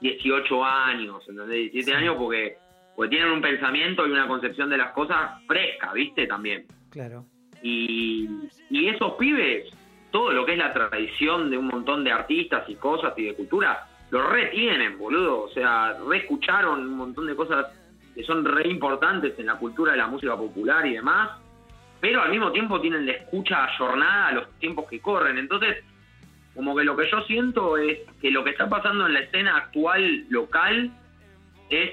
18 0.00 0.64
años, 0.64 1.28
¿entendés? 1.28 1.72
17 1.72 1.96
años 1.96 2.16
porque, 2.16 2.56
porque 2.94 3.10
tienen 3.10 3.32
un 3.32 3.40
pensamiento 3.40 4.06
y 4.06 4.10
una 4.10 4.28
concepción 4.28 4.70
de 4.70 4.78
las 4.78 4.92
cosas 4.92 5.42
fresca, 5.46 5.92
¿viste? 5.92 6.26
También. 6.26 6.66
Claro. 6.90 7.24
Y, 7.62 8.28
esos 8.70 9.14
pibes, 9.14 9.70
todo 10.10 10.32
lo 10.32 10.44
que 10.46 10.52
es 10.52 10.58
la 10.58 10.72
tradición 10.72 11.50
de 11.50 11.58
un 11.58 11.66
montón 11.66 12.04
de 12.04 12.12
artistas 12.12 12.68
y 12.68 12.74
cosas 12.76 13.12
y 13.16 13.24
de 13.24 13.34
cultura, 13.34 13.86
lo 14.10 14.26
retienen, 14.28 14.98
boludo. 14.98 15.42
O 15.42 15.48
sea, 15.50 15.98
reescucharon 16.08 16.80
un 16.80 16.96
montón 16.96 17.26
de 17.26 17.36
cosas 17.36 17.66
que 18.14 18.22
son 18.24 18.44
re 18.44 18.68
importantes 18.68 19.38
en 19.38 19.46
la 19.46 19.56
cultura 19.56 19.92
de 19.92 19.98
la 19.98 20.06
música 20.06 20.36
popular 20.36 20.86
y 20.86 20.94
demás, 20.94 21.30
pero 22.00 22.22
al 22.22 22.30
mismo 22.30 22.52
tiempo 22.52 22.80
tienen 22.80 23.06
la 23.06 23.12
escucha 23.12 23.64
ayornada 23.64 24.28
a 24.28 24.32
los 24.32 24.50
tiempos 24.58 24.88
que 24.88 25.00
corren. 25.00 25.38
Entonces, 25.38 25.84
como 26.54 26.74
que 26.74 26.84
lo 26.84 26.96
que 26.96 27.08
yo 27.10 27.20
siento 27.22 27.76
es 27.76 27.98
que 28.20 28.30
lo 28.30 28.42
que 28.42 28.50
está 28.50 28.68
pasando 28.68 29.06
en 29.06 29.14
la 29.14 29.20
escena 29.20 29.56
actual 29.56 30.26
local 30.28 30.90
es 31.70 31.92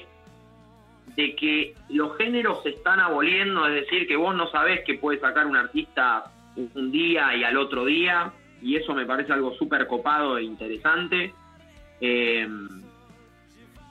de 1.16 1.36
que 1.36 1.76
los 1.90 2.18
géneros 2.18 2.62
se 2.64 2.70
están 2.70 3.00
aboliendo, 3.00 3.68
es 3.68 3.82
decir, 3.82 4.08
que 4.08 4.16
vos 4.16 4.36
no 4.36 4.50
sabés 4.50 4.84
que 4.86 4.96
puede 4.96 5.20
sacar 5.20 5.46
un 5.46 5.56
artista 5.56 6.32
un 6.56 6.92
día 6.92 7.36
y 7.36 7.44
al 7.44 7.58
otro 7.58 7.86
día, 7.86 8.32
y 8.62 8.76
eso 8.76 8.94
me 8.94 9.06
parece 9.06 9.34
algo 9.34 9.54
súper 9.56 9.88
copado 9.88 10.38
e 10.38 10.44
interesante. 10.44 11.34
Eh, 12.02 12.48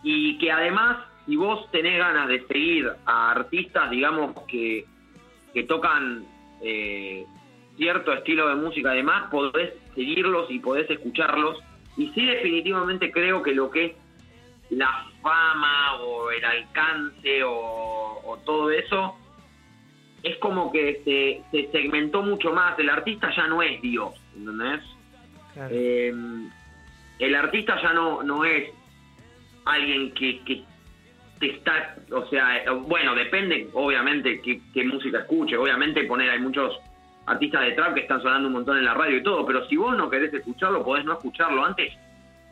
y 0.02 0.36
que 0.38 0.52
además 0.52 0.98
si 1.26 1.36
vos 1.36 1.70
tenés 1.70 1.98
ganas 1.98 2.28
de 2.28 2.46
seguir 2.46 2.90
a 3.06 3.30
artistas, 3.30 3.90
digamos, 3.90 4.34
que, 4.46 4.84
que 5.52 5.62
tocan 5.64 6.24
eh, 6.62 7.24
cierto 7.76 8.12
estilo 8.12 8.48
de 8.48 8.56
música, 8.56 8.90
además, 8.90 9.30
podés 9.30 9.72
seguirlos 9.94 10.50
y 10.50 10.58
podés 10.58 10.88
escucharlos. 10.90 11.58
Y 11.96 12.08
sí, 12.08 12.26
definitivamente 12.26 13.10
creo 13.10 13.42
que 13.42 13.54
lo 13.54 13.70
que 13.70 13.84
es 13.86 13.92
la 14.76 15.06
fama 15.22 15.94
o 16.00 16.30
el 16.30 16.44
alcance 16.44 17.42
o, 17.44 18.38
todo 18.44 18.70
eso, 18.70 19.16
es 20.22 20.36
como 20.38 20.70
que 20.72 21.00
se, 21.04 21.42
se, 21.50 21.70
segmentó 21.70 22.22
mucho 22.22 22.52
más. 22.52 22.78
El 22.78 22.90
artista 22.90 23.30
ya 23.34 23.46
no 23.46 23.62
es 23.62 23.80
Dios, 23.80 24.14
¿entendés? 24.36 24.80
Eh, 25.70 26.12
el 27.18 27.34
artista 27.34 27.80
ya 27.80 27.92
no, 27.92 28.22
no 28.22 28.44
es 28.44 28.70
alguien 29.64 30.12
que, 30.12 30.40
que 30.40 30.64
te 31.38 31.50
está, 31.50 31.96
o 32.10 32.26
sea, 32.26 32.64
bueno, 32.72 33.14
depende 33.14 33.68
obviamente 33.72 34.40
qué, 34.40 34.60
qué 34.72 34.84
música 34.84 35.20
escuche, 35.20 35.56
obviamente 35.56 36.04
poner, 36.04 36.30
hay 36.30 36.40
muchos 36.40 36.78
artistas 37.26 37.62
de 37.62 37.72
trap 37.72 37.94
que 37.94 38.00
están 38.00 38.20
sonando 38.22 38.48
un 38.48 38.54
montón 38.54 38.78
en 38.78 38.84
la 38.84 38.94
radio 38.94 39.16
y 39.16 39.22
todo, 39.22 39.46
pero 39.46 39.66
si 39.68 39.76
vos 39.76 39.96
no 39.96 40.10
querés 40.10 40.32
escucharlo, 40.32 40.84
podés 40.84 41.04
no 41.04 41.14
escucharlo 41.14 41.64
antes. 41.64 41.92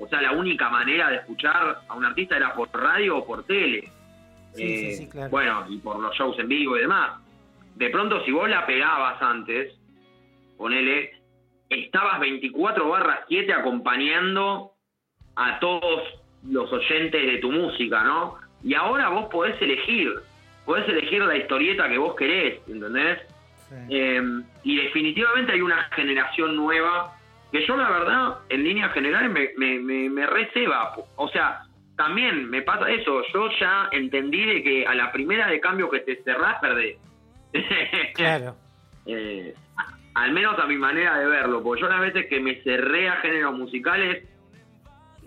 O 0.03 0.09
sea, 0.09 0.21
la 0.21 0.33
única 0.33 0.69
manera 0.69 1.11
de 1.11 1.17
escuchar 1.17 1.83
a 1.87 1.95
un 1.95 2.05
artista 2.05 2.37
era 2.37 2.53
por 2.55 2.69
radio 2.73 3.19
o 3.19 3.25
por 3.25 3.45
tele. 3.45 3.89
Eh, 4.59 5.09
bueno, 5.31 5.65
y 5.69 5.79
por 5.79 6.01
los 6.01 6.13
shows 6.17 6.37
en 6.41 6.49
vivo 6.49 6.77
y 6.77 6.81
demás. 6.81 7.21
De 7.77 7.89
pronto, 7.89 8.23
si 8.25 8.33
vos 8.33 8.51
la 8.51 8.67
pegabas 8.67 9.23
antes, 9.23 9.73
ponele, 10.59 11.13
estabas 11.71 12.19
24 12.19 12.89
barras 12.89 13.21
7 13.29 13.53
acompañando 13.53 14.73
a 15.37 15.61
todos 15.61 16.03
los 16.51 16.71
oyentes 16.73 17.25
de 17.25 17.39
tu 17.39 17.53
música, 17.53 18.03
¿no? 18.03 18.39
Y 18.65 18.75
ahora 18.75 19.09
vos 19.09 19.27
podés 19.31 19.61
elegir, 19.63 20.11
podés 20.65 20.89
elegir 20.89 21.23
la 21.23 21.37
historieta 21.37 21.89
que 21.89 21.99
vos 21.99 22.17
querés, 22.17 22.61
¿entendés? 22.67 23.21
Em, 23.89 24.45
y 24.65 24.77
definitivamente 24.77 25.53
hay 25.53 25.61
una 25.63 25.85
generación 25.95 26.57
nueva 26.57 27.17
que 27.53 27.67
yo 27.67 27.77
la 27.77 27.91
verdad, 27.91 28.39
en 28.49 28.65
líneas 28.65 28.93
generales, 28.95 29.31
me, 29.31 29.79
me, 29.79 30.09
me, 30.09 30.27
receba. 30.27 30.95
O 31.17 31.29
sea, 31.29 31.61
también 31.97 32.49
me 32.49 32.63
pasa 32.63 32.91
eso. 32.91 33.23
Yo 33.33 33.51
ya 33.61 33.91
entendí 33.93 34.43
de 34.43 34.63
que 34.63 34.87
a 34.87 34.95
la 34.95 35.13
primera 35.13 35.47
de 35.49 35.61
cambio 35.61 35.91
que 35.91 36.01
te 36.01 36.23
cerrás, 36.23 36.59
perdés. 36.61 36.97
Claro. 38.15 38.57
Eh, 39.05 39.55
al 40.15 40.33
menos 40.33 40.59
a 40.59 40.67
mi 40.67 40.77
manera 40.77 41.19
de 41.19 41.27
verlo. 41.27 41.63
Porque 41.63 41.83
yo 41.83 41.89
las 41.89 42.01
veces 42.01 42.27
que 42.27 42.41
me 42.41 42.63
cerré 42.63 43.11
a 43.11 43.17
géneros 43.17 43.55
musicales, 43.55 44.27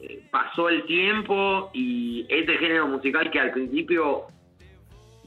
eh, 0.02 0.24
pasó 0.32 0.70
el 0.70 0.84
tiempo 0.86 1.70
y 1.74 2.26
ese 2.28 2.58
género 2.58 2.88
musical 2.88 3.30
que 3.30 3.40
al 3.40 3.52
principio 3.52 4.24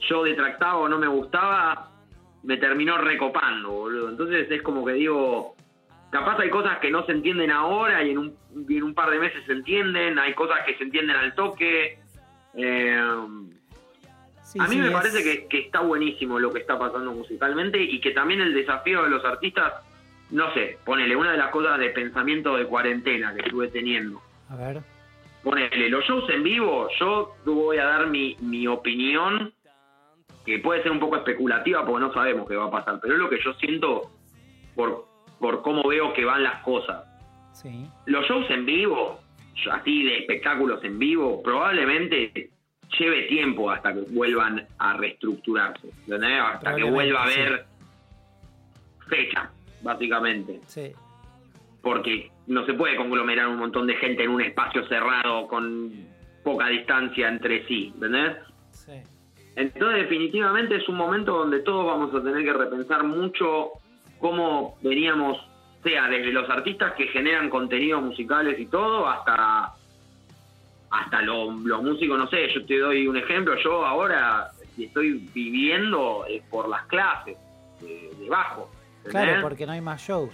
yo 0.08 0.24
detractaba 0.24 0.78
o 0.78 0.88
no 0.88 0.98
me 0.98 1.06
gustaba, 1.06 1.90
me 2.42 2.56
terminó 2.56 2.98
recopando, 2.98 3.70
boludo. 3.70 4.08
Entonces 4.08 4.50
es 4.50 4.62
como 4.62 4.84
que 4.84 4.94
digo, 4.94 5.54
capaz 6.10 6.38
hay 6.38 6.50
cosas 6.50 6.78
que 6.78 6.90
no 6.90 7.04
se 7.04 7.12
entienden 7.12 7.50
ahora 7.50 8.02
y 8.02 8.10
en 8.10 8.18
un, 8.18 8.36
en 8.68 8.82
un 8.82 8.94
par 8.94 9.10
de 9.10 9.18
meses 9.18 9.44
se 9.46 9.52
entienden, 9.52 10.18
hay 10.18 10.34
cosas 10.34 10.60
que 10.66 10.76
se 10.76 10.84
entienden 10.84 11.16
al 11.16 11.34
toque. 11.34 11.98
Eh, 12.54 12.98
a 14.58 14.66
mí 14.68 14.76
me 14.76 14.90
parece 14.90 15.22
que, 15.22 15.46
que, 15.46 15.58
está 15.58 15.80
buenísimo 15.80 16.38
lo 16.38 16.52
que 16.52 16.60
está 16.60 16.78
pasando 16.78 17.12
musicalmente 17.12 17.80
y 17.80 18.00
que 18.00 18.12
también 18.12 18.40
el 18.40 18.54
desafío 18.54 19.02
de 19.04 19.10
los 19.10 19.24
artistas, 19.24 19.74
no 20.30 20.52
sé, 20.54 20.78
ponele, 20.84 21.14
una 21.14 21.32
de 21.32 21.38
las 21.38 21.50
cosas 21.50 21.78
de 21.78 21.90
pensamiento 21.90 22.56
de 22.56 22.64
cuarentena 22.64 23.34
que 23.34 23.40
estuve 23.42 23.68
teniendo. 23.68 24.22
A 24.48 24.56
ver. 24.56 24.80
Ponele, 25.42 25.90
los 25.90 26.04
shows 26.04 26.28
en 26.30 26.42
vivo, 26.42 26.88
yo 26.98 27.34
voy 27.44 27.78
a 27.78 27.84
dar 27.84 28.06
mi, 28.08 28.36
mi 28.40 28.66
opinión 28.66 29.52
que 30.44 30.58
puede 30.60 30.82
ser 30.82 30.92
un 30.92 31.00
poco 31.00 31.16
especulativa 31.16 31.84
porque 31.84 32.06
no 32.06 32.12
sabemos 32.14 32.48
qué 32.48 32.56
va 32.56 32.66
a 32.66 32.70
pasar, 32.70 32.98
pero 33.02 33.14
es 33.14 33.20
lo 33.20 33.28
que 33.28 33.38
yo 33.44 33.52
siento 33.54 34.10
por, 34.74 35.07
por 35.38 35.62
cómo 35.62 35.86
veo 35.88 36.12
que 36.12 36.24
van 36.24 36.42
las 36.42 36.62
cosas. 36.62 37.04
Sí. 37.52 37.86
Los 38.06 38.26
shows 38.26 38.48
en 38.50 38.66
vivo, 38.66 39.20
así 39.70 40.04
de 40.04 40.18
espectáculos 40.18 40.82
en 40.84 40.98
vivo, 40.98 41.42
probablemente 41.42 42.50
lleve 42.98 43.22
tiempo 43.22 43.70
hasta 43.70 43.92
que 43.92 44.00
vuelvan 44.10 44.66
a 44.78 44.96
reestructurarse, 44.96 45.88
Hasta 46.42 46.74
que 46.74 46.84
vuelva 46.84 47.20
a 47.20 47.24
haber 47.24 47.66
fecha, 49.08 49.50
básicamente. 49.82 50.60
Sí. 50.66 50.92
Porque 51.82 52.30
no 52.46 52.64
se 52.66 52.74
puede 52.74 52.96
conglomerar 52.96 53.48
un 53.48 53.58
montón 53.58 53.86
de 53.86 53.96
gente 53.96 54.24
en 54.24 54.30
un 54.30 54.40
espacio 54.40 54.86
cerrado 54.88 55.46
con 55.48 55.92
poca 56.42 56.68
distancia 56.68 57.28
entre 57.28 57.66
sí, 57.66 57.92
¿entendés? 57.94 58.36
Sí. 58.70 58.92
Entonces, 59.56 60.02
definitivamente 60.02 60.76
es 60.76 60.88
un 60.88 60.96
momento 60.96 61.32
donde 61.36 61.60
todos 61.60 61.84
vamos 61.84 62.14
a 62.14 62.22
tener 62.22 62.44
que 62.44 62.52
repensar 62.52 63.04
mucho 63.04 63.72
cómo 64.18 64.76
veníamos, 64.82 65.38
sea 65.82 66.08
desde 66.08 66.32
los 66.32 66.48
artistas 66.50 66.94
que 66.94 67.06
generan 67.08 67.48
contenidos 67.50 68.02
musicales 68.02 68.58
y 68.58 68.66
todo, 68.66 69.08
hasta 69.08 69.74
hasta 70.90 71.20
los 71.20 71.82
músicos, 71.82 72.18
no 72.18 72.28
sé, 72.28 72.48
yo 72.54 72.64
te 72.64 72.78
doy 72.78 73.06
un 73.06 73.16
ejemplo, 73.16 73.54
yo 73.62 73.84
ahora 73.84 74.50
estoy 74.78 75.28
viviendo 75.34 76.24
eh, 76.28 76.42
por 76.50 76.68
las 76.68 76.86
clases 76.86 77.36
de, 77.80 78.28
bajo. 78.28 78.70
Claro, 79.04 79.42
porque 79.42 79.66
no 79.66 79.72
hay 79.72 79.80
más 79.80 80.00
shows. 80.00 80.32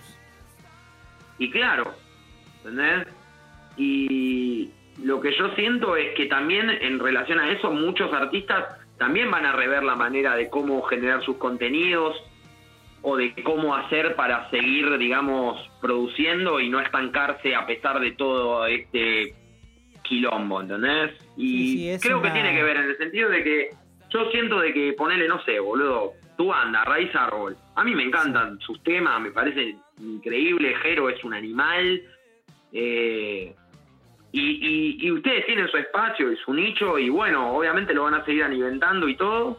Y 1.39 1.51
claro, 1.51 1.93
¿entendés? 2.59 3.09
Y 3.76 4.70
lo 5.03 5.20
que 5.20 5.37
yo 5.37 5.49
siento 5.55 5.97
es 5.97 6.14
que 6.14 6.26
también 6.26 6.70
en 6.70 6.99
relación 6.99 7.41
a 7.41 7.51
eso 7.51 7.70
muchos 7.70 8.12
artistas 8.12 8.64
también 8.99 9.30
van 9.30 9.45
a 9.45 9.53
rever 9.53 9.82
la 9.82 9.97
manera 9.97 10.37
de 10.37 10.49
cómo 10.49 10.82
generar 10.82 11.24
sus 11.24 11.37
contenidos 11.37 12.16
o 13.07 13.16
de 13.16 13.34
cómo 13.42 13.76
hacer 13.76 14.16
para 14.16 14.48
seguir, 14.48 14.96
digamos, 14.96 15.61
produciendo 15.82 16.59
y 16.59 16.70
no 16.70 16.80
estancarse 16.80 17.55
a 17.55 17.66
pesar 17.66 18.00
de 18.00 18.12
todo 18.12 18.66
este 18.66 19.34
quilombo, 20.02 20.62
¿entendés? 20.62 21.12
Y 21.36 21.98
creo 21.98 22.22
que 22.22 22.30
tiene 22.30 22.55
que 22.55 22.62
ver 22.62 22.78
en 22.78 22.84
el 22.84 22.96
sentido 22.96 23.28
de 23.28 23.44
que 23.44 23.70
yo 24.09 24.30
siento 24.30 24.59
de 24.59 24.72
que 24.72 24.94
ponerle, 24.94 25.28
no 25.28 25.42
sé, 25.44 25.61
boludo, 25.61 26.12
tu 26.38 26.46
banda, 26.46 26.82
Raíz 26.84 27.14
Árbol, 27.14 27.57
a 27.74 27.84
mí 27.84 27.94
me 27.94 28.05
encantan 28.05 28.59
sus 28.61 28.82
temas, 28.82 29.20
me 29.20 29.32
parece 29.32 29.76
increíble, 30.00 30.74
Jero 30.82 31.11
es 31.11 31.22
un 31.24 31.34
animal, 31.34 32.02
eh, 32.72 33.55
y, 34.32 35.11
ustedes 35.12 35.44
tienen 35.44 35.68
su 35.68 35.76
espacio 35.76 36.32
y 36.32 36.36
su 36.38 36.55
nicho 36.55 36.98
y 36.98 37.09
bueno, 37.11 37.55
obviamente 37.55 37.94
lo 37.94 38.05
van 38.05 38.14
a 38.14 38.24
seguir 38.24 38.44
alimentando 38.44 39.09
y 39.09 39.16
todo, 39.16 39.59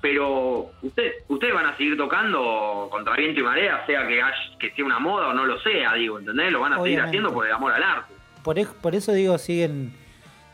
pero 0.00 0.70
usted, 0.82 1.12
ustedes 1.28 1.54
van 1.54 1.66
a 1.66 1.76
seguir 1.76 1.96
tocando 1.96 2.88
contra 2.90 3.16
viento 3.16 3.40
y 3.40 3.42
marea, 3.42 3.84
sea 3.86 4.06
que, 4.06 4.20
que 4.58 4.74
sea 4.74 4.84
una 4.84 4.98
moda 4.98 5.28
o 5.28 5.32
no 5.32 5.44
lo 5.44 5.60
sea, 5.60 5.94
digo, 5.94 6.18
¿entendés? 6.18 6.52
Lo 6.52 6.60
van 6.60 6.74
a 6.74 6.82
seguir 6.82 7.00
haciendo 7.00 7.32
por 7.32 7.46
el 7.46 7.52
amor 7.52 7.72
al 7.72 7.82
arte. 7.82 8.14
Por, 8.44 8.64
por 8.76 8.94
eso 8.94 9.12
digo, 9.12 9.38
siguen 9.38 9.92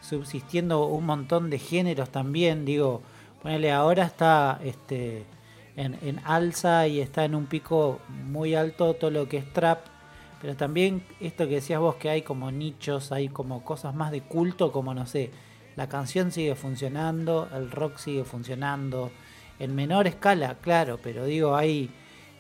subsistiendo 0.01 0.87
un 0.87 1.05
montón 1.05 1.51
de 1.51 1.59
géneros 1.59 2.11
también, 2.11 2.65
digo, 2.65 3.03
ponele, 3.43 3.73
ahora 3.73 4.05
está 4.05 4.59
este 4.65 5.27
en, 5.77 5.99
en 6.03 6.21
alza 6.25 6.87
y 6.87 7.01
está 7.01 7.25
en 7.25 7.35
un 7.35 7.47
pico 7.47 8.01
muy 8.09 8.55
alto 8.55 8.95
todo 8.95 9.11
lo 9.11 9.29
que 9.29 9.37
es 9.37 9.53
trap, 9.53 9.87
pero 10.41 10.57
también 10.57 11.03
esto 11.21 11.47
que 11.49 11.57
decías 11.57 11.81
vos, 11.81 11.97
que 11.97 12.09
hay 12.09 12.23
como 12.23 12.51
nichos, 12.51 13.13
hay 13.13 13.29
como 13.29 13.65
cosas 13.65 13.95
más 13.95 14.11
de 14.11 14.23
culto, 14.23 14.73
como 14.73 14.95
no 14.95 15.07
sé, 15.07 15.31
la 15.77 15.89
canción 15.89 16.33
sigue 16.33 16.55
funcionando, 16.55 17.49
el 17.55 17.71
rock 17.71 17.99
sigue 17.99 18.25
funcionando, 18.25 19.11
en 19.59 19.75
menor 19.75 20.07
escala, 20.07 20.57
claro, 20.61 20.99
pero 21.03 21.25
digo, 21.25 21.55
hay 21.55 21.91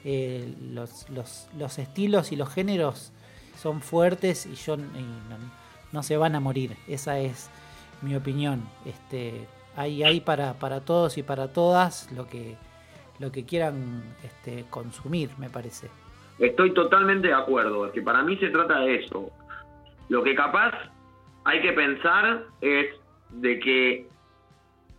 eh, 0.04 0.54
los, 0.72 1.08
los, 1.10 1.48
los, 1.56 1.78
estilos 1.78 2.32
y 2.32 2.36
los 2.36 2.48
géneros 2.48 3.12
son 3.56 3.80
fuertes 3.80 4.46
y, 4.46 4.54
yo, 4.54 4.76
no, 5.92 6.02
se 6.02 6.16
van 6.16 6.34
a 6.34 6.40
morir, 6.40 6.76
esa 6.88 7.18
es 7.18 7.50
mi 8.02 8.14
opinión. 8.14 8.62
Este, 8.84 9.46
hay, 9.76 10.02
hay 10.02 10.20
para, 10.20 10.54
para 10.54 10.80
todos 10.80 11.18
y 11.18 11.22
para 11.22 11.52
todas 11.52 12.10
lo 12.12 12.26
que, 12.26 12.56
lo 13.18 13.32
que 13.32 13.44
quieran 13.44 14.02
este, 14.22 14.64
consumir, 14.70 15.30
me 15.38 15.50
parece. 15.50 15.90
Estoy 16.38 16.72
totalmente 16.74 17.28
de 17.28 17.34
acuerdo, 17.34 17.86
es 17.86 17.92
que 17.92 18.02
para 18.02 18.22
mí 18.22 18.36
se 18.36 18.48
trata 18.48 18.80
de 18.80 18.96
eso. 18.96 19.30
Lo 20.08 20.22
que 20.22 20.34
capaz 20.34 20.72
hay 21.44 21.62
que 21.62 21.72
pensar 21.72 22.44
es 22.60 22.86
de 23.30 23.58
que 23.58 24.06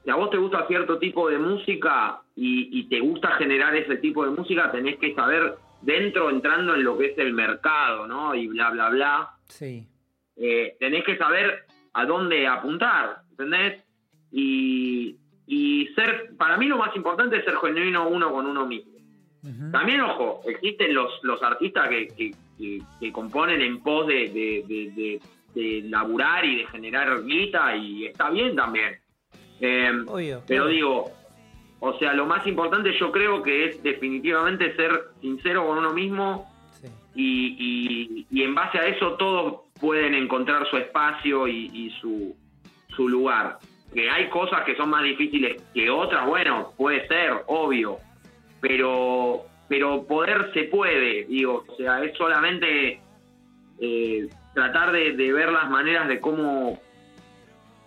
si 0.03 0.09
a 0.09 0.15
vos 0.15 0.30
te 0.30 0.38
gusta 0.38 0.67
cierto 0.67 0.99
tipo 0.99 1.30
de 1.30 1.38
música 1.38 2.21
y, 2.36 2.84
te 2.88 2.99
gusta 2.99 3.32
generar 3.32 3.75
ese 3.75 3.97
tipo 3.97 4.23
de 4.23 4.32
música, 4.32 4.71
tenés 4.71 4.97
que 4.97 5.13
saber 5.13 5.55
dentro, 5.82 6.30
entrando 6.30 6.75
en 6.75 6.84
lo 6.84 6.97
que 6.97 7.07
es 7.07 7.17
el 7.17 7.34
mercado, 7.34 8.07
¿no? 8.07 8.34
Y 8.36 8.47
bla, 8.47 8.69
bla, 8.69 8.89
bla. 8.89 9.30
Sí. 9.47 9.88
Eh, 10.36 10.78
tenés 10.80 11.03
que 11.03 11.17
saber 11.17 11.65
a 11.93 12.05
dónde 12.05 12.47
apuntar, 12.47 13.23
¿entendés? 13.32 13.84
Y, 14.32 15.17
y 15.47 15.88
ser, 15.95 16.36
para 16.38 16.57
mí 16.57 16.67
lo 16.67 16.78
más 16.78 16.95
importante 16.95 17.38
es 17.38 17.45
ser 17.45 17.55
genuino 17.57 18.07
uno 18.07 18.32
con 18.32 18.45
uno 18.45 18.65
mismo. 18.65 18.97
También, 19.71 20.01
ojo, 20.01 20.41
existen 20.45 20.93
los, 20.93 21.23
los 21.23 21.41
artistas 21.41 21.88
que, 21.88 22.34
que, 22.57 23.11
componen 23.11 23.61
en 23.61 23.82
pos 23.82 24.05
de, 24.07 24.30
de, 24.30 25.21
laburar 25.84 26.45
y 26.45 26.58
de 26.58 26.68
generar 26.68 27.24
guita 27.26 27.76
y 27.76 28.05
está 28.05 28.30
bien 28.30 28.55
también. 28.55 28.97
Eh, 29.60 29.91
Obvio, 30.08 30.41
pero 30.47 30.64
claro. 30.64 30.68
digo, 30.76 31.12
o 31.80 31.97
sea, 31.99 32.14
lo 32.14 32.26
más 32.26 32.45
importante 32.47 32.91
yo 32.99 33.12
creo 33.12 33.41
que 33.43 33.66
es 33.66 33.84
definitivamente 33.84 34.76
ser 34.76 34.91
sincero 35.22 35.66
con 35.68 35.78
uno 35.80 35.93
mismo 35.93 36.51
Sí. 36.80 36.88
y, 37.16 37.55
y- 37.60 38.28
y 38.30 38.43
en 38.43 38.53
base 38.53 38.78
a 38.78 38.86
eso 38.86 39.14
todos 39.14 39.62
pueden 39.80 40.14
encontrar 40.14 40.68
su 40.70 40.78
espacio 40.78 41.47
y, 41.47 41.72
y 41.74 41.89
su, 42.01 42.36
su 42.95 43.10
lugar. 43.10 43.58
Que 43.93 44.10
hay 44.10 44.30
cosas 44.30 44.64
que 44.64 44.76
son 44.76 44.89
más 44.89 45.03
difíciles 45.03 45.62
que 45.74 45.89
otras, 45.89 46.28
bueno, 46.28 46.74
puede 46.78 47.08
ser, 47.08 47.32
obvio, 47.47 47.97
pero 48.62 49.43
pero 49.70 50.05
poder 50.08 50.51
se 50.53 50.64
puede, 50.66 51.26
digo, 51.26 51.66
o 51.68 51.76
sea, 51.76 52.01
es 52.03 52.16
solamente 52.18 53.01
eh, 53.82 54.28
tratar 54.58 54.91
de, 54.91 55.12
de 55.12 55.32
ver 55.32 55.51
las 55.51 55.70
maneras 55.70 56.08
de 56.08 56.20
cómo, 56.20 56.82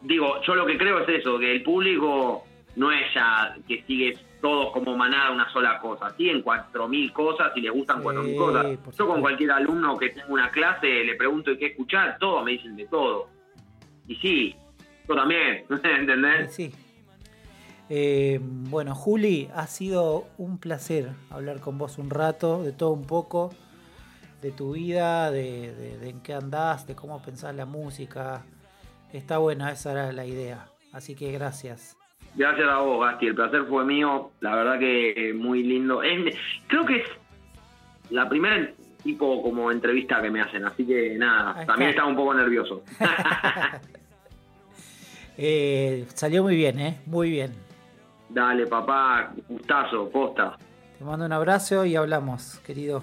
digo, 0.03 0.41
yo 0.43 0.55
lo 0.55 0.64
que 0.66 0.79
creo 0.79 1.01
es 1.01 1.09
eso, 1.09 1.37
que 1.37 1.51
el 1.51 1.64
público 1.64 2.45
no 2.77 2.93
es 2.93 3.12
ya 3.12 3.57
que 3.66 3.83
sigue 3.89 4.16
todos 4.41 4.73
como 4.73 4.97
manada 4.97 5.33
una 5.33 5.51
sola 5.53 5.81
cosa, 5.81 6.14
siguen 6.16 6.43
cuatro 6.43 6.87
mil 6.87 7.12
cosas 7.12 7.51
y 7.57 7.62
les 7.62 7.73
gustan 7.73 7.97
Sí, 7.97 8.03
cuatro 8.05 8.23
mil 8.23 8.37
cosas. 8.37 8.66
Yo 8.97 9.09
con 9.09 9.21
cualquier 9.21 9.51
alumno 9.51 9.99
que 9.99 10.11
tengo 10.11 10.33
una 10.33 10.49
clase 10.53 10.87
le 11.03 11.16
pregunto 11.16 11.51
qué 11.59 11.66
escuchar, 11.66 12.16
todos 12.21 12.45
me 12.45 12.53
dicen 12.53 12.77
de 12.77 12.87
todo. 12.87 13.29
Y 14.07 14.14
sí, 14.14 14.55
yo 15.09 15.16
también, 15.16 15.64
¿entendés? 15.99 16.55
Sí. 16.55 16.73
Eh, 17.89 18.39
bueno, 18.41 18.95
Juli, 18.95 19.49
ha 19.57 19.66
sido 19.66 20.29
un 20.39 20.59
placer 20.59 21.09
hablar 21.31 21.59
con 21.59 21.79
vos 21.79 21.99
un 21.99 22.11
rato, 22.11 22.62
de 22.62 22.71
todo 22.71 22.91
un 22.91 23.09
poco, 23.09 23.53
de 24.43 24.51
tu 24.53 24.72
vida, 24.72 25.30
de, 25.30 25.74
de- 25.74 25.99
de 25.99 26.09
en 26.11 26.20
qué 26.20 26.34
andás, 26.34 26.86
de 26.86 26.95
cómo 26.95 27.20
pensás 27.22 27.55
la 27.55 27.66
música. 27.66 28.43
Está 29.12 29.38
buena, 29.38 29.70
esa 29.72 29.93
era 29.93 30.12
la 30.12 30.24
idea. 30.24 30.66
Así 30.93 31.14
que 31.14 31.30
gracias. 31.32 31.97
Gracias 32.34 32.68
a 32.68 32.78
vos, 32.78 33.05
Gasti. 33.05 33.26
El 33.26 33.34
placer 33.34 33.64
fue 33.68 33.84
mío. 33.84 34.30
La 34.41 34.55
verdad 34.55 34.78
que 34.78 35.32
muy 35.36 35.62
lindo. 35.62 36.03
Es- 36.03 36.34
creo 36.68 36.84
que 36.86 36.97
es 36.99 37.09
la 38.11 38.28
primera 38.28 38.70
tipo 39.03 39.43
como 39.43 39.70
entrevista 39.72 40.20
que 40.22 40.30
me 40.30 40.41
hacen. 40.41 40.64
Así 40.64 40.86
que 40.86 41.16
nada, 41.18 41.64
también 41.66 41.91
estaba 41.91 42.09
un 42.09 42.16
poco 42.16 42.34
nervioso. 42.34 42.82
Eh, 45.43 46.07
salió 46.14 46.43
muy 46.43 46.55
bien, 46.55 46.78
¿eh? 46.80 47.01
Muy 47.07 47.30
bien. 47.30 47.55
Dale, 48.28 48.66
papá. 48.66 49.32
Gustazo, 49.49 50.11
posta. 50.11 50.59
Te 50.99 51.05
mando 51.05 51.24
un 51.24 51.32
abrazo 51.32 51.84
y 51.86 51.97
hablamos, 51.97 52.59
querido. 52.66 53.03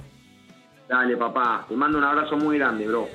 Dale, 0.88 1.18
papá. 1.18 1.66
Te 1.68 1.76
mando 1.76 1.98
un 1.98 2.04
abrazo 2.04 2.38
muy 2.38 2.58
grande, 2.58 2.88
bro. 2.88 3.10